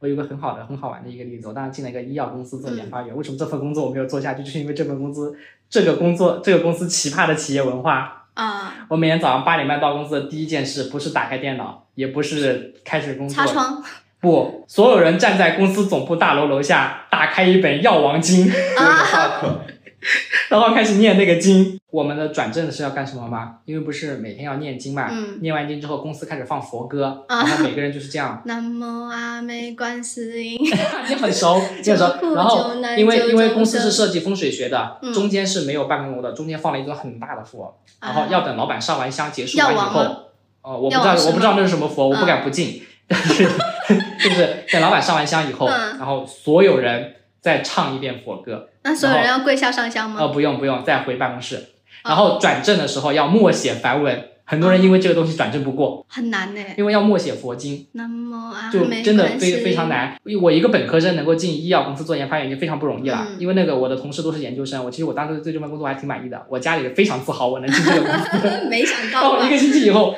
[0.00, 3.14] 我有个很好的、很好玩的一个例子，我当时进了一个医药公司做研发员。
[3.14, 4.42] 为什么这份工作我没有做下去？
[4.42, 5.36] 就是因为这份工资、
[5.68, 8.26] 这个工作、这个公司奇葩的企业文化。
[8.34, 13.82] 啊，我每天早上八点半到公司的第一件事，不是打开电脑，也不是开始工作，擦窗
[14.20, 18.46] 不，所有人站在公司总部大楼楼下，打开一本《药王经》，
[18.78, 19.60] 啊，
[20.48, 21.79] 然后开始念那个经。
[21.90, 23.56] 我们的转正是要干什么吗？
[23.64, 25.38] 因为不是每天要念经嘛，嗯。
[25.40, 27.42] 念完经之后，公司开始放佛歌，啊。
[27.42, 28.40] 然后每个人就是这样。
[28.46, 30.58] 南无阿弥观世音。
[31.08, 32.14] 你很熟，你很熟。
[32.34, 35.12] 然后因为因为公司是设计风水学的，嗯。
[35.12, 40.26] 中间是没有办公楼的，中间放了一尊很大的佛，然后啊要等老板上完香结束完以后哦，
[40.62, 45.98] 呃，我不知道我不知道那是什么佛，我不敢不敬，但是就是等老板上完香以后，嗯。
[45.98, 50.32] 然后所有人再唱一遍佛歌，那所有人要跪下上香呃，吗？
[50.32, 51.60] 不用不用，再回办公室，哦
[52.04, 56.60] 然后转正的时候要默写梵文，很多人因为这个东西转正不过，很难呢。
[56.76, 57.86] 因为要默写佛经。
[57.92, 60.16] 那么啊就真的非非常难。
[60.40, 68.66] 我一个本科生能够进医药公司做研发员已经非常不容易了，嗯因为那个我的同事都是研究生，我其实我当时对这份工作还挺满意的，我家里非常自豪我能进这个公司。
[68.70, 69.50] 没想到一？
[69.50, 70.14] 个星期以后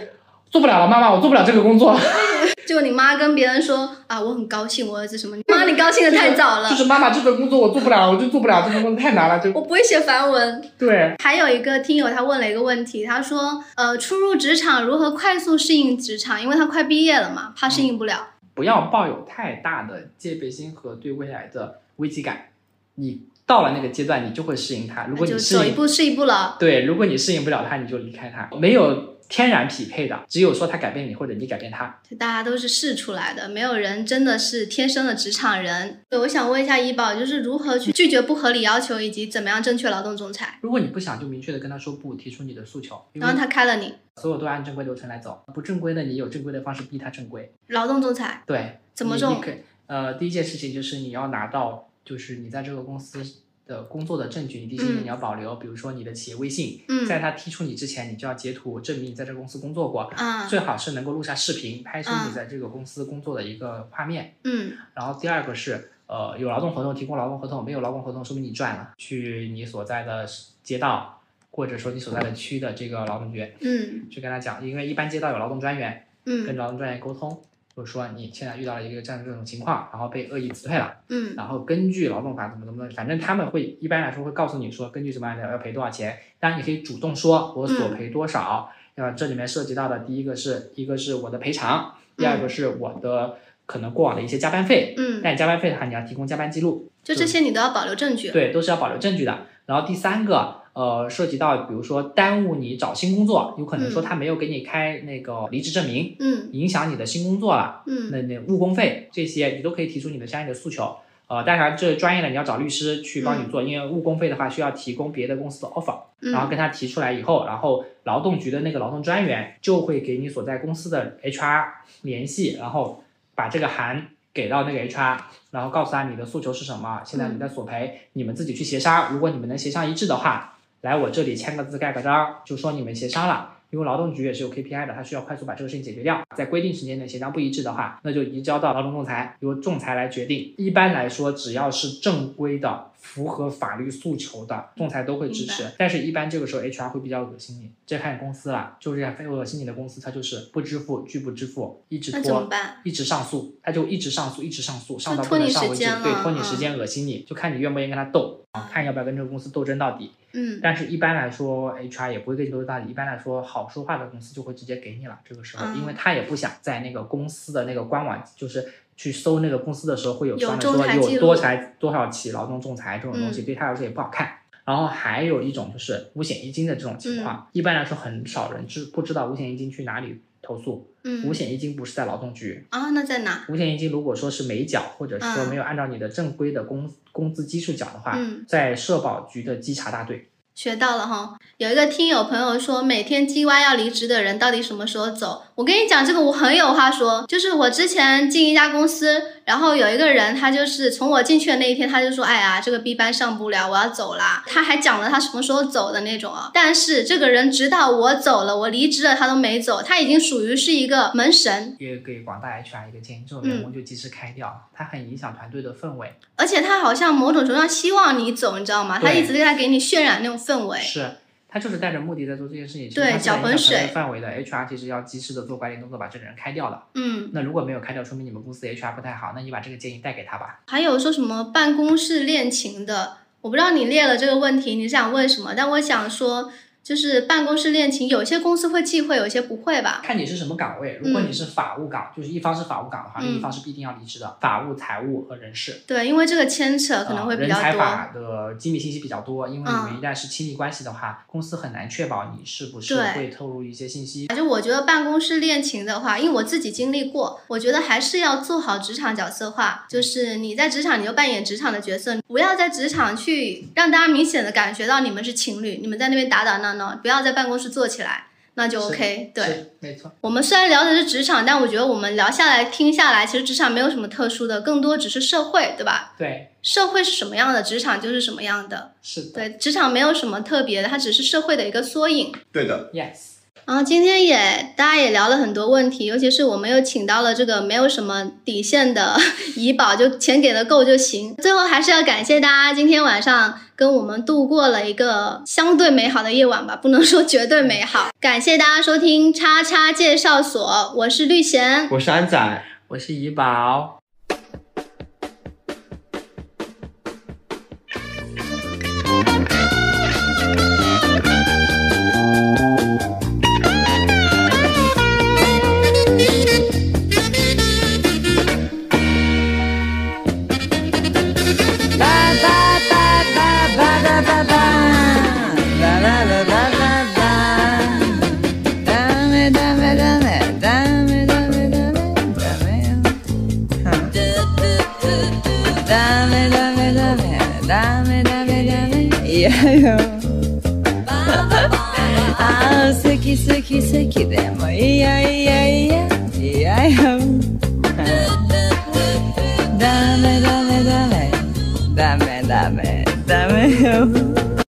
[0.50, 1.94] 做不了了，妈妈我做不了这个工作，
[2.66, 5.36] 结果你妈跟别人说啊，我很高兴，我儿子什么？
[5.48, 6.76] 妈，你高兴的太早了就。
[6.76, 10.62] 是妈妈这份工作我做不了，我就做不了这份工作太难了，就我不会写梵文。
[10.78, 11.14] 对。
[11.18, 16.40] 还有一个听友他问了一个问题，他说，呃，初入职场如何快速适应职场？
[16.40, 18.28] 因为他快毕业了嘛，怕适应不了。
[18.55, 22.48] 不要抱有太大的戒备心和对未来的危机感，
[22.97, 25.06] 你到了那个阶段，你就会适应它。
[25.06, 26.56] 如果你适应走一步是一步了。
[26.59, 28.48] 对，如果你适应不了它，你就离开它。
[28.59, 31.98] 没有天然匹配的，只有说他改变你或者你改变他。
[32.06, 36.02] 就大家都是试出来的，没有人真的是天生的职场人。
[36.10, 40.59] 对我想问一下医保，就是如何去拒绝不合理要求，以及怎么样正确劳动仲裁？
[40.60, 47.50] 如果你不想，就明确的跟他说不，提出你的诉求，然后他开了你所有都按正规流程来走，不正规的你有正规的方式逼他正规。
[47.68, 49.54] 劳动仲裁对，怎么种你你可以
[49.86, 53.24] 呃，第一件事情就是你要拿到，就是你在这个公司
[53.66, 57.06] 的工作的证据，你第一你要保留，比如说你的企业微信，嗯。
[57.06, 62.28] 在他踢出你之前，你就要截图证明你在这个公司工作过，啊最好是能够录下视频，拍出嗯。
[62.28, 64.34] 你在这个公司工作的一个画面。
[64.44, 64.72] 嗯。
[64.94, 70.26] 然后第二个是，呃，有劳动合同提供劳动合同，没有劳动合同说明你赚了，去你所在的
[70.62, 71.20] 街道
[71.51, 74.09] 或者说你所在的区的这个劳动局嗯。
[74.10, 76.44] 去跟他讲，因为一般街道有劳动专员，嗯。
[76.47, 77.43] 跟嗯劳动专员沟通，
[77.76, 81.34] 就是说你现在遇到了一个这样这种情况，然后被恶意辞退了，嗯。
[81.36, 98.30] 然后根据劳动法怎么怎么，反正他们会一般来说会告诉你说，根据什么样的要赔多少钱，当然你可以主动说我索赔多少，呃，这里面涉及到的第一个是一个是我的赔偿，第二个是我的可能过往的一些加班费，嗯，但加班费的话你要提供加班记录，就这些你都要保留证据。
[98.30, 99.46] 对，都是要保留证据的。
[99.64, 106.48] 然后第三个，呃，涉及到比如说耽误你找新工作，有可能说他没有给你开那个离职证明，嗯。
[106.52, 108.10] 影响你的新工作了，嗯。
[108.10, 110.96] 那那误工费这些你都可以提出你的相应的诉求。
[111.28, 121.68] 呃，当然这专业的你要找律师去帮你做，因为误工费的话需要提供别的公司的 offer，、嗯，然后跟他提出来以后，然后劳动局的那个劳动专员就会给你所在公司的 HR
[122.02, 123.02] 联系，然后
[123.34, 125.18] 把这个函给到那个 HR，
[125.52, 130.51] 然后告诉他你的诉求是什么，现在你在索赔，你们自己去协商，如果你们能协商一致的话，
[130.82, 133.50] 来我这里签个字盖个章，就说你们协商了。
[133.70, 136.20] 因为劳动局也是有 KPI 的，他需要快速把这个事情解决掉。
[136.36, 140.52] 在规定时间内协商不一致的话，那就移交到劳动仲裁，由仲裁来决定。
[140.59, 145.66] 一般来说，只要是正规的、符合法律诉求的，仲裁都会支持。
[145.76, 148.76] 但是，一般这个时候 HR 会比较恶心你，这看公司了。
[148.80, 152.48] 就是非恶心你的公司，他就是不支付、拒不支付，一直拖。
[152.84, 160.12] 一直上诉，他就一直上诉，一直上诉，上到不能上为止，对，拖你嗯时间，恶心你，就看你愿不愿意跟他斗，看要不要跟这个公司斗争到底。
[160.34, 162.88] 嗯但是，一般来说，HR 也不会跟你斗争到底。
[162.88, 165.18] 一般来说，好说话的公司就会直接给你了。
[165.28, 168.66] 这个时候，嗯因为他也不想在那个公司的那个官网，就是
[168.97, 174.32] 去搜那个公司的时候，会有有上面说有多裁多少起劳动仲裁这种东西，嗯对他来说也不好看。
[174.64, 180.89] 然后还有一种就是五险一金的这种情嗯况，一般来说很少人知不知道五险一金去哪里投诉。
[181.05, 183.44] 嗯五险一金不是在劳动局，啊，那在哪？
[183.48, 191.34] 五险一金如果说是没缴，或者说嗯没有按照你的正规的工工资基数缴的话，嗯在社保局的稽查大队，学到了哈。
[191.56, 195.42] 有一个听友朋友说，每天叽歪要离职的人到底什么时候走？
[195.54, 197.24] 我跟你讲，这个我很有话说。
[197.28, 206.51] 就是我之前进一家公司，然后有一个人，他就是从我进去的那一天，他就说：“哎呀，这个 B 班上不了，我要走啦。”他还讲了他什么时候走的那种啊。
[206.55, 211.77] 但是这个人直到我走了，我离职了，他都没走，他已经属于是一个门神。
[211.81, 216.14] 也给广大 HR 一个建议，这种员工就及时开掉，他很影响团队的氛围。
[216.36, 218.98] 而且他好像某种程度上希望你走，你知道吗？
[219.02, 220.78] 他一直在给你渲染那种氛围。
[220.78, 221.10] 是。
[221.52, 226.84] 他就是带着目的在做这件事情，对，搅浑水范围的 HR 其实要及时的做管理动作，把这个人开掉了。
[226.94, 230.62] 嗯，那如果没有开掉，说明你们公司 HR 不太好，那你把这个建议带给他吧。
[230.68, 235.52] 还有说什么办公室恋情的，我不知道你列了这个问题，你想问什么？
[235.54, 236.50] 但我想说。
[236.82, 240.00] 就是办公室恋情，有些公司会忌讳，有些不会吧？
[240.02, 240.98] 看你是什么岗位。
[241.00, 244.36] 如果你是法务岗，就是一方是法务岗的话，另一方是必定要离职的。
[244.40, 245.80] 法务、财务和人事。
[245.86, 247.62] 对，因为这个牵扯可能会比较多。
[247.62, 254.26] 人才法的机密信息比较多，因为你们一旦是亲密关系的话，公司很难确保你是不是会透露一些信息。
[254.26, 259.86] 反正我觉得办公室恋情的话，因为我自己经历过，我觉得还是要做好职场角色化。
[259.88, 266.71] 就是你在职场，你就扮演职场的角色，不要在职场去让大家明显的感觉到你们是情侣，你们在那边打打闹。
[267.02, 269.32] 不要在办公室坐起来，那就 OK。
[269.34, 270.12] 对，没错。
[270.20, 276.14] 我们虽然聊的是职场，但我觉得我们聊下来、听下来，其实职场没有什么特殊的，更多只是社会，对吧？
[276.18, 276.48] 对。
[276.62, 278.92] 社会是什么样的，职场就是什么样的。
[279.02, 279.32] 是的。
[279.32, 282.32] 对，职场没有什么特别的，它只是社会的一个缩影。
[282.52, 282.90] 对的。
[282.92, 283.31] Yes。
[283.64, 289.16] 然后今天也大家也聊了很多问题，尤其是我们又请到了这个没有什么底线的
[289.56, 291.34] 怡宝，就钱给的够就行。
[291.36, 298.10] 最后还是要感谢大家今天晚上跟我们度过了一个相对美好的夜晚吧，不能说绝对美好。
[298.20, 304.01] 感谢大家收听叉叉介绍所，我是绿贤，我是安仔，我是怡宝。